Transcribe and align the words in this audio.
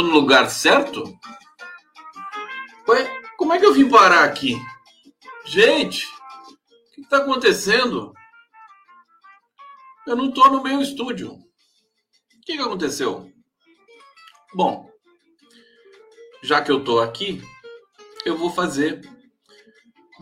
No 0.00 0.12
lugar 0.12 0.48
certo? 0.48 1.14
Ué, 2.88 3.20
como 3.36 3.52
é 3.52 3.58
que 3.58 3.66
eu 3.66 3.74
vim 3.74 3.86
parar 3.86 4.24
aqui? 4.24 4.56
Gente, 5.44 6.06
o 6.06 6.94
que 6.94 7.02
está 7.02 7.18
acontecendo? 7.18 8.14
Eu 10.06 10.16
não 10.16 10.32
tô 10.32 10.48
no 10.48 10.62
meu 10.62 10.80
estúdio. 10.80 11.32
O 11.32 12.40
que, 12.46 12.56
que 12.56 12.62
aconteceu? 12.62 13.30
Bom, 14.54 14.90
já 16.42 16.62
que 16.62 16.72
eu 16.72 16.82
tô 16.82 17.00
aqui, 17.00 17.42
eu 18.24 18.38
vou 18.38 18.50
fazer 18.50 19.02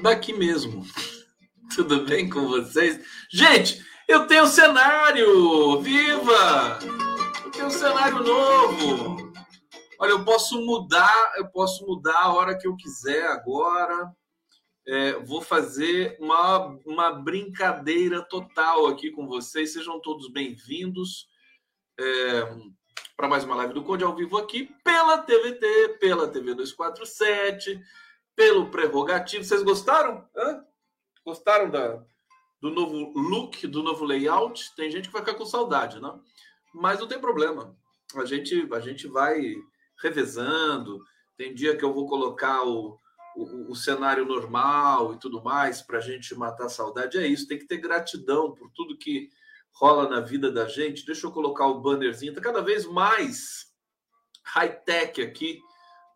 daqui 0.02 0.32
mesmo. 0.32 0.84
Tudo 1.72 2.04
bem 2.04 2.28
com 2.28 2.48
vocês? 2.48 2.98
Gente, 3.30 3.80
eu 4.08 4.26
tenho 4.26 4.48
cenário! 4.48 5.80
Viva! 5.80 6.80
Eu 7.44 7.50
tenho 7.52 7.66
um 7.66 7.70
cenário 7.70 8.24
novo! 8.24 9.17
Olha, 10.00 10.10
eu 10.10 10.24
posso 10.24 10.64
mudar, 10.64 11.32
eu 11.38 11.48
posso 11.48 11.84
mudar 11.84 12.20
a 12.20 12.32
hora 12.32 12.56
que 12.56 12.68
eu 12.68 12.76
quiser 12.76 13.26
agora. 13.26 14.14
É, 14.86 15.14
vou 15.14 15.42
fazer 15.42 16.16
uma, 16.20 16.68
uma 16.86 17.10
brincadeira 17.10 18.22
total 18.22 18.86
aqui 18.86 19.10
com 19.10 19.26
vocês. 19.26 19.72
Sejam 19.72 20.00
todos 20.00 20.30
bem-vindos 20.30 21.26
é, 21.98 22.42
para 23.16 23.26
mais 23.26 23.42
uma 23.42 23.56
live 23.56 23.74
do 23.74 23.82
Conde 23.82 24.04
ao 24.04 24.14
vivo 24.14 24.38
aqui 24.38 24.72
pela 24.84 25.18
TVT, 25.18 25.98
pela 25.98 26.28
TV 26.28 26.54
247, 26.54 27.82
pelo 28.36 28.70
Prerrogativo. 28.70 29.42
Vocês 29.42 29.64
gostaram? 29.64 30.24
Hã? 30.36 30.64
Gostaram 31.26 31.68
da, 31.68 32.00
do 32.60 32.70
novo 32.70 33.18
look, 33.18 33.66
do 33.66 33.82
novo 33.82 34.04
layout? 34.04 34.76
Tem 34.76 34.92
gente 34.92 35.08
que 35.08 35.12
vai 35.12 35.22
ficar 35.22 35.36
com 35.36 35.44
saudade? 35.44 36.00
Né? 36.00 36.20
Mas 36.72 37.00
não 37.00 37.08
tem 37.08 37.18
problema. 37.18 37.76
A 38.14 38.24
gente, 38.24 38.68
a 38.72 38.78
gente 38.78 39.08
vai 39.08 39.56
revezando. 40.00 41.04
Tem 41.36 41.54
dia 41.54 41.76
que 41.76 41.84
eu 41.84 41.92
vou 41.92 42.06
colocar 42.06 42.62
o, 42.64 42.98
o, 43.36 43.70
o 43.72 43.76
cenário 43.76 44.24
normal 44.24 45.14
e 45.14 45.18
tudo 45.18 45.42
mais 45.42 45.80
para 45.82 45.98
a 45.98 46.00
gente 46.00 46.34
matar 46.34 46.66
a 46.66 46.70
saudade. 46.70 47.18
É 47.18 47.26
isso, 47.26 47.46
tem 47.46 47.58
que 47.58 47.66
ter 47.66 47.78
gratidão 47.78 48.52
por 48.52 48.70
tudo 48.70 48.98
que 48.98 49.30
rola 49.72 50.08
na 50.08 50.20
vida 50.20 50.50
da 50.50 50.66
gente. 50.66 51.06
Deixa 51.06 51.26
eu 51.26 51.32
colocar 51.32 51.66
o 51.66 51.80
bannerzinho. 51.80 52.34
Tá 52.34 52.40
cada 52.40 52.60
vez 52.60 52.84
mais 52.86 53.72
high-tech 54.44 55.20
aqui 55.22 55.60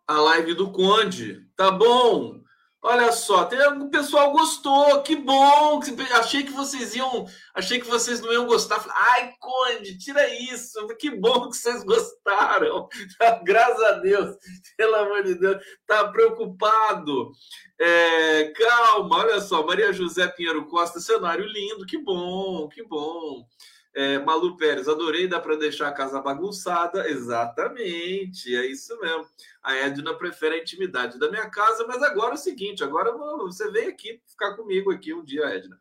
a 0.07 0.19
live 0.19 0.53
do 0.53 0.71
Conde. 0.71 1.47
Tá 1.55 1.71
bom? 1.71 2.43
Olha 2.85 3.13
só, 3.13 3.45
tem, 3.45 3.57
o 3.65 3.89
pessoal 3.89 4.33
gostou, 4.33 5.01
que 5.03 5.15
bom. 5.15 5.79
Achei 6.19 6.43
que 6.43 6.51
vocês 6.51 6.93
iam, 6.93 7.25
achei 7.55 7.79
que 7.79 7.87
vocês 7.87 8.19
não 8.19 8.33
iam 8.33 8.45
gostar. 8.45 8.81
Falei, 8.81 8.97
Ai, 8.99 9.33
Conde, 9.39 9.97
tira 9.97 10.27
isso. 10.35 10.85
Que 10.99 11.09
bom 11.09 11.49
que 11.49 11.55
vocês 11.55 11.81
gostaram. 11.85 12.89
Graças 13.45 13.81
a 13.83 13.91
Deus, 13.93 14.35
pelo 14.75 14.95
amor 14.95 15.23
de 15.23 15.35
Deus, 15.35 15.63
tá 15.87 16.09
preocupado. 16.09 17.31
É, 17.79 18.51
calma, 18.51 19.15
olha 19.15 19.39
só, 19.39 19.65
Maria 19.65 19.93
José 19.93 20.27
Pinheiro 20.27 20.65
Costa, 20.65 20.99
cenário 20.99 21.45
lindo, 21.45 21.85
que 21.85 21.97
bom, 21.97 22.67
que 22.67 22.83
bom. 22.83 23.47
É, 23.95 24.17
Malu 24.17 24.57
Pérez, 24.57 24.87
adorei, 24.87 25.27
dá 25.27 25.39
para 25.39 25.55
deixar 25.55 25.87
a 25.87 25.93
casa 25.93 26.19
bagunçada. 26.19 27.07
Exatamente, 27.07 28.55
é 28.55 28.65
isso 28.65 28.99
mesmo. 28.99 29.27
A 29.61 29.75
Edna 29.75 30.15
prefere 30.15 30.55
a 30.55 30.61
intimidade 30.61 31.19
da 31.19 31.29
minha 31.29 31.47
casa, 31.49 31.85
mas 31.87 32.01
agora 32.01 32.31
é 32.31 32.33
o 32.33 32.37
seguinte: 32.37 32.83
agora 32.83 33.11
você 33.11 33.69
vem 33.69 33.87
aqui 33.87 34.19
ficar 34.27 34.55
comigo 34.55 34.91
aqui 34.91 35.13
um 35.13 35.23
dia, 35.23 35.45
Edna. 35.45 35.79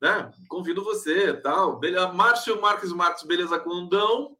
Né? 0.00 0.30
Convido 0.48 0.84
você, 0.84 1.32
tal. 1.32 1.78
Beleza. 1.78 2.12
Márcio 2.12 2.60
Marques 2.60 2.92
Marques, 2.92 3.24
beleza, 3.24 3.58
Condão. 3.58 4.36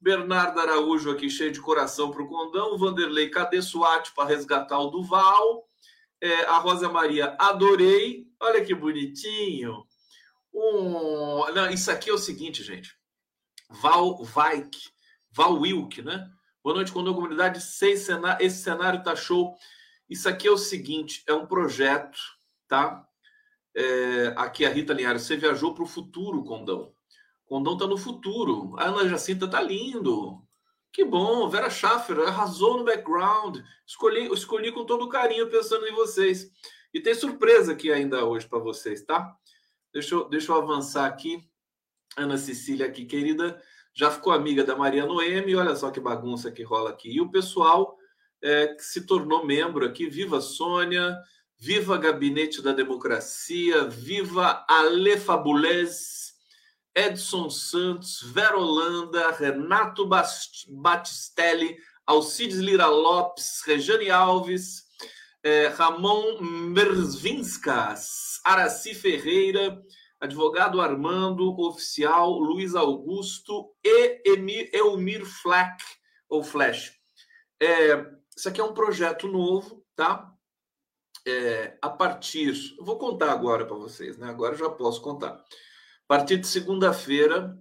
Bernardo 0.00 0.58
Araújo 0.58 1.12
aqui, 1.12 1.30
cheio 1.30 1.52
de 1.52 1.60
coração 1.60 2.10
para 2.10 2.22
o 2.22 2.28
Condão. 2.28 2.76
Vanderlei, 2.76 3.28
cadê 3.28 3.62
SWAT 3.62 4.12
para 4.14 4.28
resgatar 4.28 4.78
o 4.80 4.90
Duval? 4.90 5.68
É, 6.20 6.44
a 6.46 6.58
Rosa 6.58 6.88
Maria, 6.88 7.36
adorei. 7.38 8.26
Olha 8.40 8.64
que 8.64 8.74
bonitinho. 8.74 9.84
Um... 10.52 11.50
Não, 11.52 11.70
isso 11.70 11.90
aqui 11.90 12.10
é 12.10 12.12
o 12.12 12.18
seguinte, 12.18 12.62
gente. 12.62 12.94
Val 13.70 14.22
Vaik, 14.22 14.78
Val 15.30 15.54
Wilk, 15.54 16.02
né? 16.02 16.30
Boa 16.62 16.76
noite, 16.76 16.92
Condom 16.92 17.14
Comunidade. 17.14 17.58
Esse 17.58 18.62
cenário 18.62 19.02
tá 19.02 19.16
show. 19.16 19.56
Isso 20.08 20.28
aqui 20.28 20.46
é 20.46 20.50
o 20.50 20.58
seguinte: 20.58 21.24
é 21.26 21.32
um 21.32 21.46
projeto, 21.46 22.18
tá? 22.68 23.06
É... 23.74 24.34
Aqui 24.36 24.64
a 24.64 24.68
Rita 24.68 24.92
Linhares, 24.92 25.22
você 25.22 25.36
viajou 25.36 25.74
para 25.74 25.84
o 25.84 25.88
futuro, 25.88 26.44
Condão. 26.44 26.94
Condão 27.46 27.76
tá 27.76 27.86
no 27.86 27.96
futuro. 27.96 28.76
A 28.78 28.84
Ana 28.84 29.08
Jacinta 29.08 29.48
tá 29.48 29.60
lindo. 29.60 30.42
Que 30.92 31.04
bom, 31.04 31.48
Vera 31.48 31.70
Schaffer 31.70 32.18
arrasou 32.20 32.76
no 32.76 32.84
background. 32.84 33.58
Escolhi, 33.86 34.30
escolhi 34.32 34.70
com 34.70 34.84
todo 34.84 35.08
carinho 35.08 35.50
pensando 35.50 35.86
em 35.86 35.94
vocês. 35.94 36.50
E 36.92 37.00
tem 37.00 37.14
surpresa 37.14 37.72
aqui 37.72 37.90
ainda 37.90 38.26
hoje 38.26 38.46
para 38.46 38.58
vocês, 38.58 39.02
tá? 39.02 39.34
Deixa 39.92 40.14
eu, 40.14 40.28
deixa 40.28 40.52
eu 40.52 40.56
avançar 40.56 41.06
aqui. 41.06 41.42
Ana 42.16 42.36
Cecília 42.36 42.86
aqui, 42.86 43.04
querida, 43.04 43.60
já 43.94 44.10
ficou 44.10 44.32
amiga 44.32 44.64
da 44.64 44.76
Maria 44.76 45.06
Noemi. 45.06 45.54
Olha 45.54 45.74
só 45.74 45.90
que 45.90 46.00
bagunça 46.00 46.50
que 46.50 46.62
rola 46.62 46.90
aqui. 46.90 47.10
E 47.10 47.20
o 47.20 47.30
pessoal 47.30 47.96
é, 48.42 48.68
que 48.68 48.82
se 48.82 49.06
tornou 49.06 49.46
membro 49.46 49.86
aqui. 49.86 50.08
Viva 50.08 50.40
Sônia, 50.40 51.18
viva 51.58 51.96
Gabinete 51.96 52.60
da 52.60 52.72
Democracia, 52.72 53.84
viva 53.84 54.64
Ale 54.68 55.16
Fabulez, 55.16 56.32
Edson 56.94 57.48
Santos, 57.48 58.20
Vera 58.20 58.58
Holanda, 58.58 59.30
Renato 59.30 60.06
Batistelli, 60.68 61.76
Alcides 62.06 62.58
Lira 62.58 62.86
Lopes, 62.86 63.62
Rejane 63.64 64.10
Alves, 64.10 64.84
é, 65.42 65.66
Ramon 65.68 66.40
Mervinskas, 66.40 68.40
Araci 68.44 68.94
Ferreira, 68.94 69.82
advogado 70.20 70.80
Armando, 70.80 71.58
oficial 71.60 72.38
Luiz 72.38 72.74
Augusto 72.74 73.74
e 73.84 74.22
Emir, 74.24 74.70
Elmir 74.72 75.24
Flack, 75.24 75.82
ou 76.28 76.44
Flash. 76.44 76.92
É, 77.60 78.06
isso 78.36 78.48
aqui 78.48 78.60
é 78.60 78.64
um 78.64 78.74
projeto 78.74 79.26
novo, 79.26 79.84
tá? 79.96 80.32
É, 81.26 81.76
a 81.82 81.90
partir. 81.90 82.54
Vou 82.80 82.96
contar 82.96 83.32
agora 83.32 83.66
para 83.66 83.76
vocês, 83.76 84.16
né? 84.16 84.28
Agora 84.28 84.56
já 84.56 84.70
posso 84.70 85.02
contar. 85.02 85.32
A 85.32 86.06
partir 86.06 86.36
de 86.36 86.46
segunda-feira, 86.46 87.58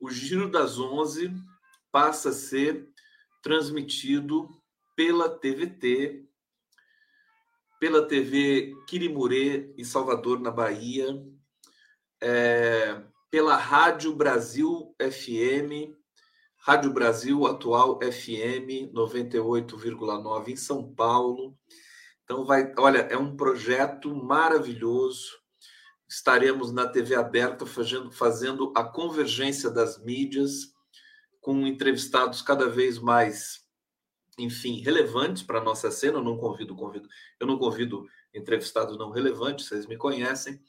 o 0.00 0.10
Giro 0.10 0.50
das 0.50 0.78
Onze 0.78 1.32
passa 1.90 2.30
a 2.30 2.32
ser 2.32 2.88
transmitido 3.42 4.48
pela 4.94 5.28
TVT 5.28 6.27
pela 7.78 8.06
TV 8.06 8.74
Quirimurê, 8.88 9.72
em 9.76 9.84
Salvador, 9.84 10.40
na 10.40 10.50
Bahia, 10.50 11.06
é, 12.20 13.02
pela 13.30 13.56
Rádio 13.56 14.14
Brasil 14.14 14.94
FM, 15.00 15.94
Rádio 16.56 16.92
Brasil 16.92 17.46
Atual 17.46 17.98
FM 18.00 18.92
98,9 18.92 20.48
em 20.48 20.56
São 20.56 20.92
Paulo. 20.92 21.56
Então 22.24 22.44
vai, 22.44 22.72
olha, 22.76 22.98
é 23.10 23.16
um 23.16 23.36
projeto 23.36 24.14
maravilhoso. 24.14 25.38
Estaremos 26.08 26.72
na 26.72 26.86
TV 26.86 27.14
aberta 27.14 27.64
fazendo, 27.64 28.10
fazendo 28.10 28.72
a 28.76 28.82
convergência 28.84 29.70
das 29.70 30.02
mídias 30.02 30.72
com 31.40 31.66
entrevistados 31.66 32.42
cada 32.42 32.68
vez 32.68 32.98
mais 32.98 33.67
enfim, 34.38 34.80
relevantes 34.80 35.42
para 35.42 35.58
a 35.58 35.64
nossa 35.64 35.90
cena. 35.90 36.18
Eu 36.18 36.24
não 36.24 36.36
convido, 36.36 36.74
convido, 36.74 37.08
eu 37.40 37.46
não 37.46 37.58
convido 37.58 38.06
entrevistados 38.34 38.96
não 38.96 39.10
relevantes, 39.10 39.66
vocês 39.66 39.86
me 39.86 39.96
conhecem. 39.96 40.60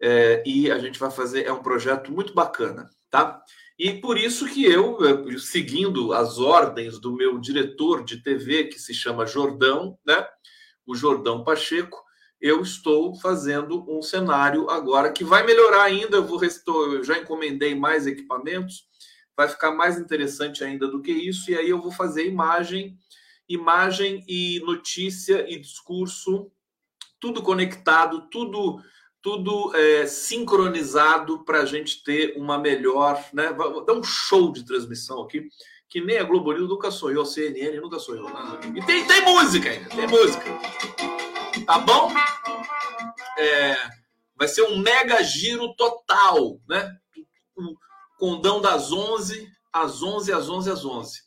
É, 0.00 0.42
e 0.44 0.70
a 0.70 0.78
gente 0.78 0.98
vai 0.98 1.10
fazer, 1.10 1.46
é 1.46 1.52
um 1.52 1.62
projeto 1.62 2.10
muito 2.10 2.34
bacana, 2.34 2.90
tá? 3.08 3.40
E 3.78 3.92
por 4.00 4.18
isso 4.18 4.46
que 4.46 4.64
eu, 4.64 4.98
seguindo 5.38 6.12
as 6.12 6.38
ordens 6.38 6.98
do 6.98 7.12
meu 7.12 7.38
diretor 7.38 8.04
de 8.04 8.22
TV, 8.22 8.64
que 8.64 8.78
se 8.78 8.92
chama 8.92 9.26
Jordão, 9.26 9.98
né? 10.04 10.26
O 10.84 10.94
Jordão 10.94 11.44
Pacheco, 11.44 12.02
eu 12.40 12.60
estou 12.60 13.14
fazendo 13.14 13.88
um 13.88 14.02
cenário 14.02 14.68
agora 14.68 15.12
que 15.12 15.22
vai 15.22 15.46
melhorar 15.46 15.84
ainda. 15.84 16.16
Eu, 16.16 16.24
vou, 16.24 16.40
eu 16.42 17.04
já 17.04 17.18
encomendei 17.18 17.74
mais 17.74 18.06
equipamentos, 18.06 18.88
vai 19.36 19.48
ficar 19.48 19.72
mais 19.72 19.98
interessante 19.98 20.62
ainda 20.62 20.86
do 20.86 21.00
que 21.00 21.12
isso, 21.12 21.50
e 21.50 21.56
aí 21.56 21.70
eu 21.70 21.80
vou 21.80 21.92
fazer 21.92 22.26
imagem 22.26 22.96
imagem 23.48 24.24
e 24.26 24.60
notícia 24.60 25.44
e 25.48 25.58
discurso, 25.58 26.50
tudo 27.20 27.42
conectado, 27.42 28.28
tudo 28.30 28.80
tudo 29.20 29.72
é, 29.76 30.04
sincronizado 30.04 31.44
para 31.44 31.60
a 31.60 31.64
gente 31.64 32.02
ter 32.02 32.34
uma 32.36 32.58
melhor, 32.58 33.24
né? 33.32 33.52
Dar 33.86 33.92
um 33.92 34.02
show 34.02 34.50
de 34.50 34.64
transmissão 34.64 35.22
aqui, 35.22 35.48
que 35.88 36.00
nem 36.00 36.18
a 36.18 36.24
Globo 36.24 36.52
News 36.52 36.68
nunca 36.68 36.90
sonhou, 36.90 37.22
a 37.22 37.26
CNN 37.26 37.80
nunca 37.80 38.00
sonhou. 38.00 38.28
Né? 38.28 38.60
E 38.74 38.84
tem, 38.84 39.06
tem 39.06 39.24
música 39.24 39.70
ainda, 39.70 39.88
tem 39.90 40.08
música. 40.08 40.44
Tá 41.64 41.78
bom? 41.78 42.12
É, 43.38 43.76
vai 44.34 44.48
ser 44.48 44.62
um 44.62 44.78
mega 44.78 45.22
giro 45.22 45.72
total, 45.76 46.60
né? 46.68 46.92
Condão 48.22 48.60
das 48.60 48.92
11 48.92 49.50
às 49.72 50.00
11 50.00 50.32
às 50.32 50.48
11 50.48 50.70
às 50.70 50.84
11. 50.84 51.20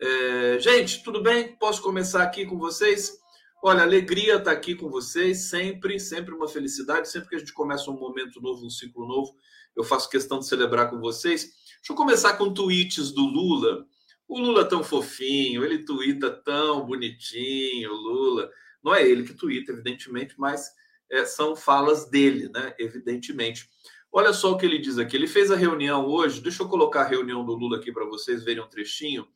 É, 0.00 0.58
gente, 0.58 1.04
tudo 1.04 1.22
bem? 1.22 1.56
Posso 1.58 1.80
começar 1.80 2.24
aqui 2.24 2.44
com 2.44 2.58
vocês? 2.58 3.16
Olha, 3.62 3.82
alegria 3.82 4.34
estar 4.34 4.50
aqui 4.50 4.74
com 4.74 4.90
vocês, 4.90 5.42
sempre, 5.42 6.00
sempre 6.00 6.34
uma 6.34 6.48
felicidade. 6.48 7.08
Sempre 7.08 7.28
que 7.28 7.36
a 7.36 7.38
gente 7.38 7.52
começa 7.52 7.88
um 7.88 7.96
momento 7.96 8.40
novo, 8.40 8.66
um 8.66 8.68
ciclo 8.68 9.06
novo, 9.06 9.32
eu 9.76 9.84
faço 9.84 10.10
questão 10.10 10.40
de 10.40 10.48
celebrar 10.48 10.90
com 10.90 10.98
vocês. 10.98 11.42
Deixa 11.76 11.92
eu 11.92 11.94
começar 11.94 12.32
com 12.32 12.52
tweets 12.52 13.12
do 13.12 13.24
Lula. 13.24 13.86
O 14.26 14.40
Lula 14.40 14.64
tão 14.64 14.82
fofinho, 14.82 15.64
ele 15.64 15.84
tuita 15.84 16.32
tão 16.32 16.84
bonitinho, 16.84 17.92
Lula. 17.92 18.50
Não 18.82 18.92
é 18.92 19.08
ele 19.08 19.22
que 19.22 19.34
tuita, 19.34 19.70
evidentemente, 19.70 20.34
mas 20.36 20.68
é, 21.12 21.24
são 21.24 21.54
falas 21.54 22.10
dele, 22.10 22.48
né? 22.52 22.74
Evidentemente. 22.76 23.70
Olha 24.16 24.32
só 24.32 24.52
o 24.52 24.56
que 24.56 24.64
ele 24.64 24.78
diz 24.78 24.96
aqui. 24.96 25.16
Ele 25.16 25.26
fez 25.26 25.50
a 25.50 25.56
reunião 25.56 26.06
hoje. 26.06 26.40
Deixa 26.40 26.62
eu 26.62 26.68
colocar 26.68 27.00
a 27.00 27.08
reunião 27.08 27.44
do 27.44 27.52
Lula 27.52 27.78
aqui 27.78 27.90
para 27.90 28.04
vocês 28.04 28.44
verem 28.44 28.62
um 28.62 28.68
trechinho. 28.68 29.26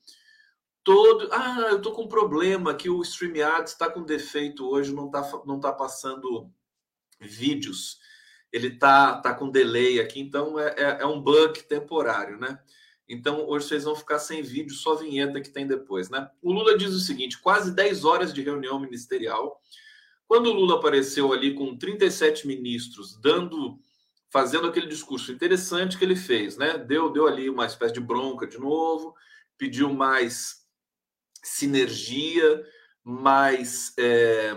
Todo. 0.85 1.29
Ah, 1.33 1.67
eu 1.73 1.83
tô 1.83 1.91
com 1.91 2.03
um 2.03 2.09
problema 2.09 2.73
que 2.73 2.89
o 2.89 3.03
StreamYard 3.03 3.69
está 3.69 3.91
com 3.91 4.05
defeito 4.05 4.65
hoje, 4.71 4.95
não 4.95 5.11
tá, 5.11 5.29
não 5.45 5.59
tá 5.59 5.73
passando 5.73 6.49
vídeos. 7.19 7.99
Ele 8.53 8.71
tá, 8.71 9.21
tá 9.21 9.35
com 9.35 9.51
delay 9.51 9.99
aqui, 9.99 10.21
então 10.21 10.57
é, 10.61 10.75
é, 10.79 10.99
é 11.01 11.07
um 11.07 11.21
bug 11.21 11.61
temporário, 11.65 12.39
né? 12.39 12.57
Então, 13.09 13.49
hoje 13.49 13.67
vocês 13.67 13.83
vão 13.83 13.97
ficar 13.97 14.21
sem 14.21 14.43
vídeo, 14.43 14.75
só 14.75 14.95
vinheta 14.95 15.41
que 15.41 15.51
tem 15.51 15.67
depois, 15.67 16.09
né? 16.09 16.31
O 16.41 16.53
Lula 16.53 16.79
diz 16.79 16.95
o 16.95 17.01
seguinte: 17.01 17.41
quase 17.41 17.75
10 17.75 18.05
horas 18.05 18.33
de 18.33 18.43
reunião 18.43 18.79
ministerial. 18.79 19.61
Quando 20.29 20.51
o 20.51 20.53
Lula 20.53 20.77
apareceu 20.77 21.33
ali 21.33 21.55
com 21.55 21.77
37 21.77 22.47
ministros, 22.47 23.19
dando, 23.21 23.81
fazendo 24.31 24.67
aquele 24.67 24.87
discurso 24.87 25.33
interessante 25.33 25.97
que 25.97 26.05
ele 26.05 26.17
fez, 26.17 26.57
né? 26.57 26.79
Deu, 26.79 27.11
deu 27.11 27.27
ali 27.27 27.49
uma 27.49 27.67
espécie 27.67 27.95
de 27.95 28.01
bronca 28.01 28.47
de 28.47 28.59
novo, 28.59 29.15
pediu 29.57 29.93
mais 29.93 30.67
sinergia, 31.43 32.65
mais 33.03 33.95
é, 33.99 34.55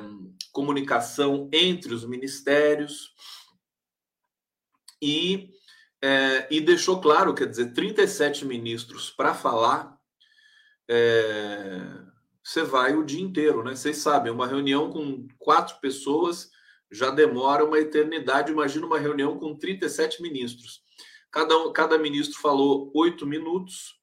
comunicação 0.52 1.50
entre 1.54 1.94
os 1.94 2.06
ministérios 2.06 3.14
e 5.02 5.50
é, 6.04 6.48
e 6.50 6.60
deixou 6.60 7.00
claro, 7.00 7.34
quer 7.34 7.48
dizer, 7.48 7.74
37 7.74 8.44
ministros 8.44 9.12
para 9.12 9.36
falar, 9.36 9.96
é, 10.90 11.80
você 12.44 12.64
vai 12.64 12.96
o 12.96 13.06
dia 13.06 13.22
inteiro, 13.22 13.64
né? 13.64 13.76
Vocês 13.76 13.98
sabem, 13.98 14.32
uma 14.32 14.48
reunião 14.48 14.92
com 14.92 15.28
quatro 15.38 15.80
pessoas 15.80 16.50
já 16.92 17.10
demora 17.10 17.64
uma 17.64 17.80
eternidade. 17.80 18.52
Imagina 18.52 18.86
uma 18.86 19.00
reunião 19.00 19.38
com 19.38 19.56
37 19.56 20.22
ministros. 20.22 20.82
Cada, 21.32 21.56
cada 21.72 21.98
ministro 21.98 22.40
falou 22.40 22.92
oito 22.94 23.26
minutos, 23.26 24.00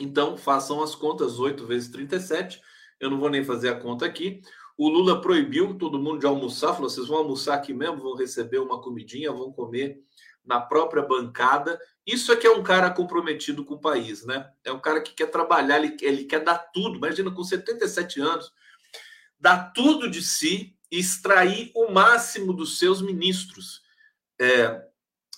então 0.00 0.38
façam 0.38 0.82
as 0.82 0.94
contas, 0.94 1.38
8 1.38 1.66
vezes 1.66 1.90
37. 1.90 2.60
Eu 2.98 3.10
não 3.10 3.20
vou 3.20 3.28
nem 3.28 3.44
fazer 3.44 3.68
a 3.68 3.78
conta 3.78 4.06
aqui. 4.06 4.40
O 4.76 4.88
Lula 4.88 5.20
proibiu 5.20 5.76
todo 5.76 5.98
mundo 5.98 6.20
de 6.20 6.26
almoçar, 6.26 6.72
falou: 6.72 6.88
vocês 6.88 7.06
vão 7.06 7.18
almoçar 7.18 7.54
aqui 7.54 7.74
mesmo, 7.74 7.98
vão 7.98 8.16
receber 8.16 8.58
uma 8.58 8.80
comidinha, 8.80 9.30
vão 9.30 9.52
comer 9.52 10.00
na 10.42 10.58
própria 10.58 11.02
bancada. 11.02 11.78
Isso 12.06 12.32
é 12.32 12.36
que 12.36 12.46
é 12.46 12.50
um 12.50 12.62
cara 12.62 12.90
comprometido 12.90 13.62
com 13.62 13.74
o 13.74 13.80
país, 13.80 14.24
né? 14.24 14.50
É 14.64 14.72
um 14.72 14.80
cara 14.80 15.02
que 15.02 15.12
quer 15.12 15.26
trabalhar, 15.26 15.78
ele, 15.78 15.94
ele 16.00 16.24
quer 16.24 16.42
dar 16.42 16.56
tudo. 16.56 16.96
Imagina, 16.96 17.30
com 17.30 17.44
77 17.44 18.20
anos, 18.22 18.50
dar 19.38 19.72
tudo 19.74 20.10
de 20.10 20.22
si 20.22 20.74
extrair 20.90 21.70
o 21.74 21.90
máximo 21.90 22.52
dos 22.52 22.78
seus 22.78 23.00
ministros. 23.00 23.82
É, 24.40 24.82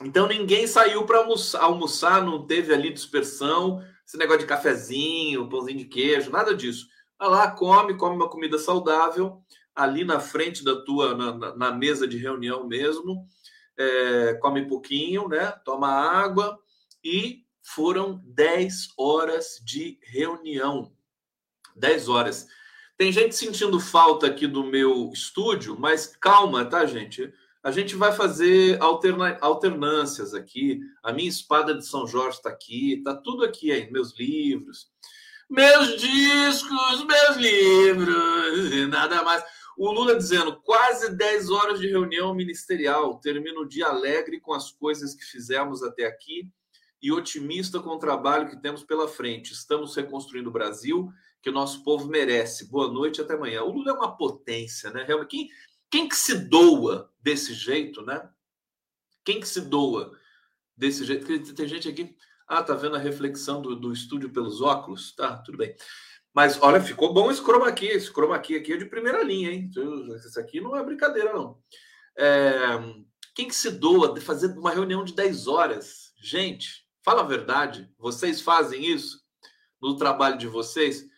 então 0.00 0.26
ninguém 0.26 0.66
saiu 0.66 1.04
para 1.04 1.18
almoçar, 1.18 1.62
almoçar, 1.62 2.24
não 2.24 2.46
teve 2.46 2.72
ali 2.72 2.92
dispersão, 2.92 3.84
esse 4.06 4.16
negócio 4.16 4.40
de 4.40 4.46
cafezinho, 4.46 5.48
pãozinho 5.48 5.78
de 5.78 5.84
queijo, 5.84 6.30
nada 6.30 6.54
disso. 6.54 6.86
Vai 7.18 7.28
lá, 7.28 7.50
come, 7.50 7.96
come 7.96 8.16
uma 8.16 8.30
comida 8.30 8.58
saudável, 8.58 9.42
ali 9.74 10.04
na 10.04 10.20
frente 10.20 10.64
da 10.64 10.82
tua, 10.82 11.14
na, 11.14 11.56
na 11.56 11.72
mesa 11.72 12.06
de 12.06 12.16
reunião 12.16 12.66
mesmo 12.66 13.28
é, 13.76 14.34
come 14.34 14.66
pouquinho, 14.66 15.28
né? 15.28 15.50
Toma 15.64 15.88
água 15.88 16.58
e 17.02 17.44
foram 17.62 18.22
10 18.26 18.88
horas 18.98 19.60
de 19.64 19.98
reunião. 20.02 20.92
10 21.76 22.08
horas. 22.08 22.48
Tem 23.02 23.10
gente 23.10 23.34
sentindo 23.34 23.80
falta 23.80 24.28
aqui 24.28 24.46
do 24.46 24.62
meu 24.62 25.10
estúdio, 25.12 25.76
mas 25.76 26.06
calma, 26.06 26.64
tá, 26.64 26.86
gente? 26.86 27.34
A 27.60 27.72
gente 27.72 27.96
vai 27.96 28.12
fazer 28.12 28.80
alterna 28.80 29.36
alternâncias 29.40 30.34
aqui. 30.34 30.78
A 31.02 31.12
minha 31.12 31.28
espada 31.28 31.74
de 31.74 31.84
São 31.84 32.06
Jorge 32.06 32.36
está 32.36 32.50
aqui, 32.50 33.02
tá 33.02 33.12
tudo 33.12 33.44
aqui 33.44 33.72
aí, 33.72 33.90
meus 33.90 34.16
livros, 34.16 34.86
meus 35.50 36.00
discos, 36.00 37.04
meus 37.04 37.36
livros, 37.38 38.72
e 38.72 38.86
nada 38.86 39.24
mais. 39.24 39.42
O 39.76 39.90
Lula 39.90 40.14
dizendo 40.14 40.60
quase 40.62 41.12
10 41.12 41.50
horas 41.50 41.80
de 41.80 41.88
reunião 41.88 42.32
ministerial. 42.32 43.18
Termino 43.18 43.62
o 43.62 43.68
dia 43.68 43.88
alegre 43.88 44.38
com 44.38 44.52
as 44.52 44.70
coisas 44.70 45.12
que 45.12 45.24
fizemos 45.24 45.82
até 45.82 46.06
aqui 46.06 46.48
e 47.02 47.10
otimista 47.10 47.80
com 47.80 47.90
o 47.90 47.98
trabalho 47.98 48.48
que 48.48 48.62
temos 48.62 48.84
pela 48.84 49.08
frente. 49.08 49.52
Estamos 49.52 49.96
reconstruindo 49.96 50.50
o 50.50 50.52
Brasil 50.52 51.12
que 51.42 51.50
o 51.50 51.52
nosso 51.52 51.82
povo 51.82 52.06
merece. 52.06 52.70
Boa 52.70 52.88
noite, 52.88 53.20
até 53.20 53.34
amanhã. 53.34 53.62
O 53.62 53.72
Lula 53.72 53.90
é 53.90 53.94
uma 53.94 54.16
potência, 54.16 54.90
né? 54.90 55.04
Quem, 55.28 55.48
quem 55.90 56.08
que 56.08 56.16
se 56.16 56.36
doa 56.36 57.12
desse 57.20 57.52
jeito, 57.52 58.00
né? 58.02 58.30
Quem 59.24 59.40
que 59.40 59.48
se 59.48 59.60
doa 59.60 60.16
desse 60.76 61.04
jeito? 61.04 61.26
Tem 61.54 61.66
gente 61.66 61.88
aqui. 61.88 62.16
Ah, 62.46 62.62
tá 62.62 62.74
vendo 62.74 62.94
a 62.94 63.00
reflexão 63.00 63.60
do, 63.60 63.74
do 63.74 63.92
estúdio 63.92 64.30
pelos 64.30 64.60
óculos? 64.60 65.14
Tá, 65.16 65.36
tudo 65.38 65.58
bem. 65.58 65.74
Mas 66.32 66.62
olha, 66.62 66.80
ficou 66.80 67.12
bom 67.12 67.30
esse 67.30 67.42
chroma 67.42 67.72
key. 67.72 67.88
Esse 67.88 68.12
chroma 68.12 68.36
aqui 68.36 68.56
é 68.56 68.60
de 68.60 68.84
primeira 68.86 69.22
linha, 69.24 69.50
hein? 69.50 69.68
Esse 70.14 70.38
aqui 70.38 70.60
não 70.60 70.76
é 70.76 70.84
brincadeira, 70.84 71.32
não. 71.32 71.58
É... 72.16 72.78
Quem 73.34 73.48
que 73.48 73.54
se 73.54 73.70
doa 73.70 74.14
de 74.14 74.20
fazer 74.20 74.46
uma 74.56 74.70
reunião 74.70 75.04
de 75.04 75.12
10 75.14 75.48
horas? 75.48 76.12
Gente, 76.22 76.86
fala 77.04 77.22
a 77.22 77.26
verdade. 77.26 77.90
Vocês 77.98 78.40
fazem 78.40 78.84
isso 78.84 79.20
no 79.80 79.96
trabalho 79.96 80.38
de 80.38 80.46
vocês? 80.46 81.10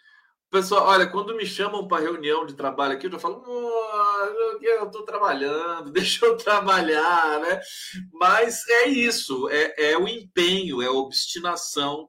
Pessoal, 0.54 0.86
olha, 0.86 1.04
quando 1.08 1.34
me 1.34 1.44
chamam 1.44 1.88
para 1.88 2.04
reunião 2.04 2.46
de 2.46 2.54
trabalho 2.54 2.92
aqui, 2.92 3.08
eu 3.08 3.10
já 3.10 3.18
falo, 3.18 3.42
oh, 3.44 4.62
eu 4.62 4.86
estou 4.86 5.02
trabalhando, 5.02 5.90
deixa 5.90 6.24
eu 6.24 6.36
trabalhar, 6.36 7.40
né? 7.40 7.60
Mas 8.12 8.64
é 8.68 8.86
isso, 8.86 9.48
é, 9.48 9.90
é 9.90 9.98
o 9.98 10.06
empenho, 10.06 10.80
é 10.80 10.86
a 10.86 10.92
obstinação 10.92 12.08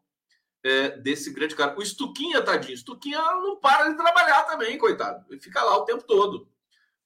é, 0.64 0.90
desse 0.90 1.34
grande 1.34 1.56
cara. 1.56 1.76
O 1.76 1.84
Stuquinha, 1.84 2.40
tadinho, 2.40 2.78
Stuquinha 2.78 3.18
não 3.18 3.60
para 3.60 3.90
de 3.90 3.98
trabalhar 3.98 4.44
também, 4.44 4.78
coitado. 4.78 5.26
Ele 5.28 5.42
fica 5.42 5.64
lá 5.64 5.78
o 5.78 5.86
tempo 5.86 6.04
todo, 6.04 6.48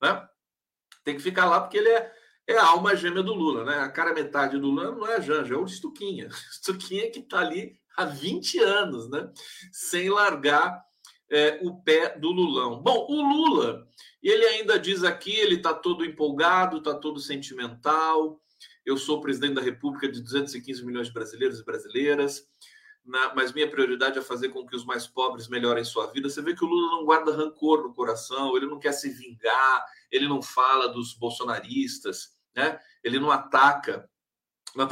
né? 0.01 0.27
Tem 1.05 1.15
que 1.15 1.24
ficar 1.24 1.46
lá 1.46 1.62
porque 1.62 1.77
ele 1.77 1.88
é, 1.88 2.12
é 2.48 2.58
a 2.58 2.65
alma 2.65 2.98
gêmea 2.98 3.24
do 3.24 3.34
Lula, 3.34 3.63
né? 3.63 3.79
A 3.79 3.89
cara 3.89 4.13
metade 4.13 4.60
do 4.60 4.67
Lula 4.67 4.91
não 4.91 5.08
é 5.08 5.15
a 5.15 5.22
Janja, 5.22 5.55
é 5.55 5.58
o 5.58 5.65
Stuquinha. 5.65 6.27
Stuquinha 6.51 7.10
que 7.10 7.22
tá 7.22 7.39
ali 7.39 7.79
há 7.96 8.03
20 8.03 8.60
anos, 8.60 9.10
né? 9.10 9.31
Sem 9.72 10.10
largar 10.10 10.88
é, 11.32 11.60
o 11.62 11.82
pé 11.82 12.18
do 12.18 12.32
Lulão. 12.32 12.82
Bom, 12.82 13.08
o 13.10 13.22
Lula, 13.22 13.88
ele 14.22 14.46
ainda 14.46 14.80
diz 14.80 15.04
aqui, 15.04 15.36
ele 15.36 15.62
tá 15.62 15.74
todo 15.74 16.06
empolgado, 16.06 16.82
tá 16.82 16.94
todo 16.94 17.20
sentimental. 17.20 18.42
Eu 18.86 18.98
sou 18.98 19.22
presidente 19.22 19.54
da 19.54 19.62
República 19.62 20.12
de 20.12 20.22
215 20.22 20.86
milhões 20.86 21.08
de 21.08 21.14
brasileiros 21.14 21.60
e 21.60 21.66
brasileiras 21.66 22.48
na, 23.10 23.34
mas 23.34 23.52
minha 23.52 23.70
prioridade 23.70 24.20
é 24.20 24.22
fazer 24.22 24.50
com 24.50 24.66
que 24.66 24.76
os 24.76 24.86
mais 24.86 25.08
pobres 25.08 25.48
melhorem 25.48 25.84
sua 25.84 26.08
vida. 26.08 26.30
Você 26.30 26.42
vê 26.42 26.56
que 26.56 26.64
o 26.64 26.68
Lula 26.68 26.98
não 26.98 27.06
guarda 27.06 27.36
rancor 27.36 27.82
no 27.82 27.94
coração, 27.94 28.56
ele 28.56 28.68
não 28.68 28.80
quer 28.80 28.92
se 28.92 29.10
vingar, 29.10 29.86
ele 30.12 30.28
não 30.28 30.42
fala 30.42 30.88
dos 30.88 31.14
bolsonaristas, 31.14 32.36
né? 32.56 32.80
ele 33.04 33.20
não 33.20 33.32
ataca. 33.32 34.10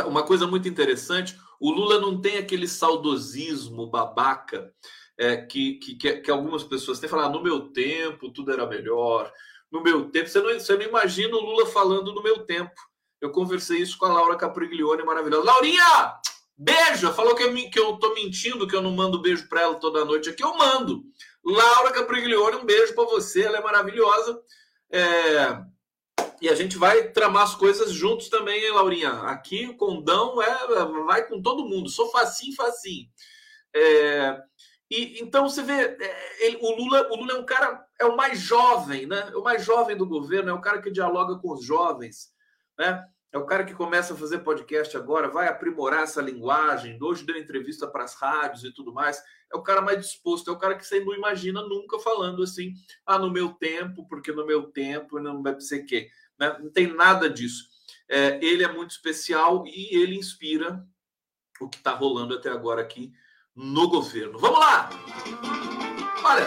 Uma 0.08 0.24
coisa 0.24 0.48
muito 0.48 0.68
interessante: 0.68 1.38
o 1.60 1.70
Lula 1.70 2.00
não 2.00 2.20
tem 2.20 2.38
aquele 2.38 2.68
saudosismo 2.68 3.88
babaca 3.88 4.74
é, 5.18 5.38
que, 5.38 5.76
que, 5.76 5.96
que, 5.96 6.32
algumas 6.32 6.64
pessoas 6.64 7.00
têm. 7.00 7.10
Falar, 7.10 7.26
ah, 7.26 7.30
no 7.30 7.42
meu 7.42 7.70
tempo 7.70 8.32
tudo 8.32 8.52
era 8.52 8.66
melhor, 8.66 9.32
no 9.72 9.82
meu 9.82 10.10
tempo. 10.10 10.30
Você 10.30 10.40
não, 10.40 10.54
você 10.54 10.76
não 10.76 10.84
imagina 10.84 11.36
o 11.36 11.42
Lula 11.42 11.66
falando 11.66 12.14
no 12.14 12.22
meu 12.22 12.46
tempo. 12.46 12.74
Eu 13.20 13.32
conversei 13.32 13.80
isso 13.80 13.98
com 13.98 14.06
a 14.06 14.14
Laura 14.14 14.36
Capriglione, 14.36 15.04
maravilhosa. 15.04 15.44
Laurinha! 15.44 16.14
Beijo! 16.56 17.12
Falou 17.14 17.36
que 17.36 17.44
eu, 17.44 17.54
que 17.70 17.80
eu 17.80 17.98
tô 17.98 18.14
mentindo, 18.14 18.68
que 18.68 18.76
eu 18.76 18.82
não 18.82 18.92
mando 18.92 19.22
beijo 19.22 19.48
para 19.50 19.62
ela 19.62 19.76
toda 19.76 20.06
noite 20.06 20.30
aqui. 20.30 20.44
Eu 20.44 20.56
mando. 20.56 21.04
Laura 21.44 21.92
Capriglione, 21.92 22.58
um 22.58 22.66
beijo 22.66 22.94
para 22.94 23.06
você. 23.06 23.44
Ela 23.44 23.58
é 23.58 23.62
maravilhosa. 23.62 24.40
É... 24.92 25.60
E 26.40 26.50
a 26.50 26.54
gente 26.54 26.78
vai 26.78 27.10
tramar 27.10 27.44
as 27.44 27.56
coisas 27.56 27.92
juntos 27.92 28.30
também, 28.30 28.64
hein, 28.64 28.72
Laurinha? 28.72 29.12
Aqui 29.24 29.66
o 29.66 29.76
condão 29.76 30.40
é, 30.42 30.68
vai 31.06 31.28
com 31.28 31.42
todo 31.42 31.68
mundo. 31.68 31.90
Sou 31.90 32.12
facinho, 32.12 32.56
facinho. 32.56 33.08
É... 33.76 34.38
E, 34.90 35.22
então 35.22 35.48
você 35.48 35.62
vê, 35.62 35.74
é, 35.74 36.46
ele, 36.46 36.58
o, 36.62 36.76
Lula, 36.76 37.10
o 37.12 37.16
Lula 37.18 37.34
é 37.34 37.40
um 37.40 37.46
cara, 37.46 37.86
é 38.00 38.06
o 38.06 38.16
mais 38.16 38.40
jovem, 38.40 39.06
né? 39.06 39.30
É 39.32 39.36
o 39.36 39.44
mais 39.44 39.66
jovem 39.66 39.98
do 39.98 40.06
governo, 40.06 40.50
é 40.50 40.54
o 40.54 40.62
cara 40.62 40.82
que 40.82 40.90
dialoga 40.90 41.38
com 41.40 41.52
os 41.52 41.64
jovens, 41.64 42.30
né? 42.78 43.06
É 43.34 43.38
o 43.38 43.46
cara 43.46 43.66
que 43.66 43.74
começa 43.74 44.14
a 44.14 44.18
fazer 44.18 44.40
podcast 44.40 44.96
agora, 44.96 45.28
vai 45.28 45.50
aprimorar 45.50 46.04
essa 46.04 46.22
linguagem. 46.22 46.98
Hoje 47.02 47.26
deu 47.26 47.38
entrevista 47.38 47.86
para 47.86 48.06
as 48.06 48.16
rádios 48.16 48.64
e 48.64 48.74
tudo 48.74 48.94
mais. 48.94 49.22
É 49.54 49.58
o 49.58 49.62
cara 49.62 49.82
mais 49.82 50.00
disposto, 50.00 50.50
é 50.50 50.54
o 50.54 50.58
cara 50.58 50.76
que 50.76 50.86
você 50.86 51.02
não 51.02 51.14
imagina 51.14 51.62
nunca 51.62 52.00
falando 52.00 52.42
assim, 52.42 52.74
ah, 53.06 53.20
no 53.20 53.30
meu 53.30 53.50
tempo, 53.50 54.08
porque 54.08 54.32
no 54.32 54.46
meu 54.46 54.72
tempo 54.72 55.20
não 55.20 55.44
vai 55.44 55.60
ser 55.60 55.84
quê. 55.84 56.10
Né? 56.40 56.58
Não 56.60 56.72
tem 56.72 56.88
nada 56.88 57.30
disso. 57.30 57.66
É, 58.10 58.40
ele 58.44 58.64
é 58.64 58.72
muito 58.72 58.92
especial 58.92 59.66
e 59.68 59.98
ele 59.98 60.16
inspira 60.16 60.82
o 61.60 61.68
que 61.68 61.78
está 61.78 61.92
rolando 61.92 62.34
até 62.34 62.50
agora 62.50 62.82
aqui 62.82 63.12
no 63.58 63.90
governo. 63.90 64.38
Vamos 64.38 64.60
lá! 64.60 64.88
Olha, 66.24 66.46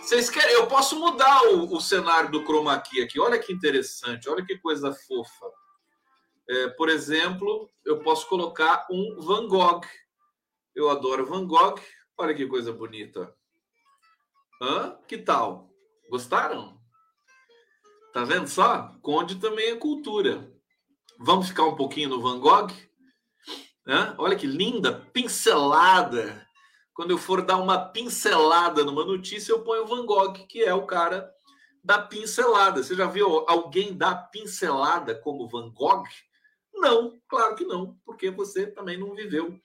vocês 0.00 0.30
querem? 0.30 0.54
Eu 0.54 0.68
posso 0.68 0.98
mudar 0.98 1.42
o, 1.48 1.74
o 1.74 1.80
cenário 1.80 2.30
do 2.30 2.44
chroma 2.44 2.80
key 2.80 3.02
aqui. 3.02 3.18
Olha 3.18 3.38
que 3.38 3.52
interessante, 3.52 4.28
olha 4.28 4.44
que 4.44 4.56
coisa 4.58 4.94
fofa. 4.94 5.46
É, 6.48 6.68
por 6.68 6.88
exemplo, 6.88 7.68
eu 7.84 8.00
posso 8.00 8.28
colocar 8.28 8.86
um 8.88 9.16
Van 9.20 9.48
Gogh. 9.48 9.82
Eu 10.74 10.88
adoro 10.88 11.26
Van 11.26 11.44
Gogh. 11.46 11.80
Olha 12.16 12.34
que 12.34 12.46
coisa 12.46 12.72
bonita. 12.72 13.34
Hã? 14.60 14.96
Que 15.08 15.18
tal? 15.18 15.68
Gostaram? 16.08 16.80
Tá 18.12 18.24
vendo 18.24 18.46
só? 18.46 18.94
Conde 19.02 19.36
também 19.36 19.70
é 19.70 19.76
cultura. 19.76 20.48
Vamos 21.18 21.48
ficar 21.48 21.64
um 21.64 21.74
pouquinho 21.74 22.10
no 22.10 22.22
Van 22.22 22.38
Gogh? 22.38 22.72
Hã? 23.86 24.14
Olha 24.18 24.36
que 24.36 24.46
linda, 24.46 24.92
pincelada. 25.12 26.46
Quando 26.94 27.10
eu 27.10 27.18
for 27.18 27.42
dar 27.42 27.56
uma 27.56 27.78
pincelada 27.78 28.84
numa 28.84 29.04
notícia, 29.04 29.52
eu 29.52 29.62
ponho 29.62 29.86
Van 29.86 30.04
Gogh, 30.04 30.32
que 30.46 30.62
é 30.62 30.74
o 30.74 30.86
cara 30.86 31.30
da 31.82 31.98
pincelada. 31.98 32.82
Você 32.82 32.94
já 32.94 33.06
viu 33.06 33.44
alguém 33.48 33.94
dar 33.96 34.30
pincelada 34.30 35.14
como 35.14 35.48
Van 35.48 35.70
Gogh? 35.70 36.04
Não, 36.74 37.18
claro 37.28 37.54
que 37.54 37.64
não, 37.64 37.96
porque 38.04 38.30
você 38.30 38.66
também 38.66 38.98
não 38.98 39.14
viveu 39.14 39.58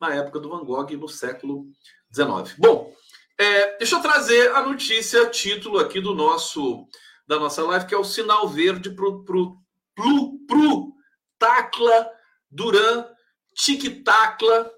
na 0.00 0.14
época 0.14 0.38
do 0.38 0.50
Van 0.50 0.64
Gogh 0.64 0.96
no 0.96 1.08
século 1.08 1.66
XIX. 2.12 2.54
Bom, 2.58 2.94
é, 3.36 3.78
deixa 3.78 3.96
eu 3.96 4.02
trazer 4.02 4.54
a 4.54 4.62
notícia, 4.62 5.30
título 5.30 5.78
aqui 5.78 6.00
do 6.00 6.14
nosso 6.14 6.86
da 7.26 7.38
nossa 7.38 7.62
live, 7.62 7.86
que 7.86 7.94
é 7.94 7.98
o 7.98 8.04
sinal 8.04 8.48
verde 8.48 8.90
pro, 8.90 9.22
pro, 9.22 9.58
pro, 9.94 10.38
pro 10.46 10.92
Tacla 11.38 12.10
Duran 12.50 13.04
Tic 13.54 14.02
Tacla. 14.02 14.72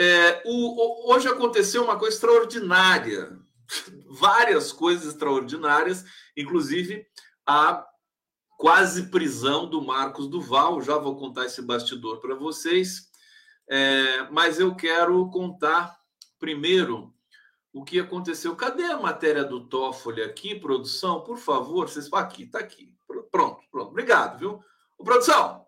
É, 0.00 0.42
o, 0.44 1.10
o, 1.10 1.12
hoje 1.12 1.26
aconteceu 1.26 1.82
uma 1.82 1.98
coisa 1.98 2.14
extraordinária, 2.14 3.36
várias 4.08 4.72
coisas 4.72 5.12
extraordinárias, 5.12 6.04
inclusive 6.36 7.04
a 7.44 7.84
quase 8.56 9.10
prisão 9.10 9.68
do 9.68 9.82
Marcos 9.82 10.28
Duval. 10.28 10.80
Já 10.80 10.96
vou 10.98 11.16
contar 11.16 11.46
esse 11.46 11.60
bastidor 11.60 12.20
para 12.20 12.36
vocês, 12.36 13.08
é, 13.68 14.22
mas 14.30 14.60
eu 14.60 14.76
quero 14.76 15.28
contar 15.30 15.98
primeiro 16.38 17.12
o 17.72 17.82
que 17.82 17.98
aconteceu. 17.98 18.54
Cadê 18.54 18.84
a 18.84 19.00
matéria 19.00 19.42
do 19.42 19.66
Toffoli 19.66 20.22
aqui, 20.22 20.54
produção? 20.54 21.22
Por 21.22 21.38
favor, 21.38 21.88
vocês 21.88 22.08
aqui, 22.12 22.46
tá 22.46 22.60
aqui. 22.60 22.94
Pronto, 23.32 23.60
pronto. 23.68 23.90
Obrigado, 23.90 24.38
viu? 24.38 24.64
Ô, 24.96 25.02
produção, 25.02 25.66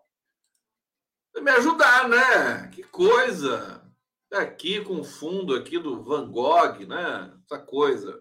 me 1.37 1.51
ajudar, 1.51 2.07
né? 2.07 2.69
Que 2.69 2.81
coisa! 2.83 3.80
Tá 4.31 4.43
aqui 4.43 4.81
com 4.81 5.01
o 5.01 5.03
fundo 5.03 5.53
aqui 5.53 5.77
do 5.77 6.01
Van 6.05 6.31
Gogh, 6.31 6.85
né? 6.87 7.37
Essa 7.43 7.59
coisa. 7.59 8.17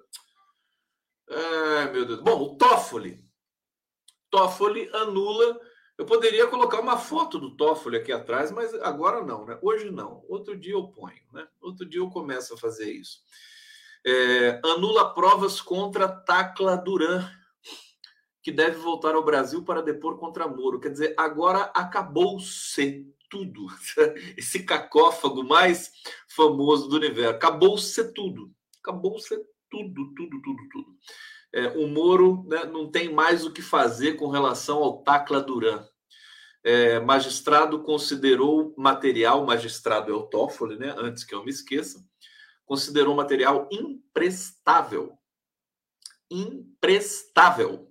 É, 1.28 1.84
meu 1.92 2.04
Deus. 2.04 2.20
Bom, 2.20 2.42
o 2.42 2.56
Toffoli. 2.56 3.24
Toffoli 4.28 4.90
anula. 4.92 5.60
Eu 5.96 6.04
poderia 6.04 6.48
colocar 6.48 6.80
uma 6.80 6.98
foto 6.98 7.38
do 7.38 7.56
Toffoli 7.56 7.96
aqui 7.96 8.10
atrás, 8.10 8.50
mas 8.50 8.74
agora 8.82 9.24
não, 9.24 9.46
né? 9.46 9.56
Hoje 9.62 9.88
não. 9.88 10.24
Outro 10.28 10.58
dia 10.58 10.72
eu 10.72 10.88
ponho, 10.88 11.22
né? 11.32 11.46
Outro 11.60 11.88
dia 11.88 12.00
eu 12.00 12.10
começo 12.10 12.54
a 12.54 12.58
fazer 12.58 12.90
isso. 12.90 13.20
É, 14.04 14.60
anula 14.64 15.14
provas 15.14 15.60
contra 15.60 16.08
Tacla 16.08 16.76
Duran, 16.76 17.24
que 18.42 18.50
deve 18.50 18.78
voltar 18.78 19.14
ao 19.14 19.24
Brasil 19.24 19.62
para 19.62 19.80
depor 19.80 20.18
contra 20.18 20.48
Moro. 20.48 20.80
Quer 20.80 20.90
dizer, 20.90 21.14
agora 21.16 21.70
acabou-se 21.72 23.06
tudo. 23.30 23.66
Esse 24.36 24.64
cacófago 24.64 25.42
mais 25.42 25.90
famoso 26.28 26.88
do 26.88 26.96
universo. 26.96 27.36
Acabou-se 27.36 28.12
tudo. 28.12 28.52
Acabou-se 28.82 29.34
tudo, 29.70 30.12
tudo, 30.14 30.42
tudo, 30.42 30.68
tudo 30.70 30.98
é, 31.52 31.68
o 31.70 31.86
Moro 31.88 32.44
né, 32.48 32.64
não 32.64 32.90
tem 32.90 33.12
mais 33.12 33.44
o 33.44 33.52
que 33.52 33.62
fazer 33.62 34.14
com 34.14 34.28
relação 34.28 34.78
ao 34.78 35.02
Tacla 35.02 35.40
Duran. 35.40 35.84
É, 36.62 37.00
magistrado 37.00 37.82
considerou 37.82 38.74
material, 38.76 39.44
magistrado 39.44 40.12
é 40.12 40.14
o 40.14 40.22
Toffoli, 40.22 40.78
né, 40.78 40.94
antes 40.98 41.24
que 41.24 41.34
eu 41.34 41.42
me 41.42 41.50
esqueça, 41.50 42.04
considerou 42.66 43.14
material 43.14 43.68
imprestável. 43.72 45.18
Imprestável. 46.30 47.89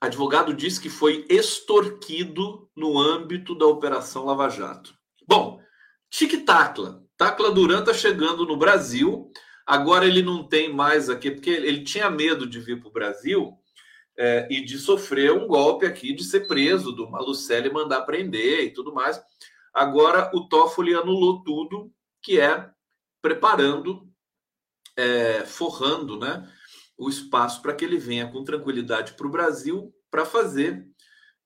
Advogado 0.00 0.54
diz 0.54 0.78
que 0.78 0.88
foi 0.88 1.26
extorquido 1.28 2.68
no 2.74 2.98
âmbito 2.98 3.54
da 3.54 3.66
Operação 3.66 4.24
Lava 4.24 4.48
Jato. 4.48 4.94
Bom, 5.26 5.60
tic-tacla. 6.08 7.04
Tacla 7.16 7.50
Duran 7.50 7.80
está 7.80 7.92
chegando 7.92 8.46
no 8.46 8.56
Brasil 8.56 9.30
Agora 9.70 10.04
ele 10.04 10.20
não 10.20 10.42
tem 10.42 10.72
mais 10.72 11.08
aqui, 11.08 11.30
porque 11.30 11.50
ele 11.50 11.84
tinha 11.84 12.10
medo 12.10 12.44
de 12.44 12.58
vir 12.58 12.80
para 12.80 12.88
o 12.88 12.92
Brasil 12.92 13.56
é, 14.18 14.48
e 14.50 14.64
de 14.64 14.76
sofrer 14.76 15.32
um 15.32 15.46
golpe 15.46 15.86
aqui, 15.86 16.12
de 16.12 16.24
ser 16.24 16.48
preso, 16.48 16.90
do 16.90 17.08
Malucelli 17.08 17.72
mandar 17.72 18.02
prender 18.02 18.64
e 18.64 18.72
tudo 18.72 18.92
mais. 18.92 19.22
Agora 19.72 20.28
o 20.34 20.48
Toffoli 20.48 20.92
anulou 20.92 21.44
tudo, 21.44 21.88
que 22.20 22.40
é 22.40 22.68
preparando, 23.22 24.08
é, 24.96 25.44
forrando 25.46 26.18
né, 26.18 26.52
o 27.00 27.08
espaço 27.08 27.62
para 27.62 27.74
que 27.74 27.82
ele 27.82 27.96
venha 27.96 28.30
com 28.30 28.44
tranquilidade 28.44 29.14
para 29.14 29.26
o 29.26 29.30
Brasil 29.30 29.90
para 30.10 30.26
fazer 30.26 30.86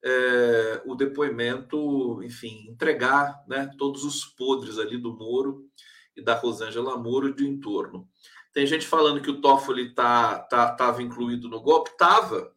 é, 0.03 0.81
o 0.85 0.95
depoimento, 0.95 2.21
enfim, 2.23 2.67
entregar 2.69 3.41
né, 3.47 3.71
todos 3.77 4.03
os 4.03 4.25
podres 4.25 4.77
ali 4.77 4.97
do 4.97 5.15
Moro 5.15 5.65
e 6.13 6.21
da 6.21 6.35
Rosângela 6.35 6.97
Moro 6.97 7.33
de 7.33 7.47
entorno. 7.47 8.07
Tem 8.53 8.67
gente 8.67 8.85
falando 8.85 9.21
que 9.21 9.31
o 9.31 9.39
Toffoli 9.39 9.93
tá, 9.93 10.39
tá, 10.39 10.95
incluído 10.99 11.47
no 11.47 11.61
golpe. 11.61 11.95
Tava. 11.97 12.53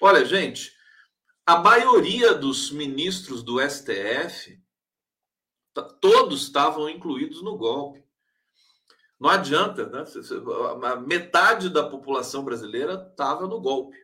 Olha, 0.00 0.24
gente, 0.24 0.72
a 1.44 1.58
maioria 1.58 2.34
dos 2.34 2.70
ministros 2.70 3.42
do 3.42 3.60
STF, 3.60 4.58
todos 6.00 6.42
estavam 6.42 6.88
incluídos 6.88 7.42
no 7.42 7.56
golpe. 7.58 8.02
Não 9.20 9.28
adianta, 9.28 9.86
né? 9.86 10.04
Metade 11.06 11.68
da 11.68 11.86
população 11.86 12.42
brasileira 12.42 13.06
estava 13.10 13.46
no 13.46 13.60
golpe. 13.60 13.98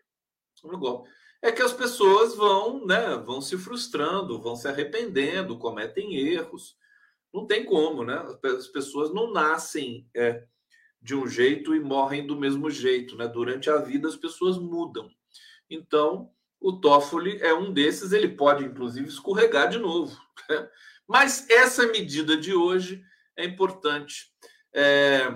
No 0.62 0.76
golpe. 0.76 1.08
É 1.40 1.50
que 1.50 1.62
as 1.62 1.72
pessoas 1.72 2.34
vão, 2.34 2.84
né, 2.84 3.16
vão 3.16 3.40
se 3.40 3.56
frustrando, 3.56 4.40
vão 4.40 4.56
se 4.56 4.68
arrependendo, 4.68 5.58
cometem 5.58 6.16
erros. 6.16 6.76
Não 7.32 7.46
tem 7.46 7.64
como, 7.64 8.04
né? 8.04 8.22
As 8.42 8.66
pessoas 8.66 9.12
não 9.12 9.32
nascem 9.32 10.06
é, 10.14 10.44
de 11.00 11.14
um 11.14 11.26
jeito 11.26 11.74
e 11.74 11.80
morrem 11.80 12.26
do 12.26 12.36
mesmo 12.36 12.70
jeito, 12.70 13.16
né? 13.16 13.26
Durante 13.26 13.70
a 13.70 13.78
vida 13.78 14.08
as 14.08 14.16
pessoas 14.16 14.58
mudam. 14.58 15.08
Então, 15.70 16.30
o 16.60 16.72
Toffoli 16.72 17.40
é 17.40 17.54
um 17.54 17.72
desses, 17.72 18.12
ele 18.12 18.28
pode 18.28 18.64
inclusive 18.64 19.08
escorregar 19.08 19.68
de 19.68 19.78
novo. 19.78 20.14
Né? 20.48 20.68
Mas 21.08 21.48
essa 21.48 21.86
medida 21.86 22.36
de 22.36 22.54
hoje 22.54 23.02
é 23.36 23.44
importante. 23.44 24.32
É, 24.78 25.34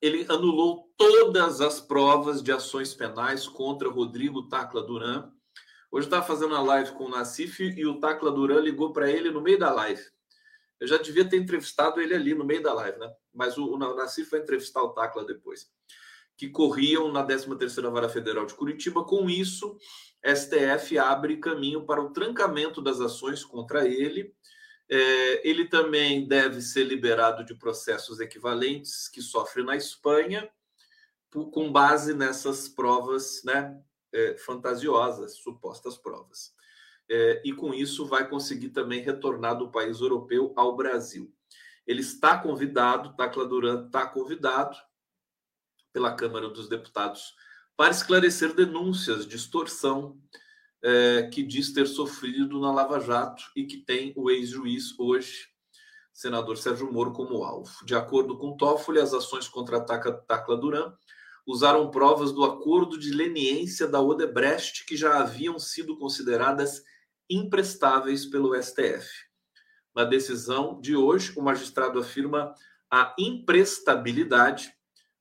ele 0.00 0.24
anulou 0.28 0.88
todas 0.96 1.60
as 1.60 1.80
provas 1.80 2.40
de 2.40 2.52
ações 2.52 2.94
penais 2.94 3.48
contra 3.48 3.88
Rodrigo 3.88 4.48
Tacla 4.48 4.84
Duran. 4.84 5.32
Hoje 5.90 6.06
estava 6.06 6.24
fazendo 6.24 6.54
a 6.54 6.62
live 6.62 6.92
com 6.92 7.06
o 7.06 7.08
Nassif 7.08 7.60
e 7.60 7.84
o 7.84 7.98
Tacla 7.98 8.30
Duran 8.30 8.60
ligou 8.60 8.92
para 8.92 9.10
ele 9.10 9.32
no 9.32 9.40
meio 9.40 9.58
da 9.58 9.72
live. 9.72 10.00
Eu 10.78 10.86
já 10.86 10.96
devia 10.96 11.28
ter 11.28 11.38
entrevistado 11.38 12.00
ele 12.00 12.14
ali 12.14 12.34
no 12.34 12.44
meio 12.44 12.62
da 12.62 12.72
live, 12.72 12.96
né? 13.00 13.12
Mas 13.34 13.58
o, 13.58 13.74
o 13.74 13.76
Nassif 13.78 14.30
foi 14.30 14.38
entrevistar 14.38 14.80
o 14.80 14.90
Tacla 14.90 15.24
depois. 15.24 15.68
Que 16.36 16.48
corriam 16.48 17.10
na 17.10 17.26
13ª 17.26 17.90
Vara 17.90 18.08
Federal 18.08 18.46
de 18.46 18.54
Curitiba. 18.54 19.02
Com 19.02 19.28
isso, 19.28 19.76
STF 20.24 20.98
abre 20.98 21.38
caminho 21.38 21.84
para 21.84 22.00
o 22.00 22.12
trancamento 22.12 22.80
das 22.80 23.00
ações 23.00 23.44
contra 23.44 23.88
ele. 23.88 24.32
É, 24.88 25.48
ele 25.48 25.66
também 25.68 26.26
deve 26.26 26.60
ser 26.60 26.84
liberado 26.84 27.44
de 27.44 27.54
processos 27.54 28.20
equivalentes 28.20 29.08
que 29.08 29.20
sofre 29.20 29.62
na 29.62 29.76
Espanha, 29.76 30.48
com 31.30 31.70
base 31.70 32.14
nessas 32.14 32.68
provas 32.68 33.42
né, 33.44 33.78
é, 34.12 34.36
fantasiosas, 34.38 35.36
supostas 35.38 35.98
provas 35.98 36.54
é, 37.08 37.42
e 37.44 37.52
com 37.52 37.72
isso 37.72 38.06
vai 38.06 38.28
conseguir 38.28 38.70
também 38.70 39.00
retornar 39.00 39.56
do 39.56 39.70
país 39.70 40.00
europeu 40.00 40.52
ao 40.56 40.76
Brasil. 40.76 41.32
Ele 41.86 42.00
está 42.00 42.36
convidado, 42.36 43.14
Tacla 43.16 43.46
Duran 43.46 43.86
está 43.86 44.06
convidado 44.06 44.76
pela 45.92 46.14
Câmara 46.14 46.48
dos 46.48 46.68
Deputados 46.68 47.34
para 47.76 47.92
esclarecer 47.92 48.54
denúncias 48.54 49.26
de 49.26 49.36
extorsão 49.36 50.20
é, 50.82 51.28
que 51.32 51.42
diz 51.42 51.72
ter 51.72 51.86
sofrido 51.86 52.60
na 52.60 52.72
Lava 52.72 53.00
Jato 53.00 53.42
e 53.54 53.64
que 53.64 53.78
tem 53.78 54.12
o 54.16 54.30
ex-juiz 54.30 54.98
hoje, 54.98 55.48
senador 56.12 56.56
Sérgio 56.56 56.92
Moro, 56.92 57.12
como 57.12 57.42
alvo. 57.44 57.84
De 57.84 57.94
acordo 57.94 58.38
com 58.38 58.56
Toffoli, 58.56 59.00
as 59.00 59.12
ações 59.12 59.48
contra 59.48 59.78
a 59.78 59.80
Tacla 59.80 60.56
Duran 60.56 60.92
usaram 61.46 61.90
provas 61.90 62.32
do 62.32 62.44
acordo 62.44 62.98
de 62.98 63.12
leniência 63.12 63.86
da 63.86 64.00
Odebrecht 64.00 64.84
que 64.84 64.96
já 64.96 65.20
haviam 65.20 65.58
sido 65.58 65.96
consideradas 65.96 66.82
imprestáveis 67.30 68.26
pelo 68.26 68.60
STF. 68.60 69.08
Na 69.94 70.04
decisão 70.04 70.80
de 70.80 70.96
hoje, 70.96 71.32
o 71.36 71.42
magistrado 71.42 71.98
afirma 71.98 72.52
a 72.90 73.14
imprestabilidade 73.18 74.72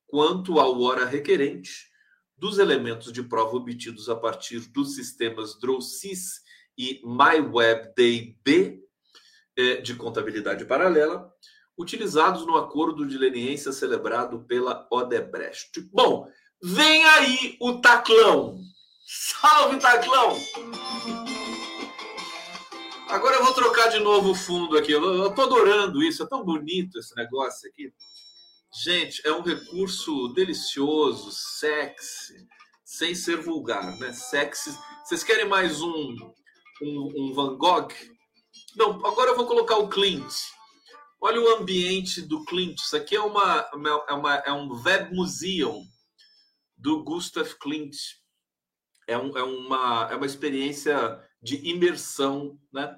quanto 0.08 0.60
ao 0.60 0.82
hora 0.82 1.06
requerente 1.06 1.95
dos 2.38 2.60
elementos 2.60 3.12
de 3.12 3.24
prova 3.24 3.56
obtidos 3.56 4.10
a 4.10 4.16
partir 4.16 4.60
dos 4.72 4.96
sistemas 4.96 5.60
DrawSys 5.60 6.42
e 6.78 7.02
MyWebDB 7.04 8.84
eh, 9.58 9.82
de 9.82 9.96
contabilidade 9.96 10.66
paralela, 10.66 11.32
utilizados 11.78 12.46
no 12.46 12.58
acordo 12.58 13.06
de 13.06 13.18
leniência 13.18 13.72
celebrado 13.72 14.44
pela 14.46 14.88
Odebrecht. 14.92 15.82
Bom, 15.92 16.28
vem 16.62 17.06
aí 17.06 17.58
o 17.62 17.80
Taclão. 17.80 18.60
Salve, 19.08 19.80
Taclão! 19.80 20.38
Agora 23.08 23.36
eu 23.36 23.44
vou 23.46 23.54
trocar 23.54 23.90
de 23.90 24.00
novo 24.00 24.32
o 24.32 24.36
fundo 24.36 24.78
aqui. 24.78 24.92
Eu, 24.92 25.28
estou 25.28 25.46
adorando 25.46 26.02
isso, 26.04 26.24
é 26.24 26.28
tão 26.28 26.44
bonito 26.44 26.98
esse 26.98 27.16
negócio 27.16 27.70
aqui. 27.70 27.94
Gente, 28.84 29.26
é 29.26 29.32
um 29.32 29.42
recurso 29.42 30.28
delicioso, 30.34 31.32
sexy, 31.32 32.46
sem 32.84 33.16
ser 33.16 33.38
vulgar, 33.38 33.98
né? 33.98 34.12
Sexy. 34.12 34.78
Vocês 35.02 35.24
querem 35.24 35.48
mais 35.48 35.82
um, 35.82 36.14
um, 36.82 37.14
um 37.16 37.34
Van 37.34 37.56
Gogh? 37.56 37.88
Não, 38.76 39.06
agora 39.06 39.32
eu 39.32 39.38
vou 39.38 39.48
colocar 39.48 39.78
o 39.78 39.88
Clint. 39.88 40.30
Olha 41.22 41.40
o 41.40 41.56
ambiente 41.56 42.22
do 42.22 42.44
Klimt. 42.44 42.78
Isso 42.78 42.98
aqui 42.98 43.16
é, 43.16 43.22
uma, 43.22 43.66
é, 44.10 44.14
uma, 44.14 44.36
é 44.36 44.52
um 44.52 44.70
Web 44.84 45.16
Museum 45.16 45.82
do 46.76 47.02
Gustav 47.02 47.48
Klimt. 47.62 47.96
É, 49.08 49.18
um, 49.18 49.38
é, 49.38 49.44
uma, 49.44 50.10
é 50.12 50.16
uma 50.18 50.26
experiência 50.26 51.18
de 51.42 51.66
imersão 51.66 52.60
né? 52.74 52.94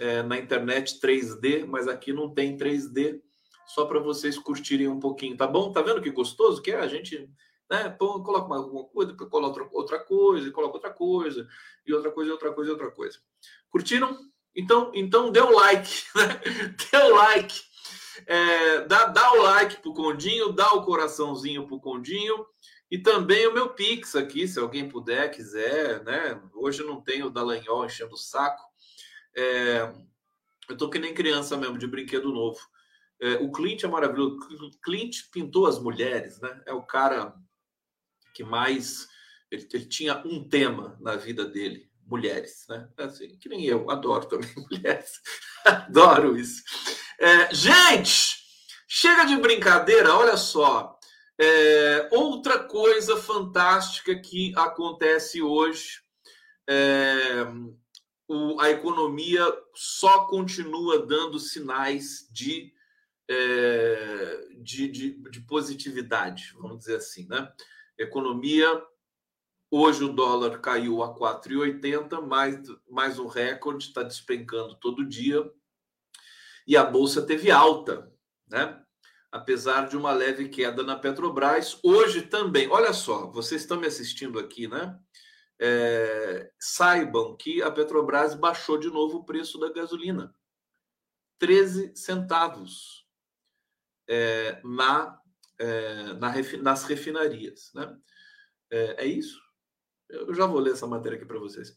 É, 0.00 0.20
na 0.24 0.36
internet 0.36 0.98
3D, 1.00 1.64
mas 1.64 1.86
aqui 1.86 2.12
não 2.12 2.34
tem 2.34 2.56
3D, 2.56 3.20
só 3.66 3.84
para 3.84 4.00
vocês 4.00 4.38
curtirem 4.38 4.88
um 4.88 5.00
pouquinho, 5.00 5.36
tá 5.36 5.46
bom? 5.46 5.72
Tá 5.72 5.82
vendo 5.82 6.02
que 6.02 6.10
gostoso 6.10 6.60
que 6.62 6.70
é? 6.70 6.80
A 6.80 6.88
gente 6.88 7.28
né, 7.70 7.88
põe, 7.88 8.22
coloca 8.22 8.46
uma, 8.46 8.56
alguma 8.56 8.84
coisa, 8.84 9.14
coloca 9.14 9.68
outra, 9.72 9.98
coisa, 9.98 10.50
coloca 10.50 10.74
outra 10.74 10.90
coisa, 10.90 11.48
e 11.86 11.92
outra 11.92 12.10
coisa, 12.10 12.32
outra 12.32 12.52
coisa, 12.52 12.70
outra 12.72 12.90
coisa. 12.90 13.18
Curtiram? 13.70 14.18
Então, 14.54 14.90
então 14.94 15.32
dê 15.32 15.40
o 15.40 15.50
like, 15.50 16.04
né? 16.14 16.40
dê 16.90 16.98
o 16.98 17.14
like. 17.16 17.60
É, 18.26 18.80
dá, 18.82 19.06
dá 19.06 19.32
o 19.32 19.42
like 19.42 19.80
pro 19.80 19.94
Condinho, 19.94 20.52
dá 20.52 20.74
o 20.74 20.84
coraçãozinho 20.84 21.66
pro 21.66 21.80
Condinho. 21.80 22.46
E 22.90 22.98
também 22.98 23.46
o 23.46 23.54
meu 23.54 23.70
Pix 23.70 24.14
aqui, 24.14 24.46
se 24.46 24.58
alguém 24.58 24.86
puder, 24.86 25.30
quiser, 25.30 26.04
né? 26.04 26.38
Hoje 26.52 26.82
eu 26.82 26.86
não 26.86 27.00
tenho 27.00 27.28
o 27.28 27.30
Dallagnol 27.30 27.86
enchendo 27.86 28.12
o 28.12 28.18
saco. 28.18 28.62
É, 29.34 29.90
eu 30.68 30.76
tô 30.76 30.90
que 30.90 30.98
nem 30.98 31.14
criança 31.14 31.56
mesmo, 31.56 31.78
de 31.78 31.86
brinquedo 31.86 32.30
novo. 32.30 32.60
É, 33.22 33.34
o 33.34 33.52
Clint 33.52 33.84
é 33.84 33.88
maravilhoso. 33.88 34.36
Clint 34.82 35.30
pintou 35.30 35.66
as 35.66 35.78
mulheres, 35.78 36.40
né? 36.40 36.60
É 36.66 36.72
o 36.72 36.82
cara 36.82 37.34
que 38.34 38.42
mais. 38.42 39.06
Ele, 39.48 39.68
ele 39.72 39.86
tinha 39.86 40.20
um 40.26 40.48
tema 40.48 40.98
na 41.00 41.14
vida 41.14 41.44
dele 41.44 41.88
mulheres, 42.04 42.66
né? 42.68 42.88
Assim, 42.98 43.36
que 43.38 43.48
nem 43.48 43.64
eu, 43.64 43.88
adoro 43.90 44.26
também 44.26 44.50
mulheres. 44.70 45.20
adoro 45.64 46.36
isso. 46.36 46.62
É, 47.18 47.54
gente, 47.54 48.36
chega 48.88 49.24
de 49.24 49.36
brincadeira, 49.36 50.14
olha 50.14 50.36
só. 50.36 50.98
É, 51.40 52.08
outra 52.12 52.58
coisa 52.64 53.16
fantástica 53.16 54.14
que 54.18 54.52
acontece 54.56 55.40
hoje. 55.40 56.02
É, 56.68 57.46
o, 58.28 58.60
a 58.60 58.70
economia 58.70 59.44
só 59.74 60.26
continua 60.26 61.06
dando 61.06 61.38
sinais 61.38 62.28
de, 62.30 62.72
é, 63.32 64.48
de, 64.56 64.88
de, 64.88 65.30
de 65.30 65.40
positividade, 65.40 66.54
vamos 66.58 66.78
dizer 66.78 66.96
assim, 66.96 67.26
né? 67.28 67.52
Economia 67.98 68.82
Hoje 69.74 70.04
o 70.04 70.12
dólar 70.12 70.60
caiu 70.60 71.02
a 71.02 71.14
4,80, 71.16 72.20
mais, 72.20 72.60
mais 72.90 73.18
um 73.18 73.26
recorde, 73.26 73.86
está 73.86 74.02
despencando 74.02 74.74
todo 74.74 75.08
dia. 75.08 75.50
E 76.66 76.76
a 76.76 76.84
bolsa 76.84 77.24
teve 77.24 77.50
alta, 77.50 78.12
né? 78.50 78.78
Apesar 79.30 79.88
de 79.88 79.96
uma 79.96 80.12
leve 80.12 80.50
queda 80.50 80.82
na 80.82 80.94
Petrobras. 80.94 81.78
Hoje 81.82 82.20
também, 82.20 82.68
olha 82.68 82.92
só, 82.92 83.30
vocês 83.30 83.62
estão 83.62 83.80
me 83.80 83.86
assistindo 83.86 84.38
aqui, 84.38 84.68
né? 84.68 84.94
É, 85.58 86.52
saibam 86.60 87.34
que 87.34 87.62
a 87.62 87.70
Petrobras 87.70 88.34
baixou 88.34 88.76
de 88.76 88.90
novo 88.90 89.20
o 89.20 89.24
preço 89.24 89.58
da 89.58 89.72
gasolina. 89.72 90.34
13 91.38 91.96
centavos 91.96 93.01
é, 94.08 94.60
na, 94.64 95.18
é, 95.58 96.12
na, 96.14 96.32
nas 96.62 96.84
refinarias. 96.84 97.70
Né? 97.74 97.96
É, 98.70 99.04
é 99.04 99.06
isso. 99.06 99.40
Eu 100.08 100.34
já 100.34 100.46
vou 100.46 100.60
ler 100.60 100.72
essa 100.72 100.86
matéria 100.86 101.16
aqui 101.16 101.26
para 101.26 101.38
vocês. 101.38 101.76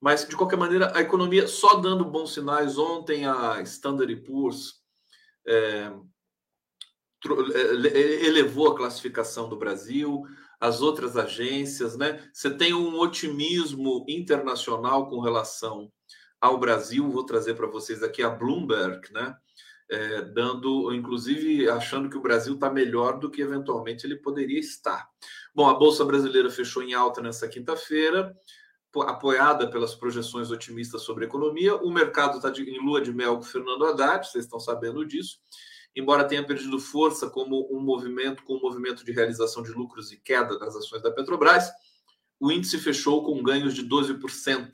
Mas, 0.00 0.26
de 0.26 0.36
qualquer 0.36 0.56
maneira, 0.56 0.96
a 0.96 1.00
economia 1.00 1.46
só 1.46 1.76
dando 1.76 2.04
bons 2.04 2.34
sinais. 2.34 2.76
Ontem, 2.76 3.26
a 3.26 3.60
Standard 3.62 4.14
Poor's 4.22 4.82
é, 5.46 5.90
é 7.92 8.24
elevou 8.26 8.72
a 8.72 8.76
classificação 8.76 9.48
do 9.48 9.56
Brasil, 9.56 10.22
as 10.60 10.80
outras 10.82 11.16
agências, 11.16 11.96
né? 11.96 12.28
Você 12.32 12.50
tem 12.50 12.74
um 12.74 12.98
otimismo 12.98 14.04
internacional 14.08 15.08
com 15.08 15.20
relação 15.20 15.90
ao 16.40 16.58
Brasil. 16.58 17.10
Vou 17.10 17.24
trazer 17.24 17.54
para 17.54 17.66
vocês 17.66 18.02
aqui 18.02 18.22
a 18.22 18.30
Bloomberg, 18.30 19.12
né? 19.12 19.36
É, 19.88 20.22
dando, 20.22 20.92
inclusive, 20.92 21.68
achando 21.70 22.10
que 22.10 22.16
o 22.16 22.22
Brasil 22.22 22.54
está 22.54 22.68
melhor 22.68 23.20
do 23.20 23.30
que 23.30 23.40
eventualmente 23.40 24.04
ele 24.04 24.16
poderia 24.16 24.58
estar. 24.58 25.08
Bom, 25.54 25.68
a 25.68 25.74
Bolsa 25.74 26.04
Brasileira 26.04 26.50
fechou 26.50 26.82
em 26.82 26.92
alta 26.92 27.22
nessa 27.22 27.46
quinta-feira, 27.46 28.36
apoiada 29.02 29.70
pelas 29.70 29.94
projeções 29.94 30.50
otimistas 30.50 31.02
sobre 31.02 31.24
a 31.24 31.28
economia. 31.28 31.76
O 31.76 31.90
mercado 31.90 32.36
está 32.36 32.50
em 32.60 32.84
lua 32.84 33.00
de 33.00 33.12
mel 33.12 33.36
com 33.36 33.42
Fernando 33.42 33.86
Haddad, 33.86 34.26
vocês 34.26 34.44
estão 34.44 34.58
sabendo 34.58 35.04
disso. 35.04 35.38
Embora 35.94 36.24
tenha 36.24 36.44
perdido 36.44 36.78
força 36.78 37.30
como 37.30 37.66
um 37.74 37.80
movimento 37.80 38.42
com 38.42 38.56
um 38.56 38.60
movimento 38.60 39.04
de 39.04 39.12
realização 39.12 39.62
de 39.62 39.72
lucros 39.72 40.12
e 40.12 40.20
queda 40.20 40.58
das 40.58 40.76
ações 40.76 41.02
da 41.02 41.10
Petrobras, 41.10 41.70
o 42.38 42.52
índice 42.52 42.78
fechou 42.78 43.24
com 43.24 43.42
ganhos 43.42 43.74
de 43.74 43.82
12% 43.82 44.70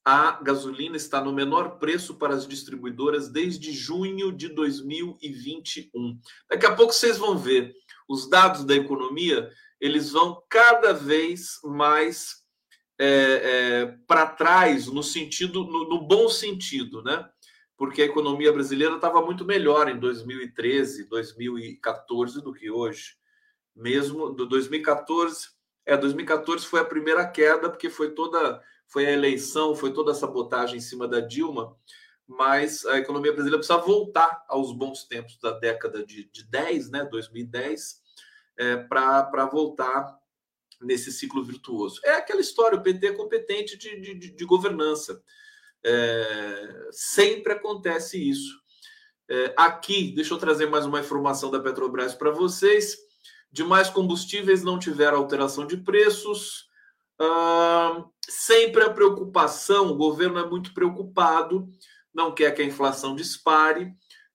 a 0.10 0.40
gasolina 0.42 0.96
está 0.96 1.22
no 1.22 1.34
menor 1.34 1.80
preço 1.80 2.16
para 2.16 2.34
as 2.34 2.48
distribuidoras 2.48 3.28
desde 3.28 3.74
junho 3.74 4.32
de 4.32 4.48
2021. 4.48 6.18
Daqui 6.50 6.66
a 6.66 6.74
pouco 6.74 6.94
vocês 6.94 7.18
vão 7.18 7.38
ver 7.38 7.76
os 8.08 8.30
dados 8.30 8.64
da 8.64 8.74
economia, 8.74 9.52
eles 9.82 10.12
vão 10.12 10.42
cada 10.50 10.94
vez 10.94 11.60
mais 11.62 12.38
é, 12.98 13.10
é, 13.10 13.86
para 14.08 14.28
trás, 14.28 14.88
no 14.88 15.04
sentido, 15.04 15.66
no, 15.66 15.90
no, 15.90 16.08
bom 16.08 16.30
sentido, 16.30 17.04
né? 17.04 17.30
porque 17.76 18.02
a 18.02 18.06
economia 18.06 18.54
brasileira 18.54 18.96
estava 18.96 19.22
muito 19.22 19.44
melhor 19.44 19.90
em 19.90 20.00
2013, 20.00 21.10
2014 21.10 22.42
do 22.42 22.54
que 22.54 22.72
hoje. 22.72 23.18
Mesmo 23.76 24.30
do 24.30 24.46
2014, 24.46 25.50
é 25.88 25.96
2014 25.96 26.66
foi 26.66 26.82
a 26.82 26.86
primeira 26.86 27.26
queda, 27.26 27.70
porque 27.70 27.90
foi 27.90 28.12
toda 28.12 28.62
foi 28.88 29.06
a 29.06 29.12
eleição, 29.12 29.76
foi 29.76 29.92
toda 29.94 30.12
a 30.12 30.16
sabotagem 30.16 30.78
em 30.78 30.82
cima 30.82 31.08
da 31.08 31.20
Dilma, 31.20 31.76
mas 32.26 32.86
a 32.86 32.98
economia 32.98 33.32
brasileira 33.32 33.58
precisa 33.58 33.80
voltar 33.80 34.46
aos 34.48 34.74
bons 34.74 35.06
tempos 35.06 35.40
da 35.40 35.52
década 35.52 36.06
de, 36.06 36.30
de 36.30 36.44
10, 36.46 36.90
né, 36.92 37.06
2010, 37.06 38.02
é, 38.58 38.78
para 38.78 39.46
voltar 39.46 40.18
nesse 40.82 41.12
ciclo 41.12 41.44
virtuoso. 41.44 42.00
É 42.04 42.16
aquela 42.16 42.42
história, 42.42 42.78
o 42.78 42.84
PT 42.84 43.08
é 43.08 43.14
competente 43.14 43.78
de, 43.78 44.00
de, 44.00 44.32
de 44.32 44.46
governança. 44.46 45.22
É, 45.84 46.88
sempre 46.92 47.54
acontece 47.54 48.30
isso. 48.30 48.58
É, 49.30 49.54
aqui, 49.58 50.14
deixa 50.14 50.34
eu 50.34 50.38
trazer 50.38 50.68
mais 50.68 50.86
uma 50.86 51.00
informação 51.00 51.52
da 51.52 51.60
Petrobras 51.60 52.14
para 52.14 52.32
vocês. 52.32 53.07
Demais 53.58 53.90
combustíveis 53.90 54.62
não 54.62 54.78
tiveram 54.78 55.18
alteração 55.18 55.66
de 55.66 55.78
preços. 55.78 56.68
Sempre 58.30 58.84
a 58.84 58.90
preocupação, 58.92 59.88
o 59.88 59.96
governo 59.96 60.38
é 60.38 60.48
muito 60.48 60.76
preocupado, 60.76 61.68
não 62.14 62.32
quer 62.32 62.52
que 62.52 62.62
a 62.62 62.66
inflação 62.66 63.16
dispare. 63.16 63.92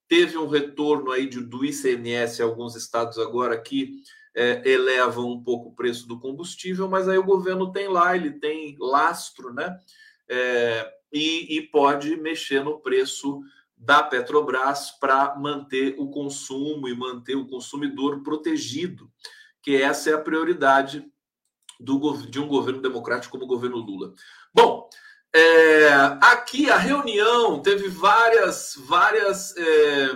Teve 0.09 0.37
um 0.37 0.49
retorno 0.49 1.13
aí 1.13 1.29
de, 1.29 1.41
do 1.41 1.65
ICMS 1.65 2.43
alguns 2.43 2.75
estados 2.75 3.17
agora 3.17 3.57
que 3.61 4.03
é, 4.35 4.61
elevam 4.69 5.31
um 5.31 5.41
pouco 5.41 5.69
o 5.69 5.75
preço 5.77 6.09
do 6.09 6.19
combustível, 6.19 6.89
mas 6.89 7.09
aí 7.09 7.17
o 7.17 7.23
governo 7.23 7.71
tem 7.71 7.87
lá, 7.87 8.17
ele 8.17 8.41
tem 8.41 8.77
lastro, 8.81 9.55
né? 9.55 9.79
É, 10.29 10.93
e, 11.13 11.59
e 11.59 11.63
pode 11.69 12.17
mexer 12.17 12.65
no 12.65 12.81
preço 12.81 13.41
da 13.83 14.01
Petrobras 14.01 14.93
para 14.93 15.35
manter 15.35 15.97
o 15.99 16.09
consumo 16.09 16.89
e 16.89 16.97
manter 16.97 17.35
o 17.35 17.49
consumidor 17.49 18.23
protegido, 18.23 19.11
que 19.61 19.75
essa 19.75 20.11
é 20.11 20.15
a 20.15 20.21
prioridade 20.21 21.05
do, 21.81 22.17
de 22.29 22.41
um 22.41 22.47
governo 22.47 22.81
democrático 22.81 23.33
como 23.33 23.45
o 23.45 23.49
governo 23.49 23.79
Lula. 23.79 24.15
Bom, 24.55 24.89
é, 25.35 25.89
aqui 26.21 26.71
a 26.71 26.77
reunião 26.77 27.61
teve 27.61 27.89
várias, 27.89 28.75
várias 28.87 29.53
é, 29.57 30.11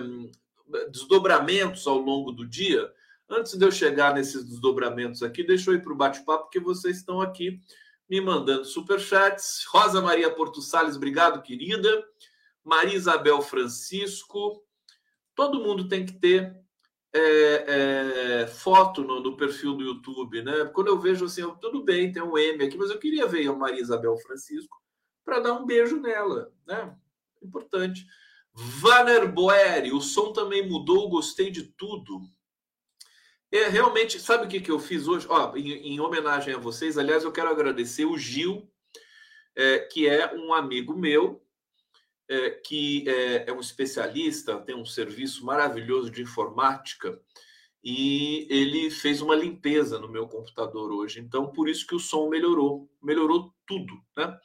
desdobramentos 0.89 1.89
ao 1.89 1.99
longo 1.99 2.31
do 2.31 2.47
dia. 2.47 2.89
Antes 3.29 3.57
de 3.57 3.65
eu 3.65 3.73
chegar 3.73 4.15
nesses 4.15 4.45
desdobramentos 4.45 5.25
aqui, 5.25 5.43
deixa 5.43 5.71
eu 5.71 5.75
ir 5.75 5.83
para 5.83 5.93
o 5.93 5.97
bate-papo, 5.97 6.45
porque 6.45 6.61
vocês 6.61 6.99
estão 6.99 7.21
aqui 7.21 7.61
me 8.09 8.21
mandando 8.21 8.65
superchats. 8.65 9.65
Rosa 9.69 10.01
Maria 10.01 10.31
Porto 10.31 10.63
Salles, 10.63 10.95
obrigado, 10.95 11.43
querida. 11.43 12.05
Maria 12.67 12.97
Isabel 12.97 13.41
Francisco. 13.41 14.61
Todo 15.37 15.63
mundo 15.63 15.89
tem 15.89 16.05
que 16.05 16.15
ter 16.15 16.53
é, 17.15 17.65
é, 17.69 18.47
foto 18.49 19.03
no, 19.03 19.21
no, 19.21 19.37
perfil 19.37 19.75
do 19.75 19.85
YouTube, 19.85 20.43
né? 20.43 20.65
Quando 20.75 20.89
eu 20.89 20.99
vejo 20.99 21.25
assim, 21.25 21.43
eu, 21.43 21.53
tudo 21.53 21.85
bem, 21.85 22.11
tem 22.11 22.23
um 22.23 22.37
M 22.37 22.65
aqui, 22.65 22.77
mas 22.77 22.91
eu 22.91 22.99
queria 22.99 23.27
ver 23.27 23.47
a 23.47 23.53
Maria 23.53 23.81
Isabel 23.81 24.17
Francisco 24.19 24.77
para 25.25 25.39
dar 25.39 25.53
um 25.53 25.65
beijo 25.65 26.01
nela, 26.01 26.53
né? 26.67 26.93
Importante. 27.41 28.05
Vanner 28.53 29.31
Boeri, 29.31 29.93
o 29.93 30.01
som 30.01 30.33
também 30.33 30.69
mudou, 30.69 31.09
gostei 31.09 31.51
de 31.51 31.63
tudo. 31.63 32.21
É, 33.53 33.69
realmente, 33.69 34.19
sabe 34.19 34.47
o 34.47 34.49
que, 34.49 34.61
que 34.61 34.73
eu 34.73 34.81
fiz 34.81 35.07
hoje? 35.07 35.27
Ó, 35.31 35.55
em, 35.55 35.95
em 35.95 36.01
homenagem 36.01 36.55
a 36.55 36.59
vocês, 36.59 36.99
aliás, 36.99 37.23
eu 37.23 37.31
quero 37.31 37.49
agradecer 37.49 38.07
o 38.07 38.19
Gil, 38.19 38.69
é, 39.55 39.79
que 39.79 40.09
é 40.09 40.35
um 40.35 40.53
amigo 40.53 40.97
meu, 40.97 41.46
é, 42.29 42.51
que 42.51 43.09
é, 43.09 43.51
é, 43.51 43.53
um 43.53 43.61
especialista, 43.61 44.59
tem 44.59 44.75
um 44.75 44.85
serviço 44.85 45.45
maravilhoso 45.45 46.11
de 46.11 46.23
informática, 46.23 47.21
e 47.83 48.49
ele 48.51 48.91
fez 48.91 49.23
uma 49.23 49.37
limpeza 49.37 49.99
no 49.99 50.09
meu 50.09 50.27
computador 50.27 50.91
hoje. 50.91 51.21
Então, 51.21 51.53
por 51.53 51.69
isso 51.69 51.87
que 51.87 51.95
o 51.95 52.01
som 52.01 52.29
melhorou. 52.29 52.91
Melhorou 53.01 53.55
tudo, 53.65 53.93
né? 54.17 54.37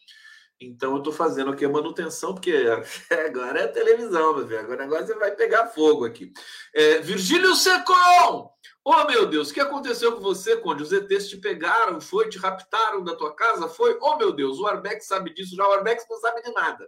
Então, 0.59 0.91
eu 0.91 0.99
estou 0.99 1.11
fazendo 1.11 1.49
aqui 1.49 1.65
a 1.65 1.69
manutenção, 1.69 2.35
porque 2.35 2.53
agora 3.25 3.61
é 3.61 3.67
televisão, 3.67 4.35
meu 4.35 4.47
filho. 4.47 4.59
Agora 4.59 4.85
o 4.85 4.87
negócio 4.87 5.17
vai 5.17 5.31
pegar 5.31 5.67
fogo 5.69 6.05
aqui. 6.05 6.31
É, 6.71 6.99
Virgílio 6.99 7.55
Secom! 7.55 8.51
Oh, 8.85 9.05
meu 9.05 9.25
Deus, 9.25 9.49
o 9.49 9.53
que 9.53 9.59
aconteceu 9.59 10.13
com 10.13 10.21
você, 10.21 10.57
Conde? 10.57 10.83
Os 10.83 10.91
ETs 10.91 11.29
te 11.29 11.37
pegaram, 11.37 11.99
foi, 11.99 12.29
te 12.29 12.37
raptaram 12.37 13.03
da 13.03 13.15
tua 13.15 13.35
casa, 13.35 13.67
foi? 13.67 13.97
Oh, 14.01 14.17
meu 14.17 14.31
Deus, 14.31 14.59
o 14.59 14.67
Arbex 14.67 15.07
sabe 15.07 15.33
disso 15.33 15.55
já, 15.55 15.67
o 15.67 15.73
Arbex 15.73 16.05
não 16.09 16.19
sabe 16.19 16.41
de 16.41 16.51
nada. 16.51 16.87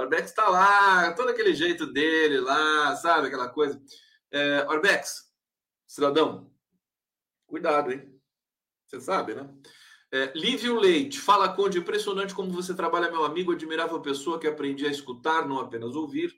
O 0.00 0.02
Arbex 0.02 0.30
está 0.30 0.48
lá, 0.48 1.12
todo 1.12 1.28
aquele 1.28 1.52
jeito 1.54 1.84
dele 1.86 2.40
lá, 2.40 2.96
sabe, 2.96 3.26
aquela 3.26 3.50
coisa. 3.50 3.78
É, 4.32 4.64
Arbex, 4.66 5.30
cidadão, 5.86 6.50
cuidado, 7.46 7.92
hein? 7.92 8.10
Você 8.86 8.98
sabe, 8.98 9.34
né? 9.34 9.46
É, 10.10 10.32
Lívio 10.34 10.80
Leite, 10.80 11.20
fala, 11.20 11.54
Conde, 11.54 11.78
impressionante 11.78 12.34
como 12.34 12.50
você 12.50 12.72
trabalha, 12.72 13.10
meu 13.10 13.26
amigo, 13.26 13.52
admirável 13.52 14.00
pessoa 14.00 14.40
que 14.40 14.46
aprendi 14.46 14.86
a 14.86 14.90
escutar, 14.90 15.46
não 15.46 15.60
apenas 15.60 15.94
ouvir. 15.94 16.34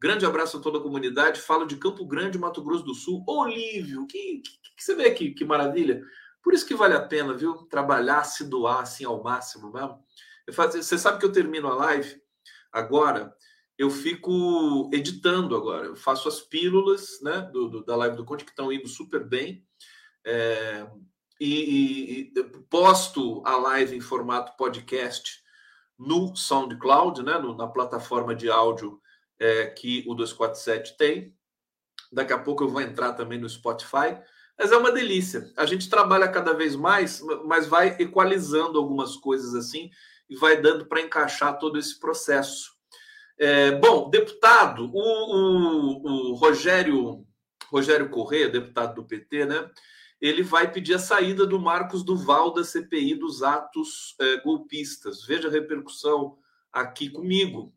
Grande 0.00 0.24
abraço 0.24 0.58
a 0.58 0.60
toda 0.60 0.78
a 0.78 0.82
comunidade. 0.82 1.40
Falo 1.40 1.66
de 1.66 1.78
Campo 1.78 2.06
Grande, 2.06 2.38
Mato 2.38 2.62
Grosso 2.62 2.84
do 2.84 2.94
Sul. 2.94 3.24
Olívio, 3.26 4.06
que, 4.06 4.40
que, 4.40 4.76
que 4.76 4.84
você 4.84 4.94
vê 4.94 5.08
aqui, 5.08 5.32
que 5.32 5.44
maravilha. 5.44 6.00
Por 6.44 6.54
isso 6.54 6.64
que 6.64 6.76
vale 6.76 6.94
a 6.94 7.04
pena, 7.04 7.34
viu? 7.34 7.66
Trabalhar, 7.66 8.22
se 8.22 8.44
doar 8.44 8.82
assim 8.82 9.04
ao 9.04 9.20
máximo 9.20 9.72
mesmo. 9.72 9.98
Faço, 10.52 10.80
você 10.80 10.96
sabe 10.96 11.18
que 11.18 11.26
eu 11.26 11.32
termino 11.32 11.66
a 11.66 11.74
live 11.74 12.20
agora, 12.72 13.34
eu 13.80 13.88
fico 13.90 14.90
editando 14.92 15.56
agora. 15.56 15.86
Eu 15.86 15.96
faço 15.96 16.28
as 16.28 16.40
pílulas 16.40 17.20
né, 17.22 17.48
do, 17.52 17.68
do 17.68 17.84
da 17.84 17.96
live 17.96 18.16
do 18.16 18.24
Conte, 18.24 18.44
que 18.44 18.50
estão 18.50 18.70
indo 18.70 18.86
super 18.86 19.24
bem. 19.24 19.64
É, 20.24 20.86
e, 21.40 22.30
e, 22.36 22.42
posto 22.68 23.42
a 23.46 23.56
live 23.56 23.96
em 23.96 24.00
formato 24.00 24.54
podcast 24.58 25.42
no 25.98 26.36
SoundCloud, 26.36 27.22
né, 27.22 27.38
no, 27.38 27.56
na 27.56 27.66
plataforma 27.66 28.34
de 28.34 28.50
áudio 28.50 29.00
é, 29.38 29.66
que 29.68 30.04
o 30.06 30.14
247 30.14 30.98
tem. 30.98 31.34
Daqui 32.12 32.34
a 32.34 32.38
pouco 32.38 32.64
eu 32.64 32.68
vou 32.68 32.82
entrar 32.82 33.14
também 33.14 33.38
no 33.38 33.48
Spotify. 33.48 34.20
Mas 34.58 34.72
é 34.72 34.76
uma 34.76 34.92
delícia. 34.92 35.50
A 35.56 35.64
gente 35.64 35.88
trabalha 35.88 36.28
cada 36.28 36.52
vez 36.52 36.76
mais, 36.76 37.22
mas 37.46 37.66
vai 37.66 37.96
equalizando 37.98 38.78
algumas 38.78 39.16
coisas 39.16 39.54
assim 39.54 39.90
e 40.30 40.36
vai 40.36 40.60
dando 40.60 40.86
para 40.86 41.02
encaixar 41.02 41.58
todo 41.58 41.78
esse 41.78 41.98
processo. 41.98 42.70
É, 43.36 43.72
bom, 43.72 44.08
deputado, 44.08 44.90
o, 44.94 44.98
o, 44.98 46.30
o, 46.30 46.34
Rogério 46.34 47.26
Rogério 47.70 48.08
Corrêa, 48.08 48.48
deputado 48.48 48.94
do 48.94 49.06
PT, 49.06 49.46
né? 49.46 49.70
Ele 50.20 50.42
vai 50.42 50.70
pedir 50.70 50.94
a 50.94 50.98
saída 50.98 51.46
do 51.46 51.58
Marcos 51.58 52.04
Duval 52.04 52.52
da 52.52 52.62
CPI 52.62 53.14
dos 53.14 53.42
atos 53.42 54.14
é, 54.20 54.36
golpistas. 54.38 55.24
Veja 55.24 55.48
a 55.48 55.50
repercussão 55.50 56.38
aqui 56.72 57.10
comigo 57.10 57.74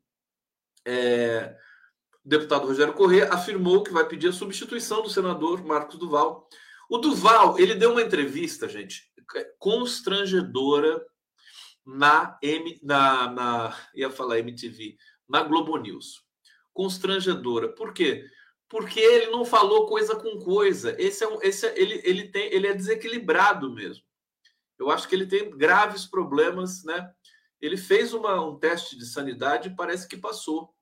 é, 0.85 1.55
o 2.23 2.29
deputado 2.29 2.67
Rogério 2.67 2.93
Corrêa 2.93 3.29
afirmou 3.31 3.83
que 3.83 3.91
vai 3.91 4.05
pedir 4.07 4.29
a 4.29 4.33
substituição 4.33 5.01
do 5.01 5.09
senador 5.09 5.63
Marcos 5.63 5.97
Duval. 5.97 6.47
O 6.89 6.97
Duval, 6.97 7.57
ele 7.59 7.75
deu 7.75 7.91
uma 7.91 8.01
entrevista, 8.01 8.67
gente, 8.67 9.03
constrangedora 9.57 11.03
na, 11.85 12.37
M, 12.41 12.79
na, 12.81 13.29
na 13.31 13.77
ia 13.93 14.09
falar 14.09 14.39
MTV, 14.39 14.97
na 15.27 15.43
Globo 15.43 15.77
News. 15.77 16.23
Constrangedora. 16.73 17.69
Por 17.69 17.93
quê? 17.93 18.25
Porque 18.69 18.99
ele 18.99 19.27
não 19.27 19.45
falou 19.45 19.87
coisa 19.87 20.15
com 20.15 20.39
coisa. 20.39 20.95
Esse 20.99 21.23
é 21.23 21.27
um, 21.27 21.41
esse 21.41 21.67
é, 21.67 21.79
ele, 21.79 22.01
ele 22.03 22.29
tem, 22.29 22.51
ele 22.53 22.67
é 22.67 22.73
desequilibrado 22.73 23.71
mesmo. 23.71 24.03
Eu 24.79 24.89
acho 24.89 25.07
que 25.07 25.15
ele 25.15 25.27
tem 25.27 25.55
graves 25.55 26.05
problemas, 26.05 26.83
né? 26.83 27.13
Ele 27.61 27.77
fez 27.77 28.13
uma, 28.13 28.41
um 28.43 28.57
teste 28.57 28.97
de 28.97 29.05
sanidade 29.05 29.69
e 29.69 29.75
parece 29.75 30.07
que 30.07 30.17
passou. 30.17 30.73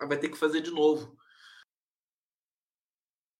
Vai 0.00 0.18
ter 0.18 0.28
que 0.28 0.38
fazer 0.38 0.60
de 0.60 0.70
novo. 0.70 1.16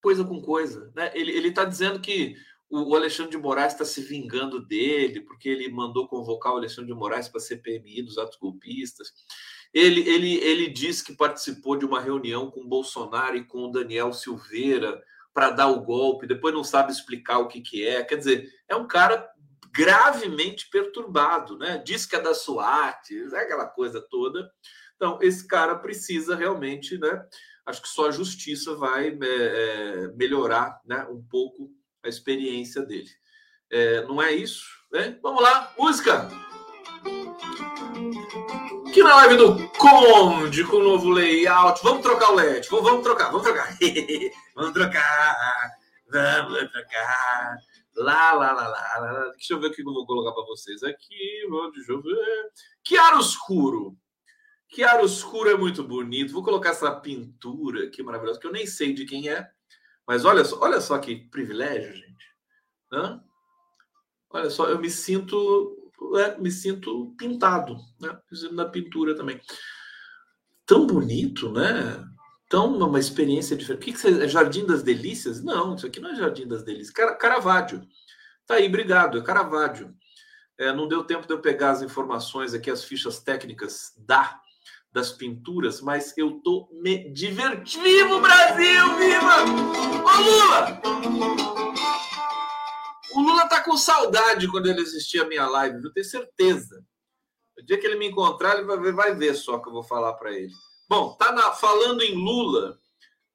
Coisa 0.03 0.24
com 0.24 0.40
coisa. 0.40 0.92
Né? 0.94 1.11
Ele 1.14 1.48
está 1.48 1.64
dizendo 1.64 2.00
que 2.00 2.37
o, 2.70 2.94
Alexandre 2.94 3.33
de 3.33 3.38
Moraes 3.38 3.72
está 3.72 3.85
se 3.85 4.00
vingando 4.00 4.64
dele, 4.64 5.20
porque 5.20 5.48
ele 5.48 5.70
mandou 5.70 6.06
convocar 6.06 6.52
o 6.52 6.56
Alexandre 6.56 6.92
de 6.92 6.98
Moraes 6.98 7.28
para 7.28 7.38
a 7.38 7.42
CPMI 7.42 8.02
dos 8.02 8.16
atos 8.16 8.38
golpistas. 8.38 9.12
Ele, 9.74 10.09
ele, 10.09 10.35
ele 10.37 10.68
disse 10.68 11.04
que 11.04 11.14
participou 11.14 11.76
de 11.76 11.85
uma 11.85 12.00
reunião 12.00 12.50
com 12.50 12.66
Bolsonaro 12.66 13.37
e 13.37 13.44
com 13.44 13.64
o 13.64 13.70
Daniel 13.70 14.12
Silveira 14.12 15.02
para 15.33 15.50
dar 15.50 15.68
o 15.68 15.83
golpe, 15.83 16.26
depois 16.26 16.54
não 16.54 16.64
sabe 16.64 16.90
explicar 16.90 17.38
o 17.38 17.48
que, 17.48 17.61
que 17.61 17.87
é. 17.87 18.02
Quer 18.02 18.16
dizer, 18.16 18.52
é 18.68 18.74
um 18.74 18.87
cara 18.87 19.28
gravemente 19.72 20.68
perturbado, 20.70 21.56
né? 21.56 21.83
Diz 21.85 22.04
que 22.04 22.16
é 22.16 22.20
da 22.20 22.35
SWAT, 22.35 23.11
é 23.33 23.37
aquela 23.37 23.66
coisa 23.66 24.00
toda. 24.00 24.50
Então, 24.96 25.18
esse 25.22 25.46
cara 25.46 25.76
precisa 25.76 26.35
realmente, 26.35 26.98
né? 26.98 27.24
Acho 27.64 27.83
que 27.83 27.88
só 27.88 28.09
a 28.09 28.12
justiça 28.12 28.74
vai 28.74 29.09
é, 29.09 29.16
é, 29.22 30.09
melhorar 30.16 30.80
né, 30.85 31.06
um 31.09 31.22
pouco 31.22 31.70
a 32.02 32.08
experiência 32.08 32.82
dele. 32.82 33.10
É, 33.70 34.02
não 34.04 34.20
é 34.20 34.32
isso? 34.32 34.64
Né? 34.92 35.18
Vamos 35.22 35.42
lá, 35.42 35.72
música! 35.78 36.28
Aqui 38.88 39.02
na 39.02 39.14
live 39.16 39.36
do 39.36 39.68
Conde 39.70 40.64
com 40.64 40.76
o 40.76 40.82
novo 40.82 41.10
layout. 41.10 41.80
Vamos 41.82 42.02
trocar 42.02 42.32
o 42.32 42.34
LED. 42.34 42.68
Vamos 42.68 43.02
trocar, 43.04 43.30
vamos 43.30 43.42
trocar. 43.42 43.76
vamos 44.54 44.72
trocar. 44.72 45.70
Vamos 46.10 46.70
trocar. 46.72 47.56
Lá, 47.94 48.32
lá, 48.32 48.52
lá, 48.52 48.66
lá, 48.66 48.98
lá. 48.98 49.30
Deixa 49.30 49.54
eu 49.54 49.60
ver 49.60 49.68
o 49.68 49.72
que 49.72 49.82
eu 49.82 49.84
vou 49.84 50.04
colocar 50.04 50.32
para 50.32 50.44
vocês 50.44 50.82
aqui. 50.82 51.46
Deixa 51.72 51.92
eu 51.92 52.02
ver. 52.02 52.50
Chiaroscuro. 52.84 53.96
Chiaroscuro 54.68 55.50
é 55.50 55.56
muito 55.56 55.84
bonito. 55.84 56.32
Vou 56.32 56.42
colocar 56.42 56.70
essa 56.70 56.90
pintura 56.90 57.84
aqui 57.84 58.02
maravilhosa, 58.02 58.40
que 58.40 58.46
eu 58.48 58.52
nem 58.52 58.66
sei 58.66 58.92
de 58.92 59.04
quem 59.04 59.28
é. 59.28 59.48
Mas 60.06 60.24
olha 60.24 60.44
só, 60.44 60.58
olha 60.60 60.80
só 60.80 60.98
que 60.98 61.28
privilégio, 61.28 61.94
gente. 61.94 62.26
Olha 64.30 64.50
só, 64.50 64.68
eu 64.68 64.78
me 64.78 64.90
sinto 64.90 65.76
é, 66.16 66.38
me 66.38 66.50
sinto 66.50 67.14
pintado, 67.16 67.76
né? 68.00 68.18
Na 68.52 68.64
pintura 68.64 69.14
também. 69.14 69.40
Tão 70.64 70.86
bonito, 70.86 71.52
né? 71.52 72.04
Tão 72.48 72.76
uma 72.76 72.98
experiência 72.98 73.56
diferente. 73.56 73.82
O 73.82 73.84
que, 73.84 73.92
que 73.92 73.98
você, 73.98 74.24
é 74.24 74.28
Jardim 74.28 74.64
das 74.64 74.82
Delícias? 74.82 75.42
Não, 75.42 75.74
isso 75.74 75.86
aqui 75.86 76.00
não 76.00 76.10
é 76.10 76.16
Jardim 76.16 76.48
das 76.48 76.62
Delícias. 76.62 76.90
Car 76.90 77.16
Caravaggio. 77.18 77.82
Tá 78.46 78.54
aí, 78.54 78.66
obrigado. 78.66 79.18
É 79.18 79.22
Caravaggio. 79.22 79.94
É, 80.58 80.72
não 80.72 80.88
deu 80.88 81.04
tempo 81.04 81.26
de 81.26 81.32
eu 81.32 81.40
pegar 81.40 81.70
as 81.70 81.82
informações 81.82 82.52
aqui, 82.52 82.70
as 82.70 82.84
fichas 82.84 83.20
técnicas 83.20 83.92
da 83.96 84.40
das 84.92 85.12
pinturas, 85.12 85.81
mas 85.81 86.16
eu 86.16 86.40
tô 86.42 86.68
me 86.72 87.11
divertindo. 87.11 88.20
Brasil! 88.20 88.96
Viva! 88.98 89.44
Ô 90.05 90.20
Lula! 90.20 90.81
O 93.12 93.20
Lula 93.20 93.48
tá 93.48 93.61
com 93.62 93.76
saudade 93.76 94.48
quando 94.48 94.68
ele 94.68 94.83
assistia 94.83 95.22
a 95.22 95.26
minha 95.26 95.46
live, 95.48 95.83
eu 95.83 95.92
tenho 95.92 96.07
certeza. 96.07 96.85
O 97.59 97.62
dia 97.62 97.79
que 97.79 97.87
ele 97.87 97.96
me 97.96 98.09
encontrar, 98.09 98.57
ele 98.57 98.66
vai 98.66 98.79
ver, 98.79 98.92
vai 98.92 99.14
ver 99.14 99.35
só 99.35 99.59
que 99.59 99.68
eu 99.68 99.72
vou 99.72 99.83
falar 99.83 100.14
para 100.14 100.33
ele. 100.33 100.53
Bom, 100.88 101.14
tá 101.14 101.31
na, 101.33 101.53
falando 101.53 102.03
em 102.03 102.14
Lula, 102.14 102.79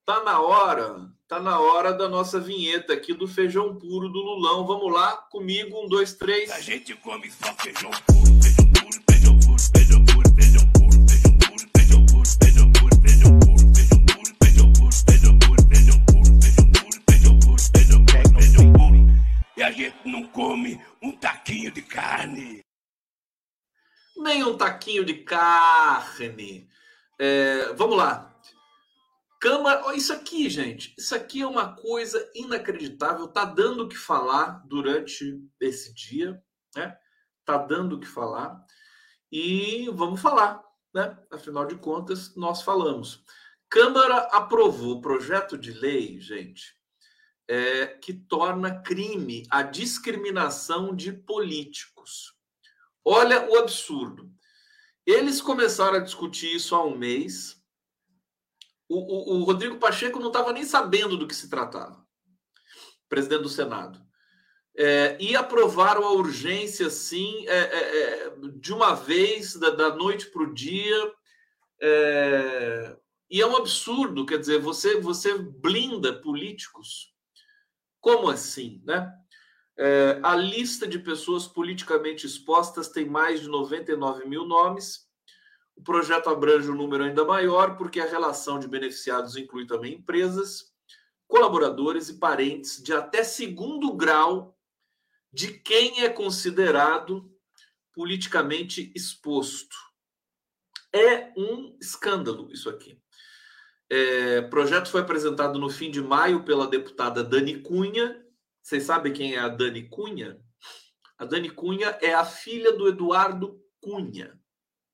tá 0.06 0.24
na 0.24 0.42
hora, 0.42 1.10
tá 1.28 1.40
na 1.40 1.60
hora 1.60 1.94
da 1.94 2.10
nossa 2.10 2.40
vinheta 2.40 2.94
aqui 2.94 3.14
do 3.14 3.28
feijão 3.28 3.76
puro 3.78 4.10
do 4.10 4.20
Lulão. 4.20 4.66
Vamos 4.66 4.92
lá, 4.92 5.18
comigo, 5.32 5.80
um, 5.80 5.88
dois, 5.88 6.14
três. 6.14 6.50
A 6.52 6.60
gente 6.60 6.96
come 6.96 7.30
só 7.32 7.54
feijão 7.56 7.92
puro, 8.08 8.25
a 19.66 19.72
gente 19.72 20.08
não 20.08 20.28
come 20.28 20.80
um 21.02 21.12
taquinho 21.12 21.72
de 21.72 21.82
carne. 21.82 22.64
Nem 24.16 24.44
um 24.44 24.56
taquinho 24.56 25.04
de 25.04 25.24
carne. 25.24 26.70
É, 27.20 27.74
vamos 27.74 27.98
lá. 27.98 28.32
Câmara, 29.42 29.96
isso 29.96 30.14
aqui, 30.14 30.50
gente, 30.50 30.94
isso 30.98 31.16
aqui 31.16 31.42
é 31.42 31.48
uma 31.48 31.76
coisa 31.76 32.32
inacreditável. 32.36 33.28
Tá 33.28 33.44
dando 33.44 33.84
o 33.84 33.90
que 33.90 33.98
falar 33.98 34.64
durante 34.68 35.44
esse 35.60 35.94
dia, 35.96 36.40
né? 36.76 36.96
Tá 37.44 37.58
dando 37.58 37.96
o 37.96 38.00
que 38.00 38.08
falar 38.08 38.64
e 39.32 39.90
vamos 39.94 40.22
falar, 40.22 40.64
né? 40.94 41.18
Afinal 41.32 41.66
de 41.66 41.76
contas, 41.76 42.36
nós 42.36 42.62
falamos. 42.62 43.24
Câmara 43.68 44.18
aprovou 44.32 44.98
o 44.98 45.02
projeto 45.02 45.58
de 45.58 45.72
lei, 45.72 46.20
gente, 46.20 46.76
é, 47.48 47.88
que 47.88 48.14
torna 48.14 48.82
crime 48.82 49.46
a 49.50 49.62
discriminação 49.62 50.96
de 50.96 51.12
políticos. 51.12 52.34
Olha 53.04 53.48
o 53.50 53.58
absurdo. 53.58 54.32
Eles 55.06 55.42
começaram 55.42 55.98
a 55.98 56.04
discutir 56.04 56.56
isso 56.56 56.76
há 56.76 56.84
um 56.84 56.98
mês. 56.98 57.62
O, 58.90 58.98
o, 58.98 59.40
o 59.40 59.44
Rodrigo 59.44 59.78
Pacheco 59.78 60.20
não 60.20 60.28
estava 60.28 60.52
nem 60.52 60.64
sabendo 60.64 61.18
do 61.18 61.28
que 61.28 61.36
se 61.36 61.50
tratava, 61.50 62.06
presidente 63.08 63.44
do 63.44 63.50
Senado. 63.50 64.04
É, 64.78 65.16
e 65.22 65.36
aprovaram 65.36 66.04
a 66.04 66.12
urgência, 66.12 66.90
sim, 66.90 67.48
é, 67.48 67.58
é, 67.58 68.28
é 68.28 68.38
de 68.56 68.74
uma 68.74 68.94
vez, 68.94 69.56
da, 69.56 69.70
da 69.70 69.96
noite 69.96 70.28
para 70.28 70.44
o 70.44 70.54
dia. 70.54 71.14
É, 71.80 72.98
e 73.30 73.42
é 73.42 73.48
um 73.48 73.56
absurdo, 73.56 74.26
quer 74.26 74.40
dizer, 74.40 74.60
você, 74.60 75.00
você 75.00 75.38
blinda 75.38 76.20
políticos 76.20 77.15
como 78.06 78.30
assim, 78.30 78.84
né? 78.86 79.12
É, 79.76 80.20
a 80.22 80.36
lista 80.36 80.88
de 80.88 81.00
pessoas 81.00 81.48
politicamente 81.48 82.28
expostas 82.28 82.88
tem 82.88 83.10
mais 83.10 83.42
de 83.42 83.48
99 83.48 84.30
mil 84.30 84.46
nomes. 84.46 85.10
O 85.76 85.82
projeto 85.82 86.30
abrange 86.30 86.70
um 86.70 86.76
número 86.76 87.04
ainda 87.04 87.26
maior, 87.26 87.76
porque 87.76 88.00
a 88.00 88.06
relação 88.06 88.60
de 88.60 88.68
beneficiados 88.68 89.36
inclui 89.36 89.66
também 89.66 89.96
empresas, 89.96 90.72
colaboradores 91.28 92.08
e 92.08 92.20
parentes 92.20 92.80
de 92.84 92.94
até 92.94 93.24
segundo 93.24 93.92
grau 93.96 94.56
de 95.34 95.58
quem 95.58 96.04
é 96.04 96.10
considerado 96.10 97.28
politicamente 97.92 98.94
exposto. 98.96 99.76
É 100.94 101.34
um 101.36 101.76
escândalo 101.82 102.52
isso 102.52 102.70
aqui. 102.70 103.02
É, 103.90 104.42
projeto 104.44 104.90
foi 104.90 105.02
apresentado 105.02 105.60
no 105.60 105.70
fim 105.70 105.92
de 105.92 106.02
maio 106.02 106.44
pela 106.44 106.68
deputada 106.68 107.24
Dani 107.24 107.62
Cunha. 107.62 108.24
Vocês 108.62 108.84
sabem 108.84 109.14
quem 109.14 109.36
é 109.36 109.40
a 109.40 109.48
Dani 109.48 109.88
Cunha? 109.90 110.40
A 111.18 111.26
Dani 111.26 111.50
Cunha 111.50 111.98
é 112.02 112.14
a 112.14 112.26
filha 112.26 112.74
do 112.74 112.88
Eduardo 112.88 113.62
Cunha, 113.80 114.40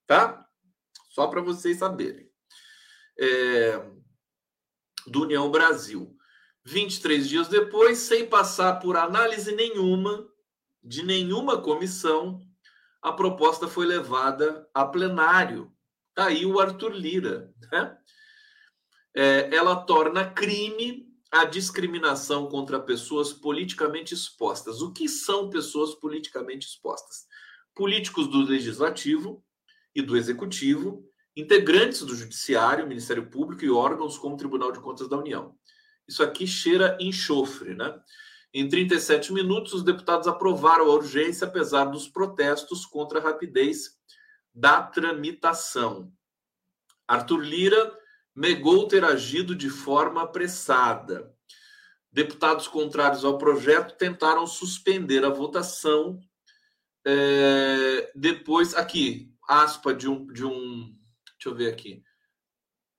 tá? 0.06 0.46
Só 1.10 1.26
para 1.26 1.40
vocês 1.40 1.78
saberem. 1.78 2.30
É, 3.18 3.78
do 5.06 5.22
União 5.22 5.50
Brasil. 5.50 6.16
23 6.64 7.28
dias 7.28 7.48
depois, 7.48 7.98
sem 7.98 8.28
passar 8.28 8.78
por 8.78 8.96
análise 8.96 9.52
nenhuma, 9.54 10.28
de 10.82 11.02
nenhuma 11.02 11.60
comissão, 11.60 12.40
a 13.00 13.12
proposta 13.12 13.66
foi 13.66 13.84
levada 13.84 14.68
a 14.72 14.84
plenário. 14.84 15.72
Tá 16.14 16.26
aí 16.26 16.46
o 16.46 16.60
Arthur 16.60 16.92
Lira, 16.92 17.52
né? 17.70 17.98
É, 19.14 19.54
ela 19.54 19.76
torna 19.76 20.30
crime 20.30 21.08
a 21.30 21.44
discriminação 21.44 22.46
contra 22.46 22.78
pessoas 22.78 23.32
politicamente 23.32 24.12
expostas. 24.12 24.82
O 24.82 24.92
que 24.92 25.08
são 25.08 25.48
pessoas 25.48 25.94
politicamente 25.94 26.66
expostas? 26.66 27.26
Políticos 27.74 28.28
do 28.28 28.42
legislativo 28.42 29.42
e 29.94 30.02
do 30.02 30.16
executivo, 30.16 31.08
integrantes 31.34 32.02
do 32.02 32.14
judiciário, 32.14 32.86
Ministério 32.86 33.30
Público 33.30 33.64
e 33.64 33.70
órgãos 33.70 34.18
como 34.18 34.34
o 34.34 34.38
Tribunal 34.38 34.72
de 34.72 34.80
Contas 34.80 35.08
da 35.08 35.16
União. 35.16 35.56
Isso 36.06 36.22
aqui 36.22 36.46
cheira 36.46 36.98
enxofre, 37.00 37.74
né? 37.74 37.98
Em 38.52 38.68
37 38.68 39.32
minutos, 39.32 39.72
os 39.72 39.82
deputados 39.82 40.28
aprovaram 40.28 40.84
a 40.84 40.94
urgência, 40.94 41.46
apesar 41.46 41.86
dos 41.86 42.06
protestos 42.06 42.84
contra 42.84 43.18
a 43.18 43.22
rapidez 43.22 43.98
da 44.54 44.82
tramitação. 44.82 46.12
Arthur 47.08 47.40
Lira 47.40 47.98
negou 48.34 48.88
ter 48.88 49.04
agido 49.04 49.54
de 49.54 49.68
forma 49.68 50.22
apressada. 50.22 51.32
Deputados 52.10 52.68
contrários 52.68 53.24
ao 53.24 53.38
projeto 53.38 53.96
tentaram 53.96 54.46
suspender 54.46 55.24
a 55.24 55.30
votação. 55.30 56.20
É, 57.06 58.12
depois, 58.14 58.74
aqui, 58.74 59.32
aspa 59.48 59.94
de 59.94 60.08
um, 60.08 60.26
de 60.26 60.44
um. 60.44 60.94
Deixa 61.38 61.48
eu 61.48 61.54
ver 61.54 61.72
aqui. 61.72 62.02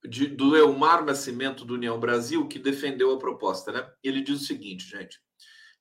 De, 0.04 0.28
do 0.28 0.58
Elmar 0.58 1.06
Nascimento 1.06 1.64
do 1.64 1.76
União 1.76 2.00
Brasil, 2.00 2.48
que 2.48 2.60
defendeu 2.60 3.14
a 3.14 3.20
proposta, 3.20 3.72
né? 3.72 3.90
Ele 4.04 4.22
diz 4.22 4.42
o 4.42 4.46
seguinte, 4.46 4.86
gente: 4.86 5.20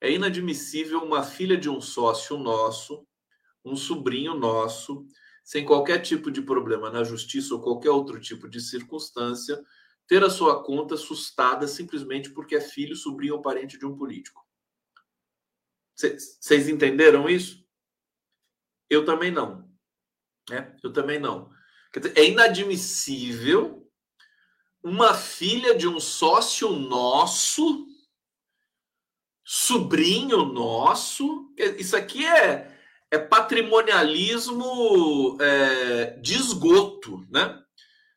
é 0.00 0.10
inadmissível 0.12 1.02
uma 1.02 1.22
filha 1.22 1.56
de 1.56 1.68
um 1.68 1.80
sócio 1.80 2.36
nosso, 2.36 3.06
um 3.64 3.74
sobrinho 3.74 4.34
nosso, 4.34 5.06
sem 5.42 5.64
qualquer 5.64 6.00
tipo 6.00 6.30
de 6.30 6.42
problema 6.42 6.90
na 6.90 7.04
justiça 7.04 7.54
ou 7.54 7.60
qualquer 7.60 7.90
outro 7.90 8.20
tipo 8.20 8.48
de 8.48 8.60
circunstância, 8.60 9.62
ter 10.06 10.22
a 10.22 10.30
sua 10.30 10.62
conta 10.62 10.96
sustada 10.96 11.66
simplesmente 11.66 12.30
porque 12.30 12.56
é 12.56 12.60
filho, 12.60 12.94
sobrinho 12.94 13.34
ou 13.34 13.42
parente 13.42 13.78
de 13.78 13.86
um 13.86 13.96
político. 13.96 14.46
Vocês 15.94 16.68
entenderam 16.68 17.28
isso? 17.28 17.64
Eu 18.88 19.04
também 19.04 19.30
não. 19.30 19.70
Né? 20.50 20.76
Eu 20.82 20.92
também 20.92 21.18
não. 21.18 21.50
Dizer, 21.94 22.16
é 22.18 22.24
inadmissível 22.24 23.90
uma 24.82 25.14
filha 25.14 25.74
de 25.74 25.86
um 25.86 26.00
sócio 26.00 26.70
nosso, 26.72 27.86
sobrinho 29.44 30.44
nosso. 30.44 31.54
Isso 31.56 31.96
aqui 31.96 32.26
é 32.26 32.72
é 33.12 33.18
patrimonialismo 33.18 35.36
é, 35.38 36.18
de 36.18 36.34
esgoto, 36.34 37.22
né? 37.30 37.62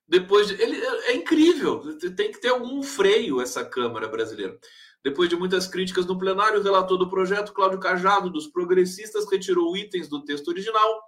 Depois 0.07 0.47
de, 0.47 0.53
ele 0.61 0.77
é, 0.77 1.11
é 1.11 1.15
incrível, 1.15 1.97
tem 2.15 2.31
que 2.31 2.39
ter 2.39 2.47
algum 2.47 2.81
freio 2.81 3.41
essa 3.41 3.65
Câmara 3.65 4.07
brasileira. 4.07 4.57
Depois 5.03 5.27
de 5.27 5.35
muitas 5.35 5.67
críticas 5.67 6.05
no 6.05 6.17
plenário, 6.17 6.61
o 6.61 6.63
relator 6.63 6.97
do 6.97 7.09
projeto, 7.09 7.51
Cláudio 7.51 7.79
Cajado, 7.79 8.29
dos 8.29 8.47
progressistas, 8.47 9.29
retirou 9.29 9.75
itens 9.75 10.07
do 10.07 10.23
texto 10.23 10.47
original 10.47 11.01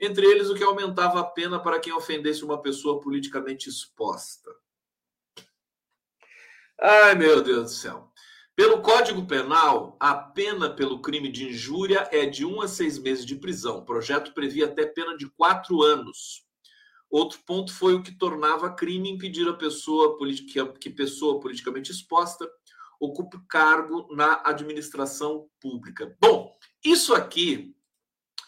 entre 0.00 0.26
eles 0.26 0.50
o 0.50 0.54
que 0.54 0.64
aumentava 0.64 1.20
a 1.20 1.24
pena 1.24 1.60
para 1.60 1.78
quem 1.78 1.92
ofendesse 1.92 2.44
uma 2.44 2.60
pessoa 2.60 3.00
politicamente 3.00 3.68
exposta. 3.68 4.50
Ai, 6.80 7.14
meu 7.14 7.40
Deus 7.40 7.64
do 7.64 7.70
céu. 7.70 8.07
Pelo 8.58 8.82
Código 8.82 9.24
Penal, 9.24 9.96
a 10.00 10.12
pena 10.16 10.68
pelo 10.68 11.00
crime 11.00 11.30
de 11.30 11.46
injúria 11.46 12.08
é 12.10 12.26
de 12.26 12.44
um 12.44 12.60
a 12.60 12.66
seis 12.66 12.98
meses 12.98 13.24
de 13.24 13.36
prisão. 13.36 13.78
O 13.78 13.84
projeto 13.84 14.34
previa 14.34 14.64
até 14.64 14.84
pena 14.84 15.16
de 15.16 15.30
quatro 15.30 15.80
anos. 15.80 16.44
Outro 17.08 17.38
ponto 17.46 17.72
foi 17.72 17.94
o 17.94 18.02
que 18.02 18.18
tornava 18.18 18.74
crime 18.74 19.08
impedir 19.08 19.48
a 19.48 19.52
pessoa 19.52 20.18
que 20.80 20.90
pessoa 20.90 21.38
politicamente 21.38 21.92
exposta 21.92 22.50
ocupe 22.98 23.38
cargo 23.48 24.12
na 24.12 24.42
administração 24.44 25.48
pública. 25.60 26.16
Bom, 26.20 26.52
isso 26.84 27.14
aqui 27.14 27.76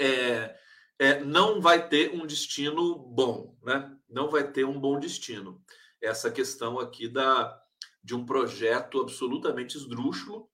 é, 0.01 0.57
é, 0.99 1.21
não 1.21 1.61
vai 1.61 1.89
ter 1.89 2.13
um 2.13 2.27
destino 2.27 2.99
bom, 2.99 3.57
né? 3.63 3.97
Não 4.09 4.29
vai 4.29 4.51
ter 4.51 4.65
um 4.65 4.81
bom 4.81 4.99
destino. 4.99 5.63
Essa 6.03 6.33
questão 6.33 6.81
aqui 6.81 7.07
da, 7.07 7.60
de 8.03 8.15
um 8.15 8.25
projeto 8.25 9.01
absolutamente 9.01 9.77
esdrúxulo 9.77 10.49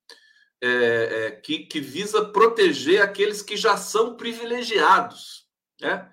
é, 0.60 0.68
é, 0.68 1.30
que, 1.30 1.60
que 1.66 1.80
visa 1.80 2.24
proteger 2.24 3.02
aqueles 3.02 3.42
que 3.42 3.56
já 3.56 3.76
são 3.76 4.16
privilegiados, 4.16 5.46
né? 5.80 6.10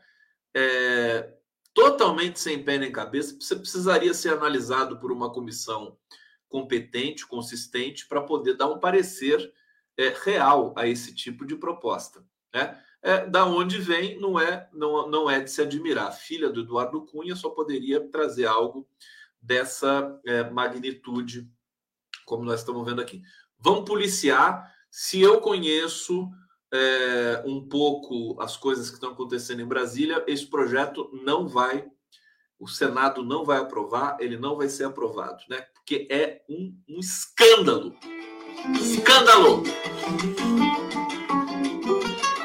É, 0.55 1.33
totalmente 1.73 2.39
sem 2.39 2.63
pé 2.63 2.77
nem 2.77 2.91
cabeça, 2.91 3.35
você 3.39 3.55
precisaria 3.55 4.13
ser 4.13 4.33
analisado 4.33 4.99
por 4.99 5.11
uma 5.11 5.31
comissão 5.31 5.97
competente, 6.47 7.25
consistente, 7.25 8.07
para 8.07 8.21
poder 8.21 8.53
dar 8.55 8.67
um 8.67 8.79
parecer 8.79 9.51
é, 9.97 10.13
real 10.23 10.73
a 10.77 10.87
esse 10.87 11.15
tipo 11.15 11.45
de 11.45 11.55
proposta. 11.55 12.23
Né? 12.53 12.79
É, 13.01 13.25
da 13.25 13.45
onde 13.45 13.79
vem 13.79 14.19
não 14.19 14.39
é, 14.39 14.69
não, 14.71 15.09
não 15.09 15.29
é 15.29 15.39
de 15.39 15.49
se 15.49 15.61
admirar. 15.61 16.07
A 16.07 16.11
filha 16.11 16.49
do 16.49 16.61
Eduardo 16.61 17.05
Cunha 17.05 17.35
só 17.35 17.49
poderia 17.49 17.99
trazer 18.09 18.45
algo 18.45 18.87
dessa 19.43 20.17
é, 20.25 20.49
magnitude, 20.49 21.47
como 22.25 22.45
nós 22.45 22.61
estamos 22.61 22.85
vendo 22.85 23.01
aqui. 23.01 23.21
Vamos 23.59 23.85
policiar. 23.85 24.71
Se 24.89 25.21
eu 25.21 25.41
conheço 25.41 26.29
é, 26.73 27.43
um 27.45 27.67
pouco 27.67 28.41
as 28.41 28.55
coisas 28.55 28.89
que 28.89 28.95
estão 28.95 29.11
acontecendo 29.11 29.61
em 29.61 29.67
Brasília, 29.67 30.23
esse 30.25 30.47
projeto 30.47 31.09
não 31.23 31.47
vai, 31.47 31.85
o 32.57 32.67
Senado 32.67 33.23
não 33.23 33.43
vai 33.43 33.59
aprovar, 33.59 34.17
ele 34.19 34.37
não 34.37 34.55
vai 34.55 34.69
ser 34.69 34.85
aprovado, 34.85 35.43
né? 35.49 35.61
Porque 35.73 36.07
é 36.09 36.41
um, 36.49 36.75
um 36.87 36.99
escândalo. 36.99 37.93
Escândalo! 38.79 39.63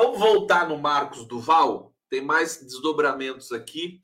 Vamos 0.00 0.20
voltar 0.20 0.68
no 0.68 0.78
Marcos 0.78 1.26
Duval. 1.26 1.92
Tem 2.08 2.20
mais 2.20 2.62
desdobramentos 2.62 3.50
aqui 3.50 4.00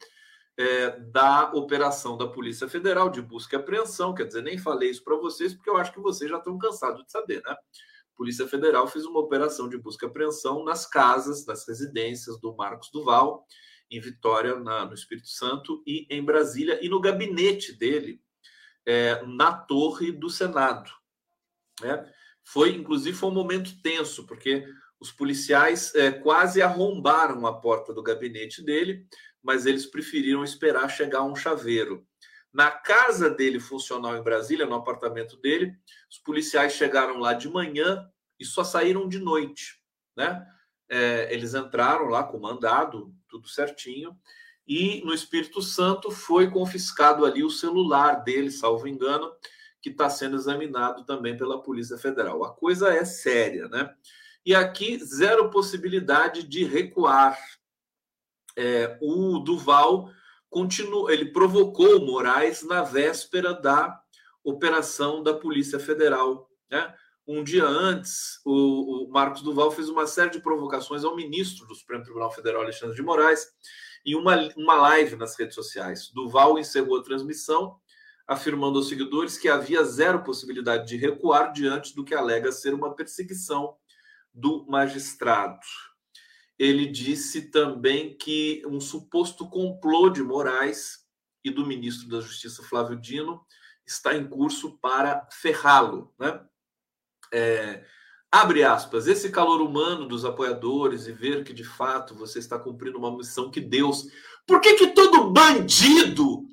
é, 0.58 0.90
da 0.98 1.52
operação 1.52 2.16
da 2.16 2.26
Polícia 2.26 2.68
Federal 2.68 3.08
de 3.08 3.22
busca 3.22 3.54
e 3.54 3.60
apreensão. 3.60 4.12
Quer 4.12 4.26
dizer, 4.26 4.42
nem 4.42 4.58
falei 4.58 4.90
isso 4.90 5.04
para 5.04 5.14
vocês, 5.14 5.54
porque 5.54 5.70
eu 5.70 5.76
acho 5.76 5.92
que 5.92 6.00
vocês 6.00 6.28
já 6.28 6.38
estão 6.38 6.58
cansados 6.58 7.04
de 7.04 7.12
saber, 7.12 7.40
né? 7.46 7.54
Polícia 8.16 8.48
Federal 8.48 8.88
fez 8.88 9.04
uma 9.04 9.20
operação 9.20 9.68
de 9.68 9.78
busca 9.78 10.04
e 10.04 10.08
apreensão 10.08 10.64
nas 10.64 10.84
casas, 10.84 11.46
nas 11.46 11.64
residências 11.64 12.40
do 12.40 12.56
Marcos 12.56 12.90
Duval, 12.90 13.46
em 13.88 14.00
Vitória, 14.00 14.58
na, 14.58 14.84
no 14.86 14.94
Espírito 14.94 15.28
Santo, 15.28 15.80
e 15.86 16.08
em 16.10 16.24
Brasília, 16.24 16.84
e 16.84 16.88
no 16.88 17.00
gabinete 17.00 17.72
dele, 17.72 18.20
é, 18.86 19.22
na 19.26 19.52
torre 19.52 20.12
do 20.12 20.28
Senado. 20.28 20.90
Né? 21.80 22.10
Foi, 22.44 22.74
inclusive, 22.74 23.16
foi 23.16 23.30
um 23.30 23.34
momento 23.34 23.80
tenso, 23.82 24.26
porque 24.26 24.66
os 25.00 25.10
policiais 25.10 25.94
é, 25.94 26.10
quase 26.10 26.62
arrombaram 26.62 27.46
a 27.46 27.60
porta 27.60 27.92
do 27.92 28.02
gabinete 28.02 28.62
dele, 28.62 29.06
mas 29.42 29.66
eles 29.66 29.86
preferiram 29.86 30.44
esperar 30.44 30.88
chegar 30.88 31.22
um 31.22 31.36
chaveiro. 31.36 32.06
Na 32.52 32.70
casa 32.70 33.28
dele 33.28 33.58
funcional 33.58 34.16
em 34.16 34.22
Brasília, 34.22 34.64
no 34.64 34.76
apartamento 34.76 35.36
dele, 35.38 35.76
os 36.08 36.18
policiais 36.18 36.74
chegaram 36.74 37.18
lá 37.18 37.34
de 37.34 37.48
manhã 37.48 38.08
e 38.38 38.44
só 38.44 38.62
saíram 38.62 39.08
de 39.08 39.18
noite, 39.18 39.80
né? 40.16 40.46
É, 40.88 41.32
eles 41.34 41.54
entraram 41.54 42.06
lá 42.06 42.22
com 42.22 42.38
mandado, 42.38 43.12
tudo 43.28 43.48
certinho, 43.48 44.16
e 44.66 45.02
no 45.04 45.12
Espírito 45.12 45.60
Santo 45.60 46.10
foi 46.10 46.50
confiscado 46.50 47.24
ali 47.24 47.44
o 47.44 47.50
celular 47.50 48.24
dele, 48.24 48.50
salvo 48.50 48.88
engano, 48.88 49.32
que 49.80 49.90
está 49.90 50.08
sendo 50.08 50.36
examinado 50.36 51.04
também 51.04 51.36
pela 51.36 51.62
Polícia 51.62 51.98
Federal. 51.98 52.42
A 52.44 52.54
coisa 52.54 52.92
é 52.92 53.04
séria, 53.04 53.68
né? 53.68 53.94
E 54.44 54.54
aqui, 54.54 54.98
zero 54.98 55.50
possibilidade 55.50 56.42
de 56.42 56.64
recuar. 56.64 57.38
É, 58.56 58.96
o 59.02 59.40
Duval 59.40 60.10
continua, 60.48 61.12
ele 61.12 61.32
provocou 61.32 61.96
o 61.96 62.06
Moraes 62.06 62.62
na 62.62 62.82
véspera 62.82 63.52
da 63.52 64.00
operação 64.44 65.22
da 65.22 65.34
Polícia 65.34 65.80
Federal. 65.80 66.48
Né? 66.70 66.94
Um 67.26 67.42
dia 67.42 67.66
antes, 67.66 68.40
o, 68.44 69.06
o, 69.06 69.10
Marcos 69.10 69.42
Duval 69.42 69.70
fez 69.70 69.88
uma 69.88 70.06
série 70.06 70.30
de 70.30 70.40
provocações 70.40 71.02
ao 71.02 71.16
ministro 71.16 71.66
do 71.66 71.74
Supremo 71.74 72.04
Tribunal 72.04 72.30
Federal, 72.30 72.62
Alexandre 72.62 72.94
de 72.94 73.02
Moraes, 73.02 73.48
em 74.04 74.14
uma, 74.14 74.36
uma 74.56 74.74
live 74.74 75.16
nas 75.16 75.38
redes 75.38 75.54
sociais. 75.54 76.10
Duval 76.10 76.58
encerrou 76.58 76.98
a 76.98 77.02
transmissão, 77.02 77.78
afirmando 78.26 78.78
aos 78.78 78.88
seguidores 78.88 79.38
que 79.38 79.48
havia 79.48 79.84
zero 79.84 80.22
possibilidade 80.22 80.86
de 80.86 80.96
recuar 80.96 81.52
diante 81.52 81.94
do 81.94 82.04
que 82.04 82.14
alega 82.14 82.52
ser 82.52 82.74
uma 82.74 82.94
perseguição 82.94 83.76
do 84.32 84.66
magistrado. 84.66 85.60
Ele 86.58 86.86
disse 86.86 87.50
também 87.50 88.16
que 88.16 88.62
um 88.66 88.80
suposto 88.80 89.48
complô 89.48 90.08
de 90.08 90.22
Moraes 90.22 91.04
e 91.42 91.50
do 91.50 91.66
ministro 91.66 92.08
da 92.08 92.20
Justiça, 92.20 92.62
Flávio 92.62 92.98
Dino, 92.98 93.44
está 93.86 94.14
em 94.14 94.26
curso 94.26 94.78
para 94.78 95.28
ferrá-lo. 95.30 96.14
Né? 96.18 96.40
É, 97.32 97.84
abre 98.34 98.64
aspas, 98.64 99.06
esse 99.06 99.30
calor 99.30 99.60
humano 99.60 100.08
dos 100.08 100.24
apoiadores 100.24 101.06
e 101.06 101.12
ver 101.12 101.44
que 101.44 101.52
de 101.52 101.62
fato 101.62 102.16
você 102.16 102.40
está 102.40 102.58
cumprindo 102.58 102.98
uma 102.98 103.16
missão 103.16 103.48
que 103.48 103.60
Deus. 103.60 104.08
Por 104.44 104.60
que, 104.60 104.74
que 104.74 104.88
todo 104.88 105.30
bandido 105.30 106.44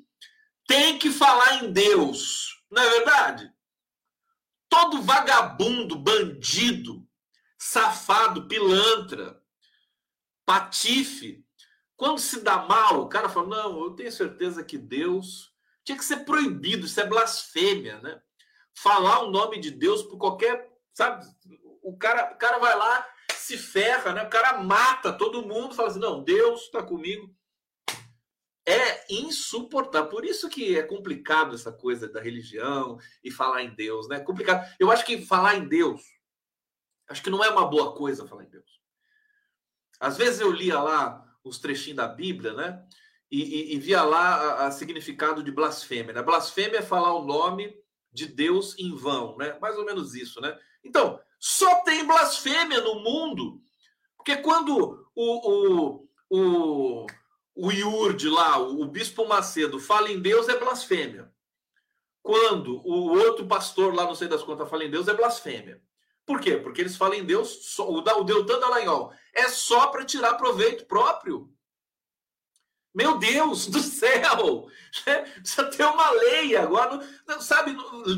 tem 0.68 0.96
que 0.96 1.10
falar 1.10 1.64
em 1.64 1.72
Deus? 1.72 2.62
Não 2.70 2.80
é 2.80 2.88
verdade? 2.88 3.52
Todo 4.68 5.02
vagabundo, 5.02 5.96
bandido, 5.96 7.04
safado, 7.58 8.46
pilantra, 8.46 9.42
patife. 10.46 11.44
Quando 11.96 12.20
se 12.20 12.42
dá 12.42 12.58
mal, 12.58 13.02
o 13.02 13.08
cara 13.08 13.28
fala: 13.28 13.48
Não, 13.48 13.82
eu 13.82 13.90
tenho 13.90 14.12
certeza 14.12 14.62
que 14.62 14.78
Deus. 14.78 15.50
Tinha 15.84 15.98
que 15.98 16.04
ser 16.04 16.18
proibido, 16.18 16.86
isso 16.86 17.00
é 17.00 17.06
blasfêmia, 17.06 17.98
né? 18.00 18.22
Falar 18.72 19.24
o 19.24 19.32
nome 19.32 19.58
de 19.58 19.72
Deus 19.72 20.00
por 20.04 20.16
qualquer. 20.16 20.70
Sabe? 20.94 21.26
O 21.82 21.96
cara, 21.96 22.32
o 22.32 22.36
cara 22.36 22.58
vai 22.58 22.76
lá, 22.76 23.06
se 23.34 23.58
ferra, 23.58 24.12
né? 24.12 24.22
O 24.22 24.30
cara 24.30 24.62
mata 24.62 25.12
todo 25.12 25.46
mundo, 25.46 25.74
fala 25.74 25.88
assim: 25.88 26.00
Não, 26.00 26.22
Deus 26.22 26.62
está 26.62 26.82
comigo. 26.82 27.34
É 28.64 29.12
insuportável. 29.12 30.08
Por 30.08 30.24
isso 30.24 30.48
que 30.48 30.78
é 30.78 30.82
complicado 30.82 31.54
essa 31.54 31.72
coisa 31.72 32.08
da 32.08 32.20
religião 32.20 32.98
e 33.22 33.30
falar 33.30 33.62
em 33.62 33.74
Deus, 33.74 34.08
né? 34.08 34.16
É 34.16 34.20
complicado. 34.20 34.72
Eu 34.78 34.90
acho 34.90 35.04
que 35.04 35.26
falar 35.26 35.56
em 35.56 35.66
Deus 35.66 36.00
Acho 37.12 37.22
que 37.22 37.30
não 37.30 37.44
é 37.44 37.50
uma 37.50 37.66
boa 37.66 37.94
coisa 37.94 38.26
falar 38.26 38.44
em 38.44 38.48
Deus. 38.48 38.80
Às 40.00 40.16
vezes 40.16 40.40
eu 40.40 40.50
lia 40.50 40.80
lá 40.80 41.22
os 41.44 41.58
trechinhos 41.58 41.98
da 41.98 42.08
Bíblia, 42.08 42.54
né? 42.54 42.84
E, 43.30 43.42
e, 43.42 43.74
e 43.74 43.78
via 43.78 44.02
lá 44.02 44.66
a, 44.66 44.70
significado 44.70 45.42
de 45.42 45.50
blasfêmia. 45.50 46.14
Né? 46.14 46.22
Blasfêmia 46.22 46.78
é 46.78 46.82
falar 46.82 47.14
o 47.14 47.24
nome 47.24 47.74
de 48.12 48.26
Deus 48.26 48.78
em 48.78 48.94
vão, 48.94 49.36
né? 49.36 49.58
Mais 49.60 49.76
ou 49.78 49.84
menos 49.84 50.14
isso, 50.14 50.40
né? 50.40 50.58
Então, 50.84 51.20
só 51.38 51.82
tem 51.82 52.06
blasfêmia 52.06 52.80
no 52.80 53.00
mundo. 53.00 53.60
Porque 54.16 54.36
quando 54.36 55.08
o, 55.14 55.50
o, 55.50 56.08
o, 56.30 57.06
o 57.54 57.72
Iurde 57.72 58.28
lá, 58.28 58.58
o 58.58 58.84
Bispo 58.86 59.26
Macedo, 59.26 59.80
fala 59.80 60.10
em 60.10 60.20
Deus 60.20 60.48
é 60.48 60.58
blasfêmia. 60.58 61.32
Quando 62.22 62.80
o 62.86 63.18
outro 63.18 63.46
pastor 63.46 63.94
lá, 63.94 64.04
não 64.04 64.14
sei 64.14 64.28
das 64.28 64.42
contas, 64.42 64.70
fala 64.70 64.84
em 64.84 64.90
Deus, 64.90 65.08
é 65.08 65.14
blasfêmia. 65.14 65.82
Por 66.24 66.40
quê? 66.40 66.56
Porque 66.56 66.80
eles 66.80 66.96
falam 66.96 67.18
em 67.18 67.24
Deus, 67.24 67.76
o 67.80 68.00
Deltan 68.00 68.60
Dallagnol, 68.60 69.12
é 69.34 69.48
só 69.48 69.88
para 69.88 70.04
tirar 70.04 70.34
proveito 70.34 70.86
próprio. 70.86 71.51
Meu 72.94 73.18
Deus 73.18 73.66
do 73.66 73.80
céu! 73.80 74.68
Precisa 75.34 75.64
ter 75.70 75.84
uma 75.84 76.10
lei 76.10 76.56
agora. 76.56 77.00
Sabe, 77.40 77.76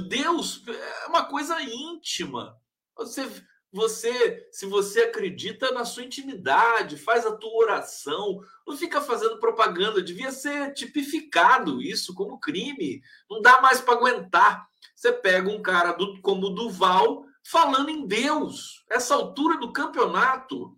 Deus 0.09 0.63
é 0.67 1.07
uma 1.07 1.25
coisa 1.25 1.61
íntima. 1.63 2.59
Você, 2.97 3.31
você, 3.73 4.49
se 4.51 4.67
você 4.67 5.03
acredita 5.03 5.71
na 5.71 5.85
sua 5.85 6.05
intimidade, 6.05 6.97
faz 6.97 7.25
a 7.25 7.37
tua 7.37 7.55
oração, 7.57 8.41
não 8.67 8.77
fica 8.77 9.01
fazendo 9.01 9.39
propaganda. 9.39 10.03
Devia 10.03 10.33
ser 10.33 10.73
tipificado 10.73 11.81
isso 11.81 12.15
como 12.15 12.41
crime. 12.41 13.01
Não 13.31 13.41
dá 13.41 13.61
mais 13.61 13.81
para 13.81 13.95
aguentar. 13.95 14.69
Você 14.95 15.13
pega 15.13 15.49
um 15.49 15.63
cara 15.63 15.93
do, 15.93 16.21
como 16.21 16.51
Duval 16.51 17.25
falando 17.45 17.91
em 17.91 18.07
Deus, 18.07 18.83
essa 18.91 19.15
altura 19.15 19.59
do 19.59 19.73
campeonato. 19.73 20.75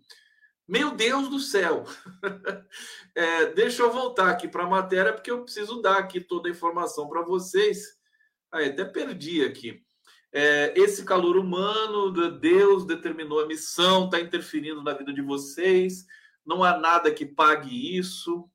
Meu 0.67 0.91
Deus 0.91 1.29
do 1.29 1.39
céu! 1.39 1.85
é, 3.15 3.45
deixa 3.53 3.83
eu 3.83 3.91
voltar 3.91 4.29
aqui 4.29 4.49
para 4.49 4.63
a 4.63 4.69
matéria, 4.69 5.13
porque 5.13 5.31
eu 5.31 5.41
preciso 5.43 5.81
dar 5.81 5.97
aqui 5.97 6.19
toda 6.19 6.49
a 6.49 6.51
informação 6.51 7.07
para 7.07 7.21
vocês. 7.21 7.97
Aí, 8.51 8.69
até 8.69 8.83
perdi 8.83 9.45
aqui. 9.45 9.81
É, 10.33 10.73
esse 10.75 11.05
calor 11.05 11.37
humano, 11.37 12.11
Deus 12.37 12.85
determinou 12.85 13.39
a 13.39 13.47
missão, 13.47 14.05
está 14.05 14.19
interferindo 14.19 14.83
na 14.83 14.93
vida 14.93 15.13
de 15.13 15.21
vocês, 15.21 16.05
não 16.45 16.63
há 16.63 16.77
nada 16.77 17.13
que 17.13 17.25
pague 17.25 17.97
isso. 17.97 18.49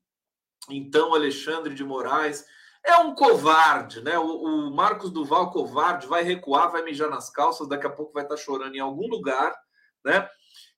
Então, 0.69 1.15
Alexandre 1.15 1.73
de 1.73 1.83
Moraes 1.83 2.45
é 2.85 2.95
um 2.97 3.15
covarde, 3.15 4.01
né? 4.01 4.19
O, 4.19 4.43
o 4.43 4.75
Marcos 4.75 5.09
Duval, 5.09 5.51
covarde, 5.51 6.05
vai 6.05 6.21
recuar, 6.21 6.71
vai 6.71 6.83
mijar 6.83 7.09
nas 7.09 7.29
calças, 7.31 7.67
daqui 7.67 7.87
a 7.87 7.89
pouco 7.89 8.13
vai 8.13 8.23
estar 8.23 8.35
tá 8.35 8.41
chorando 8.41 8.75
em 8.75 8.79
algum 8.79 9.07
lugar, 9.07 9.51
né? 10.05 10.29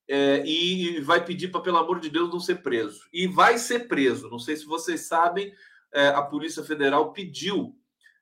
É, 0.07 0.43
e 0.45 0.99
vai 1.01 1.23
pedir 1.23 1.49
para, 1.49 1.61
pelo 1.61 1.77
amor 1.77 1.99
de 1.99 2.09
Deus, 2.09 2.29
não 2.29 2.39
ser 2.39 2.61
preso. 2.61 3.07
E 3.11 3.27
vai 3.27 3.57
ser 3.57 3.87
preso. 3.87 4.29
Não 4.29 4.39
sei 4.39 4.55
se 4.55 4.65
vocês 4.65 5.01
sabem, 5.01 5.53
é, 5.93 6.09
a 6.09 6.21
Polícia 6.21 6.63
Federal 6.63 7.11
pediu 7.11 7.75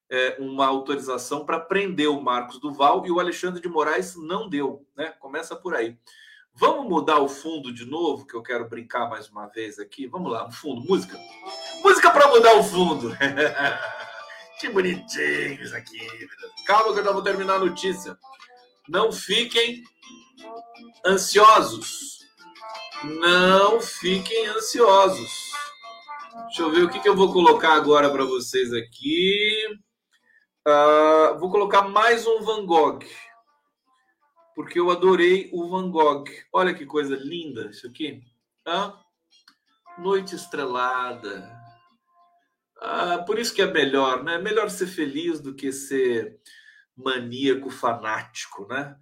é, 0.09 0.37
uma 0.39 0.65
autorização 0.65 1.45
para 1.45 1.59
prender 1.59 2.09
o 2.09 2.21
Marcos 2.21 2.59
Duval 2.59 3.05
e 3.05 3.11
o 3.11 3.19
Alexandre 3.19 3.61
de 3.61 3.67
Moraes 3.67 4.15
não 4.15 4.47
deu. 4.47 4.85
Né? 4.95 5.13
Começa 5.19 5.55
por 5.55 5.75
aí. 5.75 5.97
Vamos 6.55 6.87
mudar 6.87 7.17
o 7.19 7.27
fundo 7.27 7.73
de 7.73 7.83
novo, 7.83 8.27
que 8.27 8.35
eu 8.35 8.43
quero 8.43 8.69
brincar 8.69 9.09
mais 9.09 9.27
uma 9.27 9.47
vez 9.47 9.79
aqui. 9.79 10.05
Vamos 10.05 10.31
lá, 10.31 10.51
fundo, 10.51 10.81
música. 10.81 11.17
Música 11.83 12.11
para 12.11 12.27
mudar 12.27 12.53
o 12.59 12.63
fundo. 12.63 13.09
que 14.61 14.69
bonitinhos 14.69 15.73
aqui. 15.73 15.99
Calma 16.67 16.93
que 16.93 16.99
eu 16.99 17.03
já 17.03 17.11
vou 17.11 17.23
terminar 17.23 17.55
a 17.55 17.65
notícia. 17.65 18.15
Não 18.87 19.11
fiquem 19.11 19.83
ansiosos. 21.05 22.19
Não 23.03 23.81
fiquem 23.81 24.47
ansiosos. 24.47 25.51
Deixa 26.45 26.61
eu 26.61 26.71
ver 26.71 26.83
o 26.83 26.89
que, 26.89 26.99
que 26.99 27.09
eu 27.09 27.15
vou 27.15 27.31
colocar 27.31 27.73
agora 27.73 28.09
para 28.09 28.23
vocês 28.23 28.73
aqui. 28.73 29.65
Uh, 30.67 31.37
vou 31.39 31.51
colocar 31.51 31.83
mais 31.83 32.25
um 32.25 32.41
Van 32.41 32.65
Gogh. 32.65 32.99
Porque 34.55 34.79
eu 34.79 34.89
adorei 34.89 35.49
o 35.51 35.67
Van 35.69 35.89
Gogh. 35.89 36.25
Olha 36.53 36.73
que 36.73 36.85
coisa 36.85 37.15
linda 37.15 37.69
isso 37.69 37.87
aqui. 37.87 38.23
Ah, 38.65 38.97
noite 39.97 40.35
estrelada. 40.35 41.51
Ah, 42.79 43.19
por 43.25 43.37
isso 43.37 43.53
que 43.53 43.61
é 43.61 43.71
melhor, 43.71 44.23
né? 44.23 44.37
Melhor 44.37 44.69
ser 44.69 44.87
feliz 44.87 45.39
do 45.39 45.53
que 45.53 45.71
ser 45.71 46.39
maníaco 46.95 47.69
fanático, 47.69 48.67
né? 48.67 48.95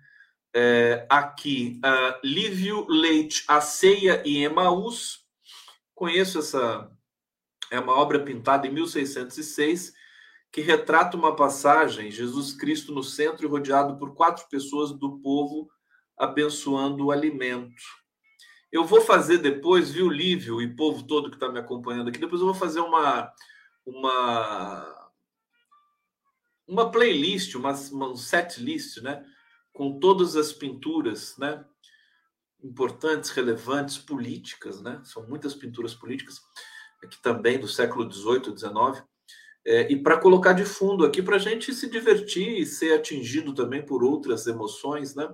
É, 0.53 1.05
aqui 1.09 1.79
uh, 1.85 2.19
Lívio 2.23 2.85
Leite, 2.89 3.43
A 3.47 3.61
Ceia 3.61 4.21
e 4.25 4.43
Emaús. 4.43 5.25
Conheço 5.95 6.39
essa. 6.39 6.91
É 7.69 7.79
uma 7.79 7.97
obra 7.97 8.19
pintada 8.19 8.67
em 8.67 8.71
1606 8.71 9.93
que 10.51 10.61
retrata 10.61 11.15
uma 11.15 11.33
passagem, 11.33 12.11
Jesus 12.11 12.51
Cristo 12.51 12.93
no 12.93 13.01
centro 13.01 13.45
e 13.45 13.49
rodeado 13.49 13.97
por 13.97 14.13
quatro 14.13 14.45
pessoas 14.49 14.91
do 14.91 15.19
povo 15.19 15.69
abençoando 16.17 17.05
o 17.05 17.11
alimento. 17.11 17.81
Eu 18.69 18.83
vou 18.83 18.99
fazer 19.01 19.37
depois, 19.37 19.91
viu, 19.91 20.09
Lívio 20.09 20.61
e 20.61 20.75
povo 20.75 21.03
todo 21.03 21.29
que 21.29 21.37
está 21.37 21.49
me 21.49 21.59
acompanhando 21.59 22.09
aqui, 22.09 22.19
depois 22.19 22.41
eu 22.41 22.47
vou 22.47 22.55
fazer 22.55 22.81
uma 22.81 23.31
uma 23.85 25.11
uma 26.67 26.91
playlist, 26.91 27.55
uma, 27.55 27.71
uma 27.91 28.09
um 28.09 28.15
set 28.15 28.61
list, 28.61 29.01
né? 29.01 29.25
Com 29.73 29.99
todas 29.99 30.35
as 30.35 30.51
pinturas, 30.51 31.35
né? 31.37 31.63
Importantes, 32.63 33.31
relevantes, 33.31 33.97
políticas, 33.97 34.81
né? 34.81 35.01
São 35.03 35.27
muitas 35.27 35.53
pinturas 35.53 35.93
políticas 35.93 36.41
aqui 37.03 37.21
também 37.21 37.59
do 37.59 37.67
século 37.67 38.11
XVIII, 38.11 38.57
XIX. 38.57 39.03
É, 39.65 39.91
e 39.91 40.01
para 40.01 40.17
colocar 40.17 40.53
de 40.53 40.65
fundo 40.65 41.05
aqui 41.05 41.21
para 41.21 41.35
a 41.35 41.39
gente 41.39 41.73
se 41.73 41.89
divertir 41.89 42.59
e 42.59 42.65
ser 42.65 42.93
atingido 42.93 43.53
também 43.53 43.85
por 43.85 44.03
outras 44.03 44.47
emoções, 44.47 45.15
né? 45.15 45.31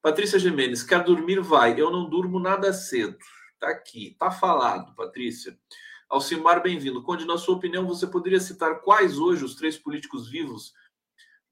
Patrícia 0.00 0.38
Gemenes, 0.38 0.82
quer 0.82 1.02
dormir? 1.02 1.40
Vai. 1.40 1.78
Eu 1.78 1.90
não 1.90 2.08
durmo 2.08 2.38
nada 2.38 2.72
cedo. 2.72 3.16
Tá 3.58 3.68
aqui, 3.68 4.14
tá 4.18 4.30
falado, 4.30 4.94
Patrícia. 4.94 5.58
Alcimar, 6.08 6.62
bem-vindo. 6.62 7.02
Conde, 7.02 7.24
na 7.24 7.36
sua 7.36 7.56
opinião, 7.56 7.86
você 7.86 8.06
poderia 8.06 8.38
citar 8.38 8.80
quais 8.80 9.18
hoje 9.18 9.44
os 9.44 9.56
três 9.56 9.76
políticos 9.76 10.30
vivos 10.30 10.72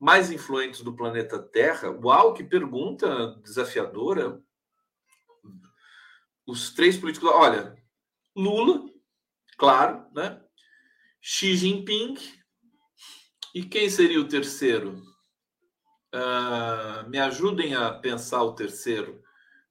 mais 0.01 0.31
influentes 0.31 0.81
do 0.83 0.95
planeta 0.95 1.39
Terra. 1.39 1.91
Uau, 1.91 2.35
que 2.35 2.45
pergunta 2.45 3.37
desafiadora. 3.43 4.41
Os 6.47 6.73
três 6.73 6.97
políticos. 6.97 7.31
Olha, 7.31 7.75
Lula, 8.37 8.85
claro, 9.57 10.07
né? 10.13 10.41
Xi 11.21 11.57
Jinping. 11.57 12.17
E 13.55 13.63
quem 13.65 13.89
seria 13.89 14.21
o 14.21 14.29
terceiro? 14.29 15.03
Uh, 16.15 17.09
me 17.09 17.19
ajudem 17.19 17.75
a 17.75 17.93
pensar 17.93 18.43
o 18.43 18.55
terceiro. 18.55 19.23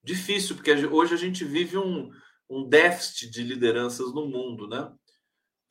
Difícil, 0.04 0.56
porque 0.56 0.74
hoje 0.74 1.14
a 1.14 1.18
gente 1.18 1.46
vive 1.46 1.78
um, 1.78 2.12
um 2.50 2.68
déficit 2.68 3.30
de 3.30 3.44
lideranças 3.44 4.14
no 4.14 4.28
mundo, 4.28 4.68
né? 4.68 4.92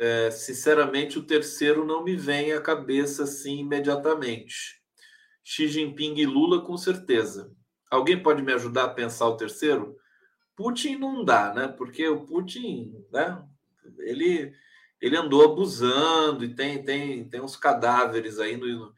É, 0.03 0.33
sinceramente, 0.33 1.17
o 1.17 1.25
terceiro 1.25 1.85
não 1.85 2.03
me 2.03 2.17
vem 2.17 2.51
à 2.51 2.61
cabeça 2.61 3.23
assim 3.23 3.61
imediatamente. 3.61 4.83
Xi 5.45 5.69
Jinping 5.69 6.17
e 6.17 6.27
Lula, 6.27 6.65
com 6.67 6.77
certeza. 6.77 7.55
Alguém 7.89 8.21
pode 8.21 8.43
me 8.43 8.53
ajudar 8.53 8.87
a 8.87 8.93
pensar 8.93 9.29
o 9.29 9.37
terceiro? 9.37 9.97
Putin 10.57 10.97
não 10.97 11.25
dá, 11.25 11.55
né? 11.55 11.69
Porque 11.69 12.09
o 12.09 12.27
Putin, 12.27 12.93
né? 13.13 13.41
Ele, 14.01 14.53
ele 15.01 15.17
andou 15.17 15.45
abusando 15.45 16.45
e 16.45 16.53
tem, 16.53 16.83
tem, 16.83 17.29
tem 17.29 17.41
uns 17.41 17.57
cadáveres 17.57 18.41
aí 18.41 18.57
no, 18.57 18.93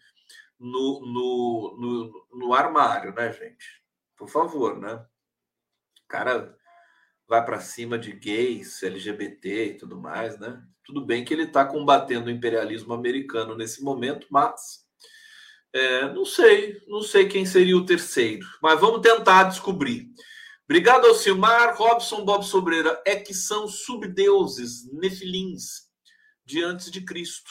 no, 0.59 1.00
no, 1.00 1.76
no, 1.78 2.26
no 2.32 2.55
armário, 2.55 3.12
né, 3.12 3.30
gente? 3.30 3.82
Por 4.16 4.30
favor, 4.30 4.80
né? 4.80 5.05
Cara 6.09 6.57
vai 7.29 7.45
para 7.45 7.61
cima 7.61 7.99
de 7.99 8.12
gays, 8.12 8.83
LGBT 8.83 9.66
e 9.66 9.77
tudo 9.77 10.01
mais, 10.01 10.39
né? 10.39 10.62
Tudo 10.85 11.05
bem 11.05 11.25
que 11.25 11.33
ele 11.33 11.45
está 11.45 11.64
combatendo 11.64 12.27
o 12.27 12.31
imperialismo 12.31 12.93
americano 12.93 13.57
nesse 13.57 13.83
momento, 13.83 14.27
mas 14.31 14.85
é, 15.72 16.12
não 16.12 16.25
sei, 16.25 16.81
não 16.87 17.03
sei 17.03 17.27
quem 17.27 17.45
seria 17.45 17.77
o 17.77 17.87
terceiro, 17.87 18.47
mas 18.62 18.81
vamos 18.81 19.01
tentar 19.01 19.45
descobrir. 19.45 20.09
Obrigado 20.64 21.07
ao 21.07 21.14
Silmar, 21.14 21.77
Robson, 21.77 22.25
Bob 22.25 22.43
Sobreira. 22.43 23.03
É 23.05 23.16
que 23.16 23.35
são 23.35 23.68
subdeuses, 23.68 24.91
nefilins, 24.93 25.91
de 26.45 26.62
antes 26.62 26.91
de 26.91 27.03
Cristo. 27.03 27.51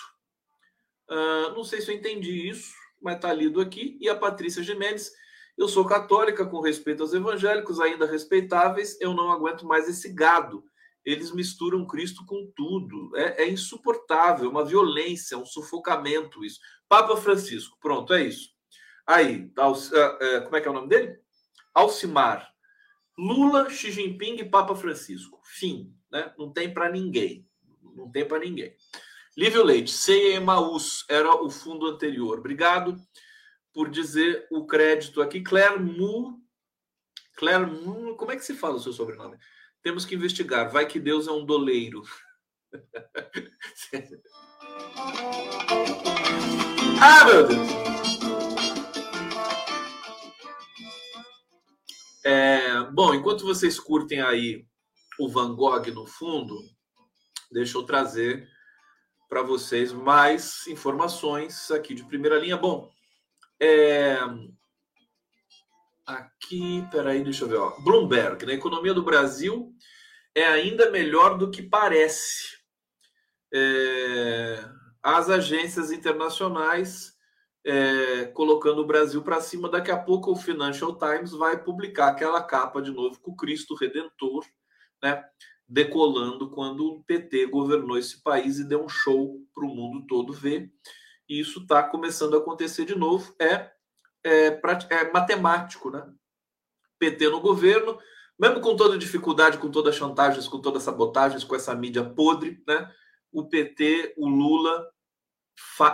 Uh, 1.10 1.54
não 1.54 1.64
sei 1.64 1.82
se 1.82 1.92
eu 1.92 1.96
entendi 1.96 2.50
isso, 2.50 2.74
mas 3.02 3.16
está 3.16 3.32
lido 3.32 3.62
aqui. 3.62 3.98
E 4.02 4.10
a 4.10 4.16
Patrícia 4.16 4.64
Jimenez. 4.64 5.12
Eu 5.58 5.68
sou 5.68 5.86
católica, 5.86 6.46
com 6.46 6.62
respeito 6.62 7.04
aos 7.04 7.14
evangélicos, 7.14 7.80
ainda 7.80 8.06
respeitáveis. 8.06 9.00
Eu 9.00 9.14
não 9.14 9.32
aguento 9.32 9.66
mais 9.66 9.88
esse 9.88 10.12
gado 10.14 10.64
eles 11.06 11.32
misturam 11.32 11.86
Cristo 11.86 12.26
com 12.26 12.50
tudo. 12.56 13.16
É, 13.16 13.44
é 13.44 13.50
insuportável, 13.50 14.50
uma 14.50 14.64
violência, 14.64 15.38
um 15.38 15.46
sufocamento 15.46 16.44
isso. 16.46 16.60
Papa 16.88 17.18
Francisco, 17.18 17.78
pronto, 17.82 18.14
é 18.14 18.24
isso. 18.24 18.50
Aí, 19.06 19.52
é, 19.94 20.36
é, 20.36 20.42
como 20.42 20.56
é 20.56 20.62
que 20.62 20.68
é 20.68 20.72
o 20.72 20.74
nome 20.74 20.88
dele? 20.88 21.18
Alcimar. 21.74 22.50
Lula, 23.18 23.70
Xi 23.70 23.92
Jinping 23.92 24.38
e 24.38 24.50
Papa 24.50 24.76
Francisco. 24.76 25.40
Fim, 25.44 25.94
né? 26.12 26.34
Não 26.38 26.52
tem 26.52 26.74
para 26.74 26.90
ninguém. 26.90 27.46
Não 27.96 28.10
tem 28.10 28.26
para 28.26 28.40
ninguém. 28.40 28.74
Lívio 29.38 29.64
Leite, 29.64 29.92
CEMAUS 29.92 31.06
era 31.10 31.36
o 31.36 31.50
fundo 31.50 31.88
anterior. 31.88 32.40
Obrigado 32.40 32.98
por 33.74 33.90
dizer 33.90 34.48
o 34.52 34.66
crédito 34.66 35.22
aqui. 35.22 35.42
Claire 35.42 35.80
Mu, 35.80 36.42
como 38.16 38.32
é 38.32 38.36
que 38.36 38.46
se 38.46 38.54
fala 38.54 38.76
o 38.76 38.80
seu 38.80 38.94
sobrenome? 38.94 39.38
Temos 39.82 40.06
que 40.06 40.16
investigar. 40.16 40.72
Vai 40.72 40.86
que 40.86 41.00
Deus 41.00 41.28
é 41.28 41.32
um 41.32 41.46
doleiro. 41.46 42.04
ah, 47.02 47.26
meu 47.26 47.48
Deus! 47.48 47.84
É, 52.26 52.80
bom, 52.92 53.14
enquanto 53.14 53.44
vocês 53.44 53.78
curtem 53.78 54.22
aí 54.22 54.66
o 55.20 55.28
Van 55.28 55.54
Gogh 55.54 55.92
no 55.94 56.08
fundo, 56.08 56.58
deixa 57.52 57.78
eu 57.78 57.84
trazer 57.84 58.48
para 59.28 59.42
vocês 59.42 59.92
mais 59.92 60.66
informações 60.68 61.70
aqui 61.72 61.94
de 61.94 62.06
primeira 62.06 62.38
linha. 62.38 62.56
Bom, 62.56 62.93
é, 63.64 64.20
aqui, 66.06 66.86
peraí, 66.92 67.24
deixa 67.24 67.46
eu 67.46 67.48
ver. 67.48 67.58
Ó. 67.58 67.80
Bloomberg, 67.80 68.46
na 68.46 68.54
economia 68.54 68.94
do 68.94 69.04
Brasil 69.04 69.74
é 70.36 70.46
ainda 70.46 70.92
melhor 70.92 71.38
do 71.38 71.50
que 71.50 71.62
parece. 71.62 72.58
É, 73.54 74.66
as 75.02 75.30
agências 75.30 75.92
internacionais 75.92 77.14
é, 77.66 78.26
colocando 78.26 78.82
o 78.82 78.86
Brasil 78.86 79.22
para 79.22 79.40
cima. 79.40 79.70
Daqui 79.70 79.92
a 79.92 79.98
pouco 79.98 80.32
o 80.32 80.36
Financial 80.36 80.98
Times 80.98 81.32
vai 81.32 81.64
publicar 81.64 82.10
aquela 82.10 82.44
capa 82.44 82.82
de 82.82 82.92
novo 82.92 83.20
com 83.22 83.36
Cristo 83.36 83.76
Redentor, 83.76 84.46
né? 85.02 85.24
Decolando 85.66 86.52
quando 86.52 86.86
o 86.86 87.04
PT 87.06 87.46
governou 87.46 87.98
esse 87.98 88.22
país 88.22 88.60
e 88.60 88.68
deu 88.68 88.84
um 88.84 88.90
show 88.90 89.40
para 89.56 89.64
o 89.64 89.74
mundo 89.74 90.06
todo 90.06 90.34
ver. 90.34 90.70
E 91.28 91.40
isso 91.40 91.62
está 91.62 91.84
começando 91.84 92.36
a 92.36 92.40
acontecer 92.40 92.86
de 92.86 92.96
novo. 92.96 93.34
É, 93.40 93.72
é, 94.24 94.60
é 94.90 95.12
matemático, 95.12 95.90
né? 95.90 96.06
PT 97.00 97.30
no 97.30 97.42
governo, 97.42 98.00
mesmo 98.40 98.62
com 98.62 98.76
toda 98.76 98.98
dificuldade, 98.98 99.58
com 99.58 99.70
todas 99.70 99.94
as 99.94 100.00
chantagens, 100.00 100.48
com 100.48 100.62
todas 100.62 100.82
as 100.82 100.84
sabotagens, 100.84 101.44
com 101.44 101.56
essa 101.56 101.76
mídia 101.76 102.04
podre, 102.04 102.62
né? 102.68 102.92
O 103.32 103.48
PT, 103.48 104.14
o 104.18 104.28
Lula 104.28 104.88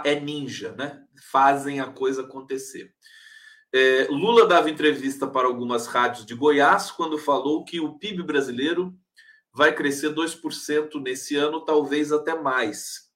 é 0.03 0.19
ninja, 0.19 0.73
né? 0.73 1.03
Fazem 1.31 1.79
a 1.79 1.87
coisa 1.87 2.21
acontecer. 2.21 2.93
É, 3.73 4.07
Lula 4.09 4.47
dava 4.47 4.69
entrevista 4.69 5.27
para 5.27 5.47
algumas 5.47 5.85
rádios 5.85 6.25
de 6.25 6.33
Goiás 6.33 6.89
quando 6.89 7.19
falou 7.19 7.63
que 7.63 7.79
o 7.79 7.99
PIB 7.99 8.23
brasileiro 8.23 8.97
vai 9.53 9.73
crescer 9.73 10.09
2% 10.09 11.01
nesse 11.01 11.35
ano, 11.35 11.63
talvez 11.63 12.11
até 12.11 12.33
mais. 12.35 13.08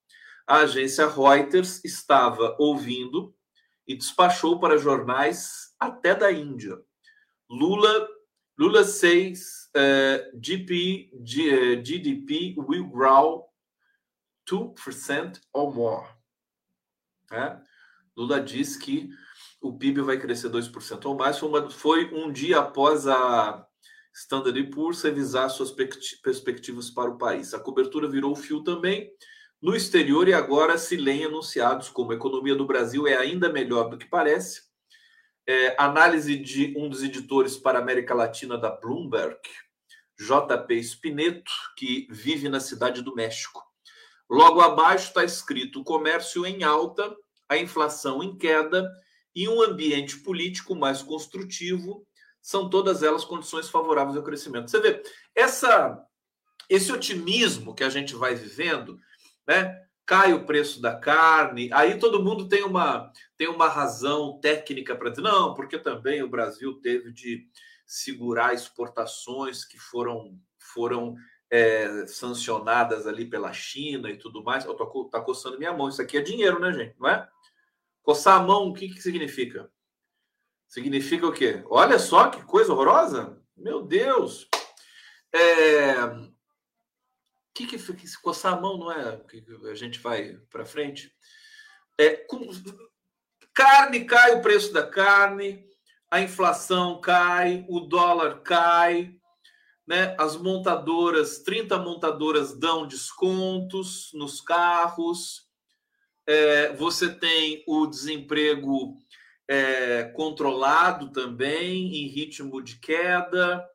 A 0.48 0.58
agência 0.58 1.08
Reuters 1.08 1.84
estava 1.84 2.56
ouvindo 2.60 3.34
e 3.88 3.96
despachou 3.96 4.60
para 4.60 4.78
jornais 4.78 5.74
até 5.80 6.14
da 6.14 6.32
Índia. 6.32 6.78
Lula 7.50 8.08
Lula 8.58 8.84
says 8.84 9.70
uh, 9.76 10.40
GP, 10.40 11.12
G, 11.24 11.50
uh, 11.50 11.84
GDP 11.84 12.56
will 12.58 12.88
grow 12.88 13.50
2% 14.50 15.40
or 15.52 15.74
more. 15.74 16.08
É? 17.32 17.58
Lula 18.16 18.40
diz 18.40 18.78
que 18.78 19.10
o 19.60 19.76
PIB 19.76 20.02
vai 20.02 20.20
crescer 20.20 20.50
2% 20.50 21.06
ou 21.06 21.16
mais. 21.16 21.40
Foi, 21.40 21.50
uma, 21.50 21.70
foi 21.70 22.14
um 22.14 22.32
dia 22.32 22.60
após 22.60 23.08
a 23.08 23.66
Standard 24.14 24.62
Poor's 24.70 25.02
revisar 25.02 25.50
suas 25.50 25.72
perspectivas 25.72 26.92
para 26.92 27.10
o 27.10 27.18
país. 27.18 27.54
A 27.56 27.60
cobertura 27.60 28.08
virou 28.08 28.36
fio 28.36 28.64
também 28.64 29.10
no 29.64 29.74
exterior 29.74 30.28
e 30.28 30.34
agora 30.34 30.78
se 30.78 30.98
leem 30.98 31.24
anunciados 31.24 31.88
como 31.88 32.12
a 32.12 32.16
economia 32.16 32.54
do 32.54 32.68
Brasil 32.68 33.08
é 33.08 33.16
ainda 33.16 33.48
melhor 33.48 33.90
do 33.90 33.98
que 33.98 34.06
parece. 34.06 34.62
É, 35.48 35.74
análise 35.82 36.36
de 36.36 36.74
um 36.78 36.90
dos 36.90 37.02
editores 37.02 37.56
para 37.56 37.80
a 37.80 37.82
América 37.82 38.14
Latina 38.14 38.58
da 38.58 38.70
Bloomberg, 38.70 39.40
JP 40.20 40.84
Spineto, 40.84 41.52
que 41.78 42.06
vive 42.12 42.50
na 42.50 42.60
cidade 42.60 43.02
do 43.02 43.16
México. 43.16 43.64
Logo 44.30 44.60
abaixo 44.60 45.08
está 45.08 45.24
escrito 45.24 45.82
comércio 45.82 46.46
em 46.46 46.64
alta, 46.64 47.16
a 47.48 47.58
inflação 47.58 48.22
em 48.22 48.38
queda 48.38 48.92
e 49.34 49.48
um 49.48 49.62
ambiente 49.62 50.18
político 50.18 50.76
mais 50.76 51.02
construtivo 51.02 52.06
são 52.42 52.70
todas 52.70 53.02
elas 53.02 53.24
condições 53.24 53.70
favoráveis 53.70 54.18
ao 54.18 54.24
crescimento. 54.24 54.70
Você 54.70 54.82
vê, 54.82 55.02
essa, 55.34 56.06
esse 56.70 56.92
otimismo 56.92 57.74
que 57.74 57.84
a 57.86 57.90
gente 57.90 58.14
vai 58.14 58.36
vivendo, 58.36 59.00
né? 59.48 59.82
Cai 60.06 60.34
o 60.34 60.46
preço 60.46 60.82
da 60.82 60.96
carne, 60.96 61.70
aí 61.72 61.98
todo 61.98 62.24
mundo 62.24 62.50
tem 62.50 62.64
uma, 62.64 63.12
tem 63.38 63.48
uma 63.48 63.70
razão 63.70 64.40
técnica 64.42 64.96
para 64.96 65.10
dizer, 65.10 65.22
não, 65.22 65.54
porque 65.54 65.80
também 65.80 66.22
o 66.22 66.30
Brasil 66.30 66.74
teve 66.82 67.12
de 67.12 67.48
segurar 67.86 68.54
exportações 68.54 69.64
que 69.64 69.80
foram, 69.80 70.38
foram 70.60 71.16
é, 71.50 72.08
sancionadas 72.08 73.06
ali 73.06 73.26
pela 73.26 73.54
China 73.54 74.10
e 74.10 74.18
tudo 74.18 74.44
mais. 74.44 74.66
Eu 74.66 74.74
tô, 74.74 75.06
tá 75.06 75.22
coçando 75.22 75.60
minha 75.60 75.72
mão. 75.72 75.88
Isso 75.88 76.02
aqui 76.02 76.18
é 76.18 76.22
dinheiro, 76.22 76.60
né, 76.60 76.74
gente? 76.74 76.96
Não 77.00 77.08
é? 77.08 77.30
Coçar 78.02 78.42
a 78.42 78.44
mão, 78.44 78.70
o 78.70 78.74
que, 78.74 78.90
que 78.90 79.02
significa? 79.02 79.70
Significa 80.68 81.28
o 81.28 81.32
quê? 81.32 81.64
Olha 81.68 82.00
só 82.00 82.30
que 82.30 82.44
coisa 82.44 82.74
horrorosa! 82.74 83.40
Meu 83.56 83.84
Deus! 83.84 84.50
É... 85.32 86.33
Que, 87.54 87.68
que, 87.68 87.78
que 87.78 88.22
coçar 88.22 88.54
a 88.54 88.60
mão 88.60 88.78
não 88.78 88.92
é 88.92 89.18
que 89.30 89.44
a 89.70 89.76
gente 89.76 90.00
vai 90.00 90.36
para 90.50 90.66
frente? 90.66 91.14
É, 92.00 92.16
com... 92.16 92.50
Carne 93.54 94.06
cai 94.06 94.34
o 94.34 94.42
preço 94.42 94.74
da 94.74 94.86
carne, 94.86 95.64
a 96.10 96.20
inflação 96.20 97.00
cai, 97.00 97.66
o 97.70 97.82
dólar 97.82 98.42
cai, 98.42 99.16
né? 99.88 100.16
As 100.20 100.36
montadoras, 100.36 101.40
30 101.40 101.78
montadoras 101.78 102.58
dão 102.58 102.88
descontos 102.88 104.10
nos 104.14 104.42
carros. 104.42 105.48
É, 106.26 106.74
você 106.74 107.14
tem 107.14 107.64
o 107.68 107.86
desemprego 107.86 108.98
é, 109.48 110.06
controlado 110.16 111.12
também, 111.12 111.96
em 111.96 112.08
ritmo 112.08 112.62
de 112.62 112.80
queda. 112.80 113.68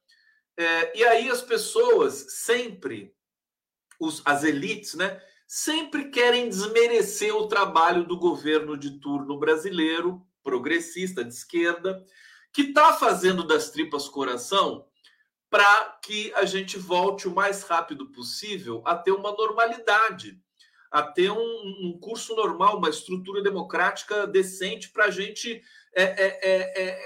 É, 0.56 0.98
e 0.98 1.04
aí 1.04 1.30
as 1.30 1.42
pessoas 1.42 2.26
sempre, 2.30 3.14
os, 3.98 4.22
as 4.24 4.44
elites, 4.44 4.94
né, 4.94 5.20
sempre 5.46 6.10
querem 6.10 6.48
desmerecer 6.48 7.34
o 7.34 7.48
trabalho 7.48 8.04
do 8.04 8.18
governo 8.18 8.76
de 8.76 9.00
turno 9.00 9.38
brasileiro, 9.38 10.26
progressista, 10.42 11.24
de 11.24 11.32
esquerda, 11.32 12.04
que 12.52 12.62
está 12.62 12.92
fazendo 12.92 13.46
das 13.46 13.70
tripas 13.70 14.08
coração 14.08 14.86
para 15.50 15.98
que 16.04 16.32
a 16.34 16.44
gente 16.44 16.78
volte 16.78 17.26
o 17.26 17.34
mais 17.34 17.62
rápido 17.62 18.06
possível 18.10 18.82
a 18.84 18.94
ter 18.94 19.12
uma 19.12 19.32
normalidade, 19.32 20.38
a 20.90 21.02
ter 21.02 21.30
um, 21.30 21.38
um 21.82 21.98
curso 22.00 22.34
normal, 22.34 22.78
uma 22.78 22.90
estrutura 22.90 23.42
democrática 23.42 24.26
decente 24.26 24.90
para 24.90 25.06
a 25.06 25.10
gente 25.10 25.62
é, 25.94 26.02
é, 26.02 26.40
é, 26.42 26.82
é, 26.82 27.00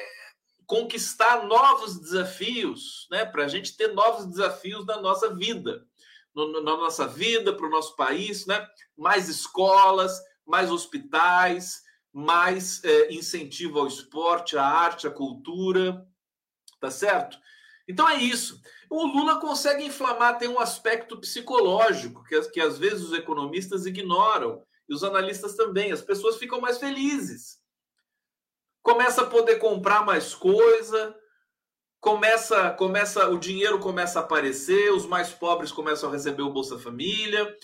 conquistar 0.67 1.47
novos 1.47 1.99
desafios, 1.99 3.07
né? 3.11 3.25
para 3.25 3.45
a 3.45 3.49
gente 3.49 3.77
ter 3.77 3.89
novos 3.89 4.27
desafios 4.27 4.85
na 4.87 5.01
nossa 5.01 5.33
vida, 5.35 5.87
no, 6.35 6.63
na 6.63 6.77
nossa 6.77 7.07
vida, 7.07 7.53
para 7.53 7.67
o 7.67 7.71
nosso 7.71 7.95
país, 7.97 8.47
né? 8.47 8.67
mais 8.97 9.29
escolas, 9.29 10.21
mais 10.47 10.71
hospitais, 10.71 11.83
mais 12.13 12.83
é, 12.85 13.13
incentivo 13.13 13.79
ao 13.79 13.87
esporte, 13.87 14.57
à 14.57 14.65
arte, 14.65 15.07
à 15.07 15.11
cultura, 15.11 16.07
tá 16.81 16.91
certo? 16.91 17.39
Então 17.89 18.09
é 18.09 18.17
isso. 18.17 18.61
O 18.91 19.07
Lula 19.07 19.41
consegue 19.41 19.85
inflamar, 19.85 20.39
tem 20.39 20.49
um 20.49 20.61
aspecto 20.61 21.19
psicológico 21.19 22.23
que, 22.25 22.41
que 22.51 22.61
às 22.61 22.79
vezes 22.79 23.03
os 23.03 23.13
economistas 23.13 23.87
ignoram 23.87 24.63
e 24.89 24.95
os 24.95 25.03
analistas 25.03 25.55
também. 25.55 25.93
As 25.93 26.03
pessoas 26.03 26.37
ficam 26.37 26.61
mais 26.61 26.79
felizes. 26.79 27.61
Começa 28.83 29.23
a 29.23 29.27
poder 29.27 29.57
comprar 29.57 30.05
mais 30.05 30.35
coisa, 30.35 31.17
começa, 32.03 32.73
começa, 32.73 33.29
o 33.31 33.39
dinheiro 33.39 33.79
começa 33.79 34.19
a 34.19 34.23
aparecer, 34.23 34.93
os 34.93 35.07
mais 35.07 35.31
pobres 35.31 35.71
começam 35.71 36.09
a 36.09 36.13
receber 36.13 36.43
o 36.43 36.53
Bolsa 36.53 36.77
Família, 36.77 37.57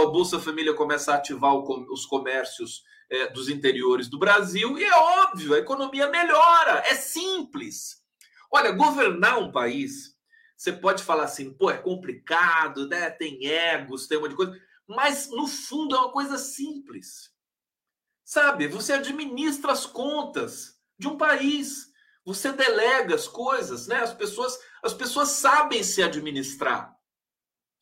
o 0.00 0.10
Bolsa 0.10 0.40
Família 0.40 0.72
começa 0.72 1.12
a 1.12 1.16
ativar 1.16 1.54
o, 1.54 1.92
os 1.92 2.06
comércios 2.06 2.82
é, 3.10 3.28
dos 3.28 3.50
interiores 3.50 4.08
do 4.08 4.18
Brasil 4.18 4.78
e 4.78 4.82
é 4.82 4.96
óbvio, 4.96 5.54
a 5.54 5.58
economia 5.58 6.08
melhora, 6.08 6.82
é 6.86 6.94
simples. 6.94 8.02
Olha, 8.50 8.72
governar 8.72 9.38
um 9.38 9.52
país, 9.52 10.16
você 10.56 10.72
pode 10.72 11.02
falar 11.02 11.24
assim, 11.24 11.52
pô, 11.52 11.70
é 11.70 11.76
complicado, 11.76 12.88
né? 12.88 13.10
Tem 13.10 13.44
egos, 13.44 14.06
tem 14.06 14.16
um 14.16 14.22
monte 14.22 14.30
de 14.30 14.36
coisa, 14.36 14.58
mas 14.88 15.28
no 15.28 15.46
fundo 15.46 15.94
é 15.94 15.98
uma 15.98 16.12
coisa 16.12 16.38
simples. 16.38 17.30
Sabe? 18.24 18.68
Você 18.68 18.94
administra 18.94 19.72
as 19.72 19.84
contas 19.84 20.80
de 20.98 21.08
um 21.08 21.18
país. 21.18 21.91
Você 22.24 22.52
delega 22.52 23.14
as 23.14 23.26
coisas, 23.26 23.86
né? 23.86 23.96
As 23.96 24.12
pessoas, 24.12 24.58
as 24.82 24.94
pessoas 24.94 25.28
sabem 25.28 25.82
se 25.82 26.02
administrar, 26.02 26.96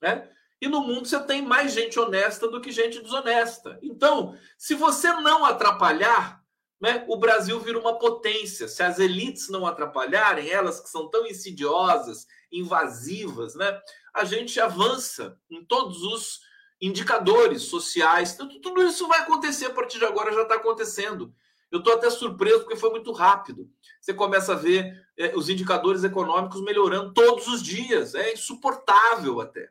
né? 0.01 0.31
E 0.61 0.69
no 0.69 0.81
mundo 0.83 1.09
você 1.09 1.19
tem 1.21 1.41
mais 1.41 1.73
gente 1.73 1.99
honesta 1.99 2.47
do 2.47 2.61
que 2.61 2.71
gente 2.71 3.01
desonesta. 3.01 3.79
Então, 3.83 4.37
se 4.59 4.75
você 4.75 5.11
não 5.13 5.45
atrapalhar, 5.45 6.41
né, 6.81 7.05
o 7.09 7.17
Brasil 7.17 7.59
vira 7.61 7.79
uma 7.79 7.99
potência. 7.99 8.69
Se 8.69 8.83
as 8.83 8.99
elites 8.99 9.49
não 9.49 9.67
atrapalharem, 9.67 10.51
elas 10.51 10.81
que 10.81 10.89
são 10.89 11.09
tão 11.09 11.27
insidiosas, 11.27 12.27
invasivas, 12.51 13.55
né, 13.55 13.81
a 14.15 14.25
gente 14.25 14.59
avança 14.61 15.39
em 15.51 15.65
todos 15.65 16.03
os 16.03 16.41
indicadores 16.81 17.63
sociais. 17.63 18.35
Tudo 18.35 18.83
isso 18.83 19.07
vai 19.07 19.21
acontecer 19.21 19.67
a 19.67 19.75
partir 19.75 19.99
de 19.99 20.07
agora, 20.07 20.33
já 20.33 20.43
está 20.43 20.55
acontecendo. 20.55 21.35
Eu 21.71 21.79
estou 21.79 21.95
até 21.95 22.11
surpreso 22.11 22.61
porque 22.61 22.77
foi 22.77 22.91
muito 22.91 23.13
rápido. 23.13 23.71
Você 24.01 24.13
começa 24.13 24.53
a 24.53 24.57
ver 24.57 24.93
é, 25.17 25.37
os 25.37 25.49
indicadores 25.49 26.03
econômicos 26.03 26.63
melhorando 26.63 27.13
todos 27.13 27.47
os 27.47 27.63
dias. 27.63 28.15
É 28.15 28.33
insuportável 28.33 29.41
até. 29.41 29.71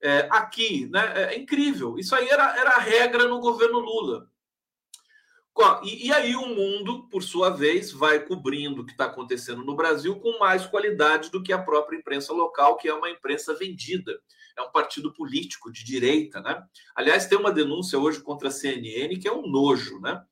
É, 0.00 0.28
aqui, 0.30 0.88
né? 0.90 1.12
É, 1.14 1.38
incrível. 1.38 1.98
Isso 1.98 2.14
aí 2.14 2.28
era, 2.28 2.56
era 2.56 2.70
a 2.70 2.78
regra 2.78 3.26
no 3.26 3.40
governo 3.40 3.78
Lula. 3.78 4.28
E, 5.82 6.06
e, 6.06 6.12
aí 6.12 6.36
o 6.36 6.46
mundo, 6.46 7.08
por 7.08 7.20
sua 7.20 7.50
vez, 7.50 7.90
vai 7.90 8.24
cobrindo 8.24 8.82
o 8.82 8.86
que 8.86 8.92
está 8.92 9.06
acontecendo 9.06 9.64
no 9.64 9.74
Brasil 9.74 10.14
com 10.20 10.38
mais 10.38 10.64
qualidade 10.64 11.32
do 11.32 11.42
que 11.42 11.52
a 11.52 11.60
própria 11.60 11.96
imprensa 11.96 12.32
local, 12.32 12.76
que 12.76 12.88
é 12.88 12.94
uma 12.94 13.10
imprensa 13.10 13.54
vendida. 13.56 14.16
É 14.56 14.62
um 14.62 14.70
partido 14.70 15.12
político 15.12 15.72
de 15.72 15.84
direita, 15.84 16.40
né? 16.40 16.62
Aliás, 16.94 17.26
tem 17.26 17.36
uma 17.36 17.50
denúncia 17.50 17.98
hoje 17.98 18.20
contra 18.20 18.48
a 18.48 18.52
CNN 18.52 19.18
que 19.18 19.26
é 19.26 19.32
um 19.32 19.48
nojo, 19.48 19.98
né? 19.98 20.22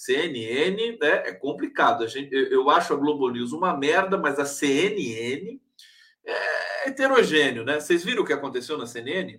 CNN 0.00 0.96
né, 0.98 1.28
é 1.28 1.32
complicado. 1.34 2.02
A 2.02 2.06
gente, 2.06 2.34
eu, 2.34 2.46
eu 2.46 2.70
acho 2.70 2.94
a 2.94 2.96
Globo 2.96 3.28
News 3.28 3.52
uma 3.52 3.76
merda, 3.76 4.16
mas 4.16 4.38
a 4.38 4.46
CNN 4.46 5.60
é 6.24 6.88
heterogêneo, 6.88 7.66
né? 7.66 7.78
Vocês 7.78 8.02
viram 8.02 8.22
o 8.22 8.26
que 8.26 8.32
aconteceu 8.32 8.78
na 8.78 8.86
CNN? 8.86 9.36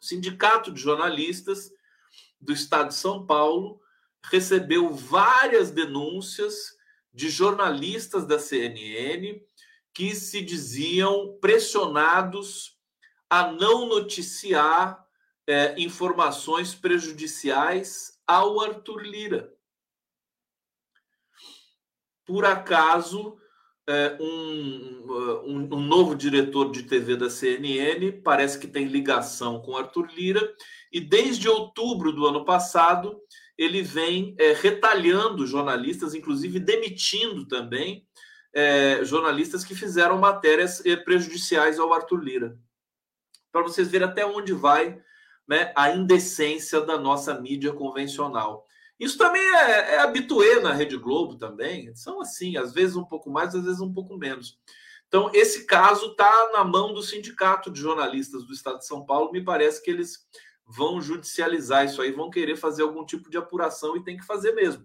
O 0.00 0.04
Sindicato 0.04 0.70
de 0.70 0.80
Jornalistas 0.80 1.72
do 2.40 2.52
Estado 2.52 2.90
de 2.90 2.94
São 2.94 3.26
Paulo 3.26 3.80
recebeu 4.30 4.92
várias 4.94 5.72
denúncias 5.72 6.76
de 7.12 7.28
jornalistas 7.28 8.24
da 8.24 8.38
CNN 8.38 9.42
que 9.92 10.14
se 10.14 10.42
diziam 10.42 11.36
pressionados 11.40 12.78
a 13.28 13.50
não 13.50 13.88
noticiar 13.88 15.04
é, 15.46 15.74
informações 15.80 16.74
prejudiciais 16.74 18.18
ao 18.26 18.60
Arthur 18.60 19.02
Lira. 19.02 19.52
Por 22.24 22.44
acaso, 22.44 23.38
é, 23.88 24.16
um, 24.20 25.42
um, 25.46 25.76
um, 25.76 25.80
novo 25.80 26.16
diretor 26.16 26.72
de 26.72 26.82
TV 26.82 27.16
da 27.16 27.30
CNN 27.30 28.20
parece 28.22 28.58
que 28.58 28.66
tem 28.66 28.86
ligação 28.86 29.60
com 29.60 29.76
Arthur 29.76 30.08
Lira, 30.12 30.54
e 30.92 31.00
desde 31.00 31.48
outubro 31.48 32.12
do 32.12 32.26
ano 32.26 32.44
passado 32.44 33.20
ele 33.56 33.82
vem 33.82 34.34
é, 34.38 34.52
retalhando 34.52 35.46
jornalistas, 35.46 36.14
inclusive 36.14 36.58
demitindo 36.58 37.46
também 37.46 38.06
é, 38.52 39.04
jornalistas 39.04 39.64
que 39.64 39.74
fizeram 39.74 40.18
matérias 40.18 40.84
é, 40.84 40.96
prejudiciais 40.96 41.78
ao 41.78 41.92
Arthur 41.92 42.22
Lira. 42.22 42.58
Para 43.52 43.62
vocês 43.62 43.88
verem 43.88 44.08
até 44.08 44.26
onde 44.26 44.52
vai 44.52 45.00
né, 45.46 45.72
a 45.76 45.90
indecência 45.90 46.80
da 46.80 46.98
nossa 46.98 47.38
mídia 47.40 47.72
convencional. 47.72 48.66
Isso 48.98 49.18
também 49.18 49.42
é, 49.42 49.94
é 49.94 49.98
habituê 49.98 50.60
na 50.60 50.72
Rede 50.72 50.96
Globo 50.96 51.36
também. 51.36 51.94
São 51.94 52.20
assim, 52.20 52.56
às 52.56 52.72
vezes 52.72 52.96
um 52.96 53.04
pouco 53.04 53.30
mais, 53.30 53.54
às 53.54 53.64
vezes 53.64 53.80
um 53.80 53.92
pouco 53.92 54.16
menos. 54.16 54.58
Então, 55.08 55.30
esse 55.32 55.66
caso 55.66 56.10
está 56.10 56.50
na 56.52 56.64
mão 56.64 56.92
do 56.92 57.02
Sindicato 57.02 57.70
de 57.70 57.80
Jornalistas 57.80 58.44
do 58.44 58.52
Estado 58.52 58.78
de 58.78 58.86
São 58.86 59.04
Paulo. 59.04 59.30
Me 59.30 59.44
parece 59.44 59.82
que 59.82 59.90
eles 59.90 60.26
vão 60.66 61.00
judicializar 61.00 61.84
isso 61.84 62.02
aí, 62.02 62.10
vão 62.10 62.28
querer 62.28 62.56
fazer 62.56 62.82
algum 62.82 63.04
tipo 63.04 63.30
de 63.30 63.36
apuração 63.36 63.96
e 63.96 64.02
tem 64.02 64.16
que 64.16 64.26
fazer 64.26 64.52
mesmo. 64.52 64.84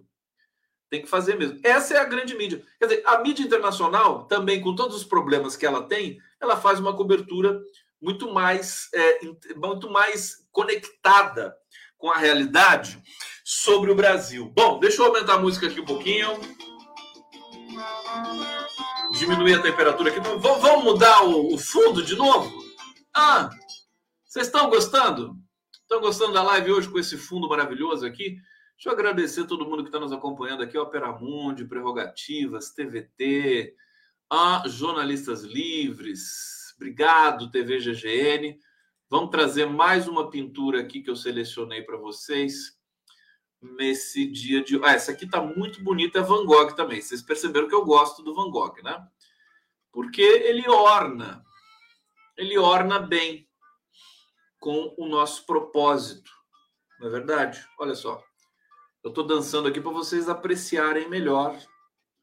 Tem 0.90 1.02
que 1.02 1.08
fazer 1.08 1.36
mesmo. 1.36 1.60
Essa 1.64 1.96
é 1.96 1.98
a 1.98 2.06
grande 2.06 2.36
mídia. 2.36 2.64
Quer 2.78 2.86
dizer, 2.86 3.04
a 3.06 3.18
mídia 3.20 3.44
internacional, 3.44 4.26
também 4.26 4.62
com 4.62 4.76
todos 4.76 4.96
os 4.96 5.04
problemas 5.04 5.56
que 5.56 5.66
ela 5.66 5.88
tem, 5.88 6.20
ela 6.40 6.58
faz 6.58 6.80
uma 6.80 6.96
cobertura 6.96 7.60
muito 8.02 8.34
mais, 8.34 8.90
é, 8.94 9.20
muito 9.56 9.90
mais 9.90 10.46
conectada 10.52 11.56
com 11.98 12.10
a 12.12 12.18
realidade 12.18 13.02
sobre 13.44 13.92
o 13.92 13.96
Brasil. 13.96 14.52
Bom, 14.56 14.80
deixa 14.80 15.02
eu 15.02 15.08
aumentar 15.08 15.36
a 15.36 15.40
música 15.40 15.68
aqui 15.68 15.80
um 15.80 15.86
pouquinho. 15.86 16.30
Diminuir 19.20 19.56
a 19.56 19.62
temperatura 19.62 20.10
aqui. 20.10 20.20
Vamos 20.20 20.84
mudar 20.84 21.24
o 21.24 21.58
fundo 21.58 22.04
de 22.04 22.16
novo? 22.16 22.52
Ah, 23.14 23.50
vocês 24.26 24.48
estão 24.48 24.70
gostando? 24.70 25.36
Estão 25.74 26.00
gostando 26.00 26.34
da 26.34 26.42
live 26.42 26.72
hoje 26.72 26.90
com 26.90 26.98
esse 26.98 27.18
fundo 27.18 27.50
maravilhoso 27.50 28.06
aqui? 28.06 28.38
Deixa 28.76 28.90
eu 28.90 28.94
agradecer 28.94 29.46
todo 29.46 29.66
mundo 29.66 29.84
que 29.84 29.90
está 29.90 30.00
nos 30.00 30.12
acompanhando 30.12 30.64
aqui, 30.64 30.78
Opera 30.78 31.12
Mundi, 31.12 31.66
Prerrogativas, 31.66 32.72
TVT, 32.72 33.76
a 34.32 34.64
Jornalistas 34.66 35.44
Livres, 35.44 36.61
obrigado, 36.82 37.52
TV 37.52 37.78
GGN. 37.78 38.60
Vamos 39.08 39.30
trazer 39.30 39.68
mais 39.68 40.08
uma 40.08 40.32
pintura 40.32 40.82
aqui 40.82 41.04
que 41.04 41.12
eu 41.12 41.16
selecionei 41.16 41.84
para 41.84 41.96
vocês 41.96 42.76
nesse 43.62 44.26
dia 44.26 44.64
de. 44.64 44.84
Ah, 44.84 44.94
essa 44.94 45.12
aqui 45.12 45.26
está 45.26 45.40
muito 45.40 45.84
bonita, 45.84 46.18
é 46.18 46.24
Van 46.24 46.44
Gogh 46.44 46.74
também. 46.74 47.00
Vocês 47.00 47.22
perceberam 47.22 47.68
que 47.68 47.76
eu 47.76 47.86
gosto 47.86 48.24
do 48.24 48.34
Van 48.34 48.50
Gogh, 48.50 48.82
né? 48.84 49.08
Porque 49.92 50.24
ele 50.24 50.68
orna, 50.68 51.46
ele 52.36 52.58
orna 52.58 52.98
bem 52.98 53.48
com 54.60 54.96
o 54.98 55.08
nosso 55.08 55.46
propósito. 55.46 56.32
Não 57.00 57.10
é 57.10 57.12
verdade? 57.12 57.64
Olha 57.78 57.94
só. 57.94 58.24
Eu 59.04 59.10
estou 59.10 59.24
dançando 59.24 59.68
aqui 59.68 59.80
para 59.80 59.92
vocês 59.92 60.28
apreciarem 60.28 61.08
melhor 61.08 61.56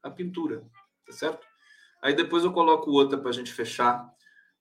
a 0.02 0.10
pintura, 0.10 0.68
tá 1.06 1.12
certo? 1.12 1.46
Aí 2.02 2.12
depois 2.12 2.42
eu 2.42 2.52
coloco 2.52 2.90
outra 2.90 3.16
para 3.18 3.30
a 3.30 3.32
gente 3.32 3.52
fechar 3.52 4.17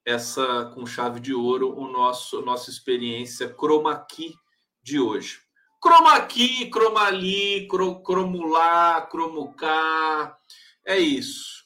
essa 0.08 0.72
com 0.74 0.86
chave 0.86 1.20
de 1.20 1.34
ouro, 1.34 1.78
o 1.78 1.91
nosso 1.91 2.41
nossa 2.41 2.70
experiência 2.70 3.53
chroma 3.53 3.93
key 4.10 4.34
de 4.82 4.97
hoje. 4.97 5.41
Chroma 5.84 6.22
key, 6.22 6.72
chroma 6.72 7.10
li, 7.10 7.68
cromulá, 7.68 9.01
cromucar. 9.12 10.39
É 10.86 10.97
isso. 10.97 11.66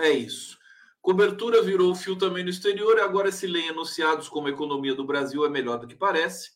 É 0.00 0.10
isso. 0.10 0.58
Cobertura 1.00 1.62
virou 1.62 1.94
fio 1.94 2.16
também 2.16 2.42
no 2.42 2.50
exterior 2.50 2.98
e 2.98 3.02
agora 3.02 3.30
se 3.30 3.46
lê 3.46 3.68
anunciados 3.68 4.28
como 4.28 4.48
a 4.48 4.50
economia 4.50 4.96
do 4.96 5.06
Brasil 5.06 5.44
é 5.44 5.48
melhor 5.48 5.78
do 5.78 5.86
que 5.86 5.94
parece. 5.94 6.50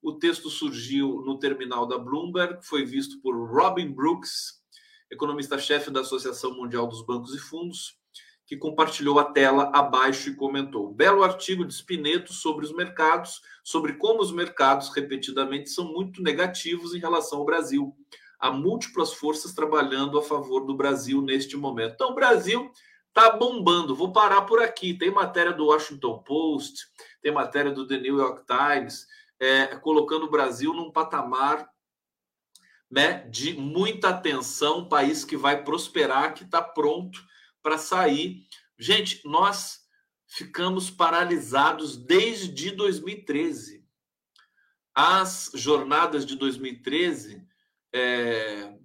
O 0.00 0.14
texto 0.14 0.48
surgiu 0.48 1.20
no 1.26 1.38
terminal 1.38 1.86
da 1.86 1.98
Bloomberg, 1.98 2.64
foi 2.64 2.86
visto 2.86 3.20
por 3.20 3.34
Robin 3.52 3.92
Brooks, 3.92 4.62
economista-chefe 5.10 5.90
da 5.90 6.00
Associação 6.00 6.54
Mundial 6.54 6.86
dos 6.86 7.04
Bancos 7.04 7.34
e 7.34 7.38
Fundos, 7.38 7.97
que 8.48 8.56
compartilhou 8.56 9.18
a 9.18 9.24
tela 9.24 9.70
abaixo 9.74 10.30
e 10.30 10.34
comentou: 10.34 10.90
belo 10.90 11.22
artigo 11.22 11.66
de 11.66 11.74
Spineto 11.74 12.32
sobre 12.32 12.64
os 12.64 12.72
mercados, 12.72 13.42
sobre 13.62 13.92
como 13.92 14.22
os 14.22 14.32
mercados 14.32 14.88
repetidamente 14.88 15.68
são 15.68 15.92
muito 15.92 16.22
negativos 16.22 16.94
em 16.94 16.98
relação 16.98 17.40
ao 17.40 17.44
Brasil. 17.44 17.94
Há 18.40 18.50
múltiplas 18.50 19.12
forças 19.12 19.52
trabalhando 19.52 20.18
a 20.18 20.22
favor 20.22 20.64
do 20.64 20.74
Brasil 20.74 21.20
neste 21.20 21.56
momento. 21.56 21.92
Então, 21.92 22.10
o 22.10 22.14
Brasil 22.14 22.72
Tá 23.10 23.30
bombando. 23.30 23.96
Vou 23.96 24.12
parar 24.12 24.42
por 24.42 24.62
aqui. 24.62 24.94
Tem 24.94 25.10
matéria 25.10 25.52
do 25.52 25.66
Washington 25.66 26.22
Post, 26.22 26.86
tem 27.20 27.32
matéria 27.32 27.72
do 27.72 27.84
The 27.84 27.98
New 27.98 28.16
York 28.16 28.44
Times, 28.46 29.08
é, 29.40 29.66
colocando 29.78 30.26
o 30.26 30.30
Brasil 30.30 30.72
num 30.72 30.92
patamar 30.92 31.68
né, 32.88 33.26
de 33.28 33.54
muita 33.54 34.10
atenção, 34.10 34.88
país 34.88 35.24
que 35.24 35.36
vai 35.36 35.64
prosperar, 35.64 36.32
que 36.32 36.44
está 36.44 36.62
pronto 36.62 37.18
para 37.62 37.78
sair. 37.78 38.46
Gente, 38.78 39.20
nós 39.24 39.80
ficamos 40.26 40.90
paralisados 40.90 41.96
desde 41.96 42.70
2013. 42.70 43.86
As 44.94 45.50
jornadas 45.54 46.26
de 46.26 46.36
2013 46.36 47.46
é, 47.92 48.76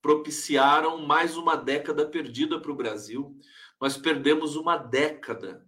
propiciaram 0.00 0.98
mais 0.98 1.36
uma 1.36 1.56
década 1.56 2.06
perdida 2.06 2.60
para 2.60 2.72
o 2.72 2.76
Brasil. 2.76 3.38
Nós 3.80 3.96
perdemos 3.96 4.56
uma 4.56 4.76
década. 4.76 5.66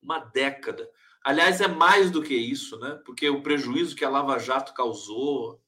Uma 0.00 0.18
década. 0.18 0.88
Aliás, 1.24 1.60
é 1.60 1.68
mais 1.68 2.10
do 2.10 2.22
que 2.22 2.34
isso, 2.34 2.78
né? 2.78 3.00
Porque 3.04 3.28
o 3.28 3.42
prejuízo 3.42 3.94
que 3.94 4.04
a 4.04 4.10
Lava 4.10 4.38
Jato 4.38 4.74
causou 4.74 5.62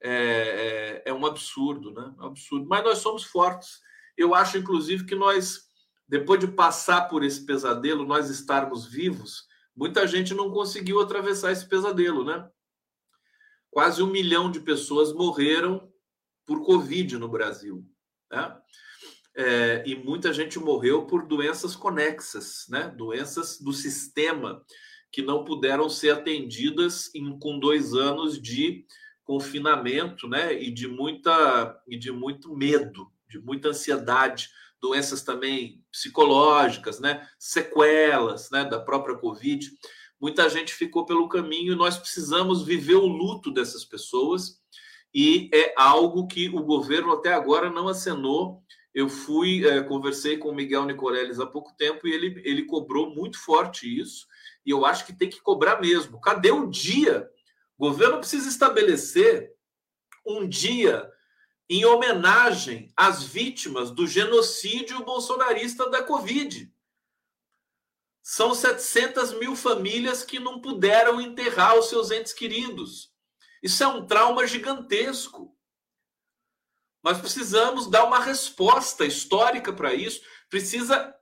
é, 0.00 1.02
é, 1.04 1.10
é 1.10 1.12
um 1.12 1.24
absurdo, 1.24 1.92
né? 1.92 2.14
É 2.18 2.22
um 2.22 2.26
absurdo. 2.26 2.66
Mas 2.68 2.82
nós 2.82 2.98
somos 2.98 3.24
fortes. 3.24 3.80
Eu 4.16 4.34
acho, 4.34 4.58
inclusive, 4.58 5.04
que 5.04 5.14
nós, 5.14 5.62
depois 6.08 6.40
de 6.40 6.48
passar 6.48 7.08
por 7.08 7.24
esse 7.24 7.44
pesadelo, 7.44 8.06
nós 8.06 8.30
estarmos 8.30 8.86
vivos, 8.86 9.46
muita 9.74 10.06
gente 10.06 10.34
não 10.34 10.50
conseguiu 10.50 11.00
atravessar 11.00 11.52
esse 11.52 11.68
pesadelo, 11.68 12.24
né? 12.24 12.48
Quase 13.70 14.02
um 14.02 14.10
milhão 14.10 14.50
de 14.50 14.60
pessoas 14.60 15.12
morreram 15.12 15.92
por 16.46 16.64
Covid 16.64 17.18
no 17.18 17.28
Brasil. 17.28 17.84
Né? 18.30 18.56
É, 19.36 19.82
e 19.84 19.96
muita 19.96 20.32
gente 20.32 20.58
morreu 20.58 21.06
por 21.06 21.26
doenças 21.26 21.74
conexas, 21.74 22.66
né? 22.68 22.88
doenças 22.96 23.60
do 23.60 23.72
sistema 23.72 24.64
que 25.10 25.22
não 25.22 25.44
puderam 25.44 25.88
ser 25.88 26.10
atendidas 26.10 27.12
em, 27.14 27.36
com 27.38 27.58
dois 27.58 27.94
anos 27.94 28.40
de 28.40 28.86
confinamento 29.24 30.28
né? 30.28 30.54
e, 30.54 30.70
de 30.70 30.86
muita, 30.86 31.82
e 31.88 31.96
de 31.98 32.12
muito 32.12 32.54
medo, 32.54 33.10
de 33.28 33.38
muita 33.38 33.68
ansiedade, 33.68 34.48
doenças 34.80 35.22
também 35.22 35.82
psicológicas, 35.90 37.00
né? 37.00 37.26
sequelas 37.38 38.50
né? 38.50 38.64
da 38.64 38.78
própria 38.78 39.16
Covid. 39.16 39.70
muita 40.20 40.48
gente 40.48 40.74
ficou 40.74 41.06
pelo 41.06 41.28
caminho 41.28 41.72
e 41.72 41.76
nós 41.76 41.96
precisamos 41.96 42.64
viver 42.64 42.96
o 42.96 43.06
luto 43.06 43.50
dessas 43.50 43.84
pessoas 43.84 44.60
e 45.14 45.48
é 45.54 45.72
algo 45.76 46.26
que 46.26 46.48
o 46.48 46.62
governo 46.62 47.12
até 47.12 47.32
agora 47.32 47.70
não 47.70 47.86
acenou. 47.86 48.62
Eu 48.92 49.08
fui, 49.08 49.66
é, 49.66 49.82
conversei 49.82 50.36
com 50.36 50.48
o 50.48 50.54
Miguel 50.54 50.84
Nicoleles 50.84 51.38
há 51.38 51.46
pouco 51.46 51.74
tempo 51.76 52.06
e 52.06 52.12
ele, 52.12 52.42
ele 52.44 52.64
cobrou 52.64 53.14
muito 53.14 53.38
forte 53.38 53.86
isso, 54.00 54.26
e 54.66 54.70
eu 54.70 54.84
acho 54.84 55.06
que 55.06 55.12
tem 55.12 55.28
que 55.28 55.40
cobrar 55.40 55.80
mesmo. 55.80 56.20
Cadê 56.20 56.50
o 56.50 56.66
dia? 56.66 57.28
O 57.78 57.88
governo 57.88 58.18
precisa 58.18 58.48
estabelecer 58.48 59.52
um 60.26 60.48
dia 60.48 61.08
em 61.68 61.84
homenagem 61.84 62.92
às 62.96 63.22
vítimas 63.22 63.90
do 63.90 64.06
genocídio 64.06 65.04
bolsonarista 65.04 65.88
da 65.88 66.02
Covid. 66.02 66.72
São 68.22 68.54
700 68.54 69.34
mil 69.34 69.54
famílias 69.54 70.22
que 70.22 70.38
não 70.38 70.60
puderam 70.60 71.20
enterrar 71.20 71.78
os 71.78 71.88
seus 71.88 72.10
entes 72.10 72.32
queridos. 72.32 73.12
Isso 73.62 73.82
é 73.82 73.86
um 73.86 74.06
trauma 74.06 74.46
gigantesco. 74.46 75.54
Nós 77.02 77.18
precisamos 77.18 77.86
dar 77.86 78.04
uma 78.04 78.18
resposta 78.18 79.04
histórica 79.04 79.72
para 79.72 79.94
isso. 79.94 80.22
Precisa 80.48 81.14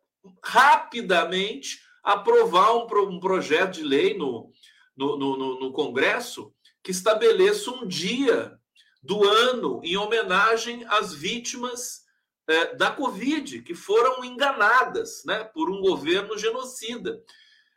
rapidamente 0.44 1.80
aprovar 2.02 2.72
um, 2.74 2.86
um 3.08 3.20
projeto 3.20 3.74
de 3.74 3.82
lei 3.82 4.16
no, 4.16 4.52
no, 4.96 5.16
no, 5.16 5.60
no 5.60 5.72
Congresso 5.72 6.54
que 6.82 6.90
estabeleça 6.90 7.70
um 7.70 7.86
dia 7.86 8.60
do 9.02 9.24
ano 9.24 9.80
em 9.82 9.96
homenagem 9.96 10.84
às 10.88 11.12
vítimas 11.12 12.02
é, 12.46 12.74
da 12.74 12.90
Covid, 12.90 13.62
que 13.62 13.74
foram 13.74 14.24
enganadas 14.24 15.22
né, 15.24 15.44
por 15.44 15.70
um 15.70 15.80
governo 15.80 16.38
genocida. 16.38 17.22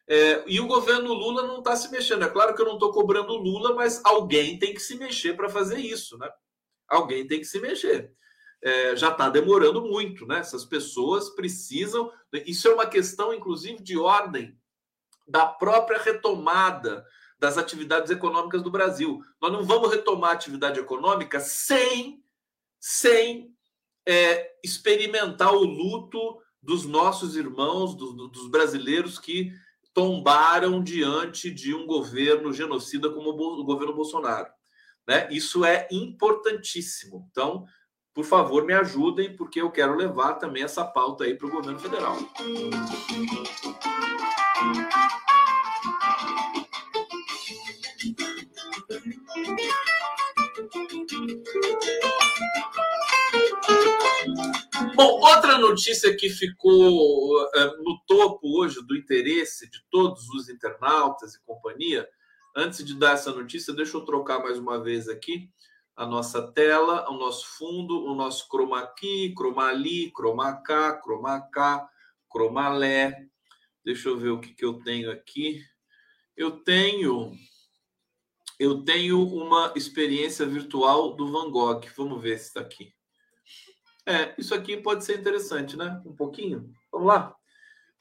É, 0.08 0.44
e 0.46 0.60
o 0.60 0.68
governo 0.68 1.14
Lula 1.14 1.48
não 1.48 1.60
está 1.60 1.76
se 1.76 1.92
mexendo. 1.92 2.24
É 2.24 2.30
claro 2.30 2.54
que 2.54 2.62
eu 2.62 2.66
não 2.66 2.76
estou 2.76 2.92
cobrando 2.92 3.36
Lula, 3.36 3.74
mas 3.74 4.04
alguém 4.04 4.60
tem 4.60 4.74
que 4.74 4.80
se 4.80 4.96
mexer 4.96 5.36
para 5.36 5.50
fazer 5.50 5.80
isso. 5.80 6.18
Né? 6.18 6.30
Alguém 6.88 7.26
tem 7.26 7.40
que 7.40 7.46
se 7.46 7.60
mexer. 7.60 8.14
É, 8.62 8.96
já 8.96 9.10
está 9.12 9.30
demorando 9.30 9.82
muito, 9.82 10.26
né? 10.26 10.40
Essas 10.40 10.66
pessoas 10.66 11.30
precisam. 11.30 12.12
Isso 12.46 12.68
é 12.68 12.74
uma 12.74 12.88
questão, 12.88 13.34
inclusive, 13.34 13.82
de 13.82 13.98
ordem 13.98 14.58
da 15.28 15.46
própria 15.46 16.00
retomada 16.00 17.06
das 17.38 17.58
atividades 17.58 18.12
econômicas 18.12 18.64
do 18.64 18.72
Brasil. 18.72 19.22
Nós 19.42 19.52
não 19.52 19.64
vamos 19.64 19.92
retomar 19.92 20.32
a 20.32 20.34
atividade 20.34 20.80
econômica 20.80 21.40
sem, 21.40 22.24
sem 22.80 23.54
é, 24.08 24.52
experimentar 24.64 25.54
o 25.54 25.64
luto 25.64 26.40
dos 26.62 26.86
nossos 26.86 27.36
irmãos, 27.36 27.96
do, 27.96 28.28
dos 28.28 28.50
brasileiros 28.50 29.20
que 29.20 29.52
tombaram 29.94 30.84
diante 30.84 31.50
de 31.50 31.74
um 31.74 31.86
governo 31.86 32.52
genocida 32.52 33.10
como 33.10 33.30
o 33.30 33.64
governo 33.64 33.94
Bolsonaro. 33.94 34.50
Né? 35.08 35.28
Isso 35.32 35.64
é 35.64 35.88
importantíssimo. 35.92 37.28
Então, 37.32 37.66
por 38.14 38.26
favor, 38.26 38.66
me 38.66 38.74
ajudem, 38.74 39.36
porque 39.36 39.62
eu 39.62 39.72
quero 39.72 39.96
levar 39.96 40.36
também 40.36 40.64
essa 40.64 40.84
pauta 40.84 41.26
aí 41.26 41.36
para 41.36 41.48
o 41.48 41.52
governo 41.52 41.80
federal. 41.80 42.18
Outra 55.36 55.58
notícia 55.58 56.16
que 56.16 56.30
ficou 56.30 57.44
uh, 57.44 57.84
no 57.84 58.00
topo 58.08 58.58
hoje 58.58 58.82
do 58.86 58.96
interesse 58.96 59.70
de 59.70 59.80
todos 59.92 60.30
os 60.30 60.48
internautas 60.48 61.36
e 61.36 61.44
companhia, 61.44 62.08
antes 62.56 62.84
de 62.86 62.98
dar 62.98 63.14
essa 63.14 63.34
notícia, 63.34 63.74
deixa 63.74 63.98
eu 63.98 64.06
trocar 64.06 64.40
mais 64.40 64.58
uma 64.58 64.82
vez 64.82 65.10
aqui 65.10 65.50
a 65.96 66.06
nossa 66.06 66.42
tela, 66.52 67.10
o 67.10 67.18
nosso 67.18 67.48
fundo, 67.58 68.06
o 68.06 68.16
nosso 68.16 68.48
chroma 68.50 68.86
key, 68.98 69.34
chroma 69.36 69.68
ali, 69.68 70.12
chroma 70.16 70.54
cá, 70.62 71.00
chroma 71.02 71.42
cá, 71.52 71.88
cromalé. 72.30 73.28
Deixa 73.84 74.10
eu 74.10 74.18
ver 74.18 74.30
o 74.30 74.40
que, 74.40 74.54
que 74.54 74.66
eu 74.66 74.82
tenho 74.84 75.12
aqui. 75.12 75.62
Eu 76.36 76.52
tenho 76.64 77.34
eu 78.58 78.84
tenho 78.84 79.22
uma 79.22 79.74
experiência 79.76 80.46
virtual 80.46 81.14
do 81.14 81.30
Van 81.30 81.52
Gogh. 81.52 81.82
Vamos 81.98 82.22
ver 82.22 82.38
se 82.40 82.48
está 82.48 82.62
aqui. 82.62 82.95
É, 84.06 84.36
isso 84.38 84.54
aqui 84.54 84.78
pode 84.78 85.04
ser 85.04 85.20
interessante, 85.20 85.76
né? 85.76 86.02
Um 86.06 86.16
pouquinho. 86.16 86.72
Vamos 86.92 87.08
lá. 87.08 87.36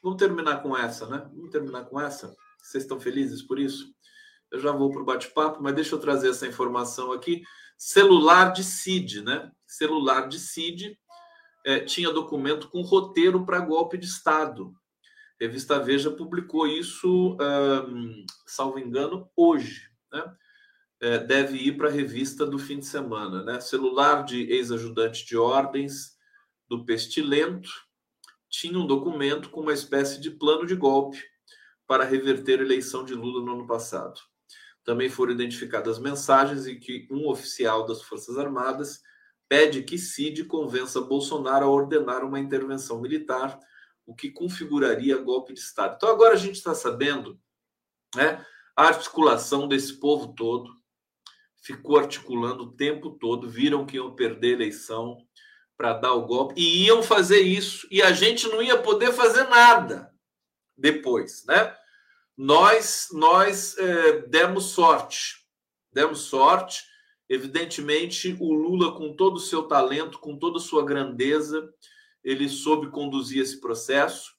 Vamos 0.03 0.19
terminar 0.19 0.63
com 0.63 0.77
essa, 0.77 1.07
né? 1.09 1.27
Vamos 1.35 1.51
terminar 1.51 1.85
com 1.85 2.01
essa. 2.01 2.35
Vocês 2.63 2.85
estão 2.85 3.01
felizes 3.01 3.43
por 3.43 3.59
isso? 3.59 3.95
Eu 4.51 4.61
já 4.61 4.71
vou 4.71 4.91
para 4.91 5.01
o 5.01 5.05
bate-papo, 5.05 5.63
mas 5.63 5.75
deixa 5.75 5.95
eu 5.95 5.99
trazer 5.99 6.29
essa 6.29 6.47
informação 6.47 7.11
aqui. 7.13 7.43
Celular 7.77 8.53
de 8.53 8.63
CID, 8.63 9.23
né? 9.23 9.51
Celular 9.67 10.29
de 10.29 10.39
CID 10.39 10.99
é, 11.65 11.81
tinha 11.81 12.13
documento 12.13 12.69
com 12.69 12.83
roteiro 12.83 13.45
para 13.45 13.61
golpe 13.61 13.97
de 13.97 14.07
Estado. 14.07 14.75
Revista 15.41 15.81
Veja 15.81 16.11
publicou 16.11 16.67
isso, 16.67 17.37
um, 17.89 18.25
salvo 18.47 18.79
engano, 18.79 19.29
hoje. 19.37 19.91
Né? 20.13 20.23
É, 21.05 21.19
deve 21.19 21.59
ir 21.59 21.77
para 21.77 21.89
a 21.89 21.93
revista 21.93 22.47
do 22.47 22.59
fim 22.59 22.79
de 22.79 22.87
semana, 22.87 23.45
né? 23.45 23.61
Celular 23.61 24.25
de 24.25 24.51
ex-ajudante 24.51 25.27
de 25.27 25.37
ordens 25.37 26.17
do 26.67 26.83
Pestilento 26.87 27.69
tinha 28.49 28.79
um 28.79 28.87
documento 28.87 29.51
com 29.51 29.61
uma 29.61 29.75
espécie 29.75 30.19
de 30.19 30.31
plano 30.31 30.65
de 30.65 30.75
golpe 30.75 31.23
para 31.87 32.05
reverter 32.05 32.59
a 32.59 32.63
eleição 32.63 33.05
de 33.05 33.15
Lula 33.15 33.45
no 33.45 33.53
ano 33.53 33.67
passado. 33.67 34.19
Também 34.83 35.11
foram 35.11 35.33
identificadas 35.33 35.99
mensagens 35.99 36.67
em 36.67 36.81
que 36.81 37.07
um 37.11 37.29
oficial 37.29 37.85
das 37.85 38.01
Forças 38.01 38.39
Armadas 38.39 39.03
pede 39.47 39.83
que 39.83 39.99
Cid 39.99 40.45
convença 40.45 41.03
Bolsonaro 41.03 41.67
a 41.67 41.71
ordenar 41.71 42.25
uma 42.25 42.41
intervenção 42.41 42.99
militar, 42.99 43.61
o 44.07 44.15
que 44.15 44.31
configuraria 44.31 45.19
golpe 45.19 45.53
de 45.53 45.61
Estado. 45.61 45.97
Então 45.97 46.09
agora 46.09 46.33
a 46.33 46.39
gente 46.39 46.57
está 46.57 46.75
sabendo 46.75 47.39
né, 48.17 48.43
a 48.75 48.85
articulação 48.85 49.69
desse 49.69 50.01
povo 50.01 50.33
todo, 50.35 50.83
ficou 51.65 51.99
articulando 51.99 52.65
o 52.65 52.73
tempo 52.73 53.11
todo, 53.11 53.49
viram 53.49 53.87
que 53.87 53.97
iam 53.97 54.15
perder 54.15 54.49
a 54.49 54.57
eleição 54.57 55.17
para 55.77 55.95
dar 55.95 56.13
o 56.13 56.27
golpe 56.27 56.55
e 56.61 56.85
iam 56.85 57.03
fazer 57.03 57.41
isso 57.41 57.89
e 57.91 58.03
a 58.03 58.13
gente 58.13 58.47
não 58.49 58.63
ia 58.63 58.77
poder 58.77 59.13
fazer 59.13 59.45
nada 59.45 60.13
depois, 60.77 61.45
né? 61.47 61.75
Nós 62.37 63.09
nós 63.13 63.79
é, 63.79 64.27
demos 64.27 64.67
sorte, 64.67 65.37
demos 65.91 66.21
sorte. 66.21 66.85
Evidentemente, 67.27 68.37
o 68.39 68.53
Lula, 68.53 68.93
com 68.93 69.17
todo 69.17 69.37
o 69.37 69.41
seu 69.41 69.63
talento, 69.63 70.19
com 70.19 70.39
toda 70.39 70.59
a 70.59 70.61
sua 70.61 70.85
grandeza, 70.85 71.73
ele 72.23 72.49
soube 72.49 72.91
conduzir 72.91 73.41
esse 73.41 73.59
processo. 73.61 74.35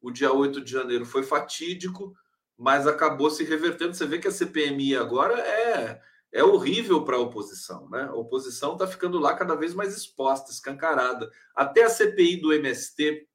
O 0.00 0.12
dia 0.12 0.32
8 0.32 0.62
de 0.62 0.70
janeiro 0.70 1.04
foi 1.04 1.24
fatídico, 1.24 2.14
mas 2.56 2.86
acabou 2.86 3.28
se 3.28 3.42
revertendo. 3.42 3.94
Você 3.94 4.06
vê 4.06 4.18
que 4.20 4.28
a 4.28 4.30
CPMI 4.30 4.94
agora 4.94 5.36
é 5.40 6.00
é 6.32 6.44
horrível 6.44 7.04
para 7.04 7.16
a 7.16 7.20
oposição, 7.20 7.88
né? 7.88 8.02
A 8.02 8.14
oposição 8.14 8.74
está 8.74 8.86
ficando 8.86 9.18
lá 9.18 9.34
cada 9.34 9.54
vez 9.54 9.74
mais 9.74 9.96
exposta, 9.96 10.50
escancarada. 10.50 11.30
Até 11.54 11.84
a 11.84 11.90
CPI 11.90 12.40
do 12.40 12.52
MST 12.52 13.26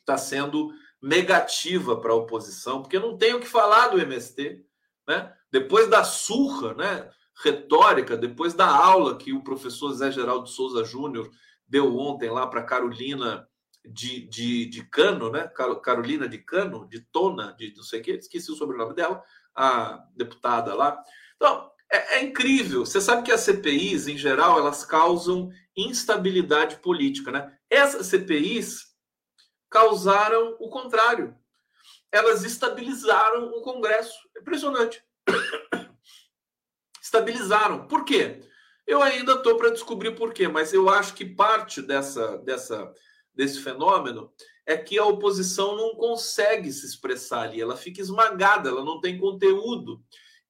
está 0.00 0.16
sendo 0.16 0.70
negativa 1.02 2.00
para 2.00 2.12
a 2.12 2.16
oposição, 2.16 2.82
porque 2.82 2.98
não 2.98 3.16
tem 3.16 3.34
o 3.34 3.40
que 3.40 3.46
falar 3.46 3.88
do 3.88 4.00
MST, 4.00 4.64
né? 5.06 5.34
Depois 5.50 5.88
da 5.88 6.04
surra, 6.04 6.74
né? 6.74 7.10
Retórica, 7.42 8.16
depois 8.16 8.52
da 8.52 8.66
aula 8.66 9.16
que 9.16 9.32
o 9.32 9.42
professor 9.42 9.92
Zé 9.94 10.10
Geraldo 10.10 10.46
Souza 10.46 10.84
Júnior 10.84 11.30
deu 11.66 11.96
ontem 11.96 12.28
lá 12.30 12.46
para 12.46 12.62
Carolina 12.62 13.48
de, 13.84 14.28
de, 14.28 14.66
de 14.66 14.84
Cano, 14.84 15.30
né? 15.30 15.46
Carolina 15.82 16.28
de 16.28 16.38
Cano, 16.38 16.86
de 16.88 17.00
Tona, 17.00 17.54
de 17.58 17.74
não 17.76 17.82
sei 17.82 18.00
o 18.00 18.02
que, 18.02 18.12
esqueci 18.12 18.50
o 18.50 18.56
sobrenome 18.56 18.94
dela, 18.94 19.22
a 19.54 20.04
deputada 20.14 20.74
lá. 20.74 21.02
Então, 21.36 21.70
é, 21.92 22.18
é, 22.18 22.22
incrível. 22.22 22.86
Você 22.86 23.00
sabe 23.00 23.24
que 23.24 23.32
as 23.32 23.40
CPIs, 23.40 24.06
em 24.06 24.16
geral, 24.16 24.58
elas 24.58 24.84
causam 24.84 25.50
instabilidade 25.76 26.76
política, 26.76 27.30
né? 27.30 27.56
Essas 27.68 28.06
CPIs 28.06 28.94
causaram 29.68 30.56
o 30.60 30.68
contrário. 30.68 31.36
Elas 32.12 32.44
estabilizaram 32.44 33.46
o 33.50 33.62
Congresso. 33.62 34.18
Impressionante. 34.38 35.02
Estabilizaram. 37.02 37.86
Por 37.86 38.04
quê? 38.04 38.40
Eu 38.86 39.02
ainda 39.02 39.34
estou 39.34 39.56
para 39.56 39.70
descobrir 39.70 40.16
por 40.16 40.32
quê, 40.32 40.48
mas 40.48 40.72
eu 40.72 40.88
acho 40.88 41.14
que 41.14 41.24
parte 41.24 41.80
dessa, 41.80 42.38
dessa, 42.38 42.92
desse 43.34 43.60
fenômeno 43.60 44.32
é 44.66 44.76
que 44.76 44.98
a 44.98 45.04
oposição 45.04 45.76
não 45.76 45.94
consegue 45.94 46.72
se 46.72 46.86
expressar 46.86 47.42
ali, 47.42 47.60
ela 47.60 47.76
fica 47.76 48.00
esmagada, 48.00 48.68
ela 48.68 48.84
não 48.84 49.00
tem 49.00 49.18
conteúdo. 49.18 50.02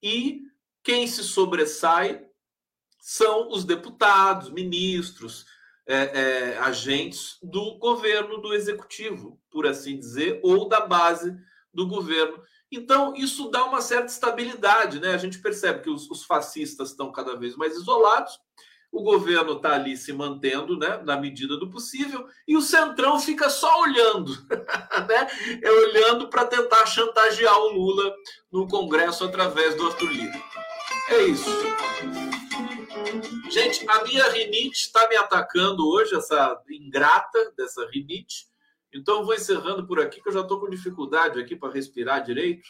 E 0.03 0.43
quem 0.83 1.07
se 1.07 1.23
sobressai 1.23 2.25
são 3.01 3.49
os 3.51 3.65
deputados, 3.65 4.51
ministros, 4.51 5.47
é, 5.87 5.97
é, 5.97 6.59
agentes 6.59 7.39
do 7.43 7.79
governo, 7.79 8.39
do 8.39 8.55
executivo, 8.55 9.41
por 9.51 9.67
assim 9.67 9.99
dizer, 9.99 10.39
ou 10.43 10.69
da 10.69 10.81
base 10.81 11.37
do 11.73 11.87
governo. 11.87 12.41
Então, 12.71 13.15
isso 13.17 13.51
dá 13.51 13.65
uma 13.65 13.81
certa 13.81 14.07
estabilidade, 14.07 15.01
né? 15.01 15.13
A 15.13 15.19
gente 15.19 15.41
percebe 15.41 15.83
que 15.83 15.91
os, 15.91 16.09
os 16.09 16.25
fascistas 16.25 16.91
estão 16.91 17.11
cada 17.11 17.35
vez 17.37 17.57
mais 17.57 17.75
isolados, 17.75 18.39
o 18.93 19.03
governo 19.03 19.55
está 19.55 19.75
ali 19.75 19.97
se 19.97 20.13
mantendo, 20.13 20.77
né, 20.77 21.01
na 21.05 21.17
medida 21.17 21.57
do 21.57 21.71
possível, 21.71 22.27
e 22.47 22.57
o 22.57 22.63
Centrão 22.63 23.21
fica 23.21 23.49
só 23.49 23.83
olhando, 23.83 24.33
né? 25.09 25.29
É 25.63 25.71
olhando 25.71 26.29
para 26.29 26.45
tentar 26.45 26.87
chantagear 26.87 27.57
o 27.57 27.69
Lula 27.73 28.15
no 28.51 28.69
Congresso 28.69 29.25
através 29.25 29.77
do 29.77 29.87
Arthur 29.87 30.11
Lira. 30.11 30.43
É 31.11 31.25
isso. 31.25 31.51
Gente, 33.51 33.85
a 33.89 34.05
minha 34.05 34.31
rinite 34.31 34.77
está 34.77 35.09
me 35.09 35.17
atacando 35.17 35.89
hoje, 35.89 36.15
essa 36.15 36.63
ingrata 36.71 37.53
dessa 37.57 37.85
rinite. 37.89 38.47
Então, 38.95 39.25
vou 39.25 39.35
encerrando 39.35 39.85
por 39.87 40.01
aqui, 40.01 40.23
que 40.23 40.29
eu 40.29 40.33
já 40.33 40.41
estou 40.41 40.61
com 40.61 40.71
dificuldade 40.71 41.41
aqui 41.41 41.57
para 41.57 41.73
respirar 41.73 42.25
direito. 42.25 42.69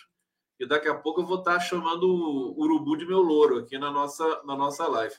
E 0.58 0.66
daqui 0.66 0.88
a 0.88 0.94
pouco 0.94 1.20
eu 1.20 1.26
vou 1.26 1.38
estar 1.38 1.54
tá 1.54 1.60
chamando 1.60 2.04
o 2.04 2.58
urubu 2.58 2.96
de 2.96 3.04
meu 3.06 3.20
louro 3.20 3.58
aqui 3.58 3.76
na 3.76 3.90
nossa, 3.90 4.42
na 4.44 4.56
nossa 4.56 4.86
live. 4.86 5.14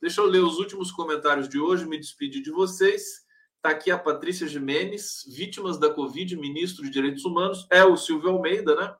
Deixa 0.00 0.20
eu 0.20 0.26
ler 0.26 0.40
os 0.40 0.58
últimos 0.58 0.92
comentários 0.92 1.48
de 1.48 1.58
hoje, 1.58 1.86
me 1.86 1.98
despedir 1.98 2.40
de 2.40 2.52
vocês. 2.52 3.24
Está 3.56 3.70
aqui 3.70 3.90
a 3.90 3.98
Patrícia 3.98 4.46
Jimenez, 4.46 5.24
vítimas 5.28 5.76
da 5.76 5.92
Covid, 5.92 6.36
ministro 6.36 6.84
de 6.84 6.90
Direitos 6.90 7.24
Humanos. 7.24 7.66
É 7.68 7.84
o 7.84 7.96
Silvio 7.96 8.30
Almeida, 8.30 8.74
né? 8.76 8.94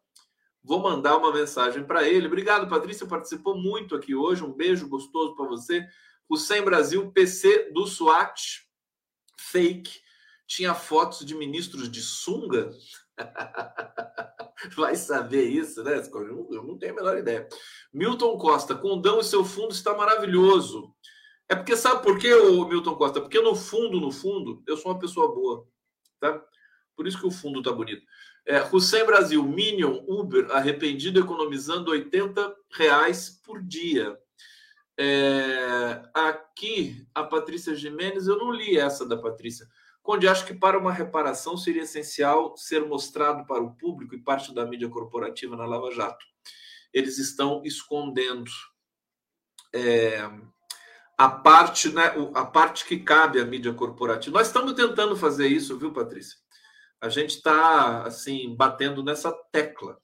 Vou 0.63 0.81
mandar 0.81 1.17
uma 1.17 1.33
mensagem 1.33 1.85
para 1.85 2.07
ele. 2.09 2.27
Obrigado, 2.27 2.69
Patrícia, 2.69 3.07
participou 3.07 3.57
muito 3.57 3.95
aqui 3.95 4.15
hoje. 4.15 4.45
Um 4.45 4.53
beijo 4.53 4.89
gostoso 4.89 5.35
para 5.35 5.47
você. 5.47 5.87
O 6.29 6.37
Sem 6.37 6.63
Brasil, 6.63 7.11
PC 7.13 7.71
do 7.73 7.87
SWAT, 7.87 8.63
fake 9.39 10.01
tinha 10.51 10.75
fotos 10.75 11.25
de 11.25 11.33
ministros 11.37 11.89
de 11.89 12.03
sunga? 12.03 12.73
Vai 14.77 14.97
saber 14.97 15.45
isso, 15.45 15.83
né? 15.85 16.03
Eu 16.13 16.65
não 16.65 16.77
tenho 16.77 16.93
a 16.93 16.97
menor 16.97 17.19
ideia. 17.19 17.49
Milton 17.93 18.37
Costa, 18.37 18.75
Condão 18.75 19.21
e 19.21 19.25
seu 19.25 19.45
fundo 19.45 19.73
está 19.73 19.97
maravilhoso. 19.97 20.93
É 21.49 21.55
porque 21.55 21.77
sabe 21.77 22.03
por 22.03 22.19
quê, 22.19 22.35
Milton 22.69 22.97
Costa? 22.97 23.21
Porque 23.21 23.41
no 23.41 23.55
fundo, 23.55 24.01
no 24.01 24.11
fundo, 24.11 24.63
eu 24.67 24.77
sou 24.77 24.91
uma 24.91 24.99
pessoa 24.99 25.33
boa, 25.33 25.69
tá? 26.19 26.45
Por 26.97 27.07
isso 27.07 27.19
que 27.19 27.27
o 27.27 27.31
fundo 27.31 27.63
tá 27.63 27.73
bonito. 27.73 28.03
É, 28.47 28.63
Hussein 28.73 29.05
Brasil, 29.05 29.43
Minion, 29.43 30.03
Uber, 30.09 30.51
arrependido 30.51 31.21
economizando 31.21 31.91
80 31.91 32.55
reais 32.73 33.41
por 33.45 33.63
dia. 33.63 34.19
É, 34.99 36.03
aqui, 36.15 37.07
a 37.15 37.23
Patrícia 37.23 37.75
Jimenez, 37.75 38.27
eu 38.27 38.37
não 38.37 38.53
li 38.53 38.77
essa 38.77 39.07
da 39.07 39.17
Patrícia. 39.17 39.67
Conde, 40.03 40.27
acho 40.27 40.47
que 40.47 40.55
para 40.55 40.79
uma 40.79 40.93
reparação 40.93 41.57
seria 41.57 41.83
essencial 41.83 42.57
ser 42.57 42.85
mostrado 42.87 43.47
para 43.47 43.63
o 43.63 43.75
público 43.77 44.15
e 44.15 44.23
parte 44.23 44.55
da 44.55 44.67
mídia 44.67 44.89
corporativa 44.89 45.57
na 45.57 45.67
Lava 45.67 45.91
Jato. 45.91 46.25
Eles 46.93 47.19
estão 47.19 47.63
escondendo 47.65 48.51
é, 49.73 50.29
a 51.17 51.29
parte, 51.29 51.91
né, 51.91 52.13
a 52.35 52.45
parte 52.45 52.85
que 52.85 52.99
cabe 52.99 53.41
à 53.41 53.45
mídia 53.45 53.73
corporativa. 53.73 54.39
Nós 54.39 54.49
estamos 54.49 54.73
tentando 54.73 55.15
fazer 55.17 55.49
isso, 55.49 55.79
viu, 55.79 55.93
Patrícia? 55.93 56.39
A 57.01 57.09
gente 57.09 57.37
está 57.37 58.03
assim 58.03 58.55
batendo 58.55 59.03
nessa 59.03 59.33
tecla. 59.51 59.99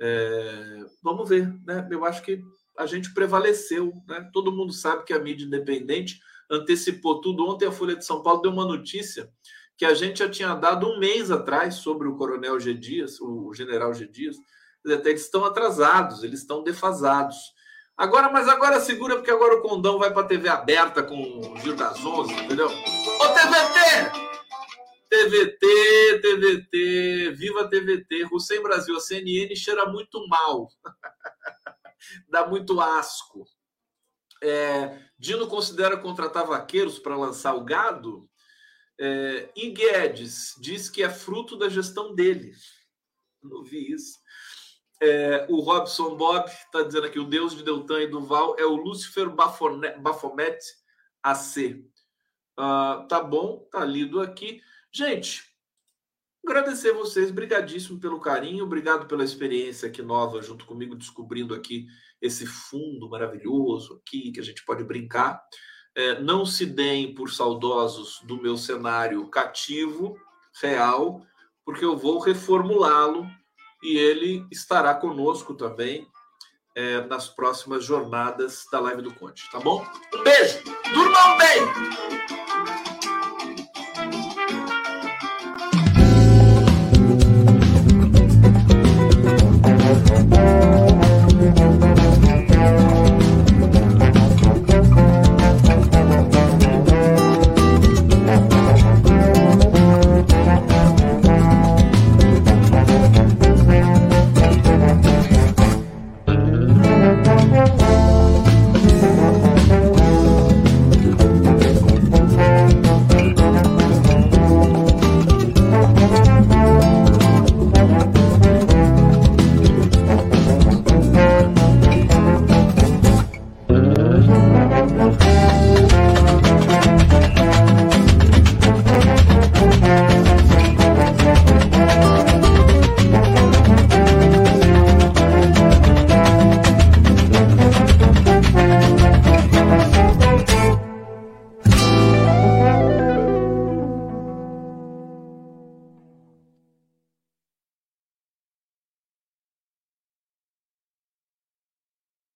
É, 0.00 0.84
vamos 1.02 1.28
ver, 1.28 1.52
né? 1.64 1.86
Eu 1.90 2.04
acho 2.04 2.22
que 2.22 2.42
a 2.78 2.86
gente 2.86 3.12
prevaleceu, 3.12 3.92
né? 4.06 4.28
Todo 4.32 4.52
mundo 4.52 4.72
sabe 4.72 5.04
que 5.04 5.12
a 5.12 5.18
mídia 5.18 5.46
independente 5.46 6.20
antecipou 6.50 7.20
tudo. 7.20 7.46
Ontem 7.48 7.66
a 7.66 7.72
Folha 7.72 7.96
de 7.96 8.04
São 8.04 8.22
Paulo 8.22 8.42
deu 8.42 8.50
uma 8.50 8.64
notícia 8.64 9.30
que 9.76 9.84
a 9.84 9.94
gente 9.94 10.18
já 10.18 10.28
tinha 10.28 10.54
dado 10.54 10.86
um 10.86 10.98
mês 10.98 11.30
atrás 11.30 11.76
sobre 11.76 12.06
o 12.06 12.16
coronel 12.16 12.60
G. 12.60 12.74
Dias, 12.74 13.18
o 13.20 13.52
general 13.54 13.94
G. 13.94 14.06
Dias. 14.06 14.36
Eles 14.84 15.22
estão 15.22 15.44
atrasados, 15.44 16.22
eles 16.22 16.40
estão 16.40 16.62
defasados. 16.62 17.36
Agora, 17.96 18.30
mas 18.30 18.48
agora 18.48 18.80
segura, 18.80 19.16
porque 19.16 19.30
agora 19.30 19.56
o 19.56 19.62
Condão 19.62 19.98
vai 19.98 20.12
para 20.12 20.22
a 20.22 20.26
TV 20.26 20.48
aberta 20.48 21.02
com 21.02 21.16
o 21.16 21.56
Gil 21.58 21.76
das 21.76 22.02
Onze, 22.04 22.32
entendeu? 22.32 22.66
Ô 22.66 23.28
TVT! 23.28 24.29
TVT, 25.10 26.20
TVT, 26.22 27.32
viva 27.32 27.68
TVT, 27.68 28.28
Hussein 28.32 28.62
Brasil, 28.62 28.96
a 28.96 29.00
CNN 29.00 29.54
cheira 29.56 29.84
muito 29.86 30.24
mal, 30.28 30.70
dá 32.30 32.46
muito 32.46 32.80
asco. 32.80 33.44
É, 34.40 35.02
Dino 35.18 35.48
considera 35.48 35.96
contratar 35.96 36.46
vaqueiros 36.46 36.98
para 36.98 37.16
lançar 37.16 37.54
o 37.54 37.64
gado. 37.64 38.30
É, 38.98 39.50
e 39.56 39.70
Guedes 39.70 40.54
diz 40.60 40.88
que 40.88 41.02
é 41.02 41.10
fruto 41.10 41.58
da 41.58 41.68
gestão 41.68 42.14
dele. 42.14 42.52
Não 43.42 43.64
vi 43.64 43.92
isso. 43.92 44.18
É, 45.02 45.46
o 45.48 45.60
Robson 45.60 46.14
Bob 46.16 46.46
está 46.46 46.82
dizendo 46.82 47.06
aqui: 47.06 47.18
o 47.18 47.24
deus 47.24 47.56
de 47.56 47.64
Deltan 47.64 48.02
e 48.02 48.06
Duval 48.06 48.54
é 48.58 48.64
o 48.64 48.76
Lúcifer 48.76 49.28
Baphomet 49.28 50.58
AC. 51.22 51.84
Uh, 52.58 53.08
tá 53.08 53.22
bom, 53.22 53.66
tá 53.72 53.84
lido 53.84 54.20
aqui. 54.20 54.62
Gente, 54.92 55.44
agradecer 56.44 56.92
vocês, 56.92 57.30
brigadíssimo 57.30 58.00
pelo 58.00 58.18
carinho, 58.18 58.64
obrigado 58.64 59.06
pela 59.06 59.22
experiência 59.22 59.88
aqui 59.88 60.02
nova 60.02 60.42
junto 60.42 60.66
comigo, 60.66 60.96
descobrindo 60.96 61.54
aqui 61.54 61.86
esse 62.20 62.44
fundo 62.44 63.08
maravilhoso 63.08 64.02
aqui 64.02 64.32
que 64.32 64.40
a 64.40 64.42
gente 64.42 64.64
pode 64.64 64.82
brincar. 64.82 65.40
É, 65.94 66.20
não 66.20 66.44
se 66.44 66.66
deem 66.66 67.14
por 67.14 67.30
saudosos 67.30 68.20
do 68.24 68.40
meu 68.42 68.56
cenário 68.56 69.28
cativo, 69.28 70.18
real, 70.60 71.24
porque 71.64 71.84
eu 71.84 71.96
vou 71.96 72.18
reformulá-lo 72.18 73.28
e 73.82 73.96
ele 73.96 74.44
estará 74.50 74.94
conosco 74.94 75.54
também 75.54 76.06
é, 76.74 77.00
nas 77.02 77.28
próximas 77.28 77.84
jornadas 77.84 78.64
da 78.70 78.80
Live 78.80 79.02
do 79.02 79.14
Conte, 79.14 79.48
tá 79.50 79.60
bom? 79.60 79.84
Um 80.14 80.22
beijo! 80.22 80.62
Durmam 80.92 81.38
bem! 81.38 82.99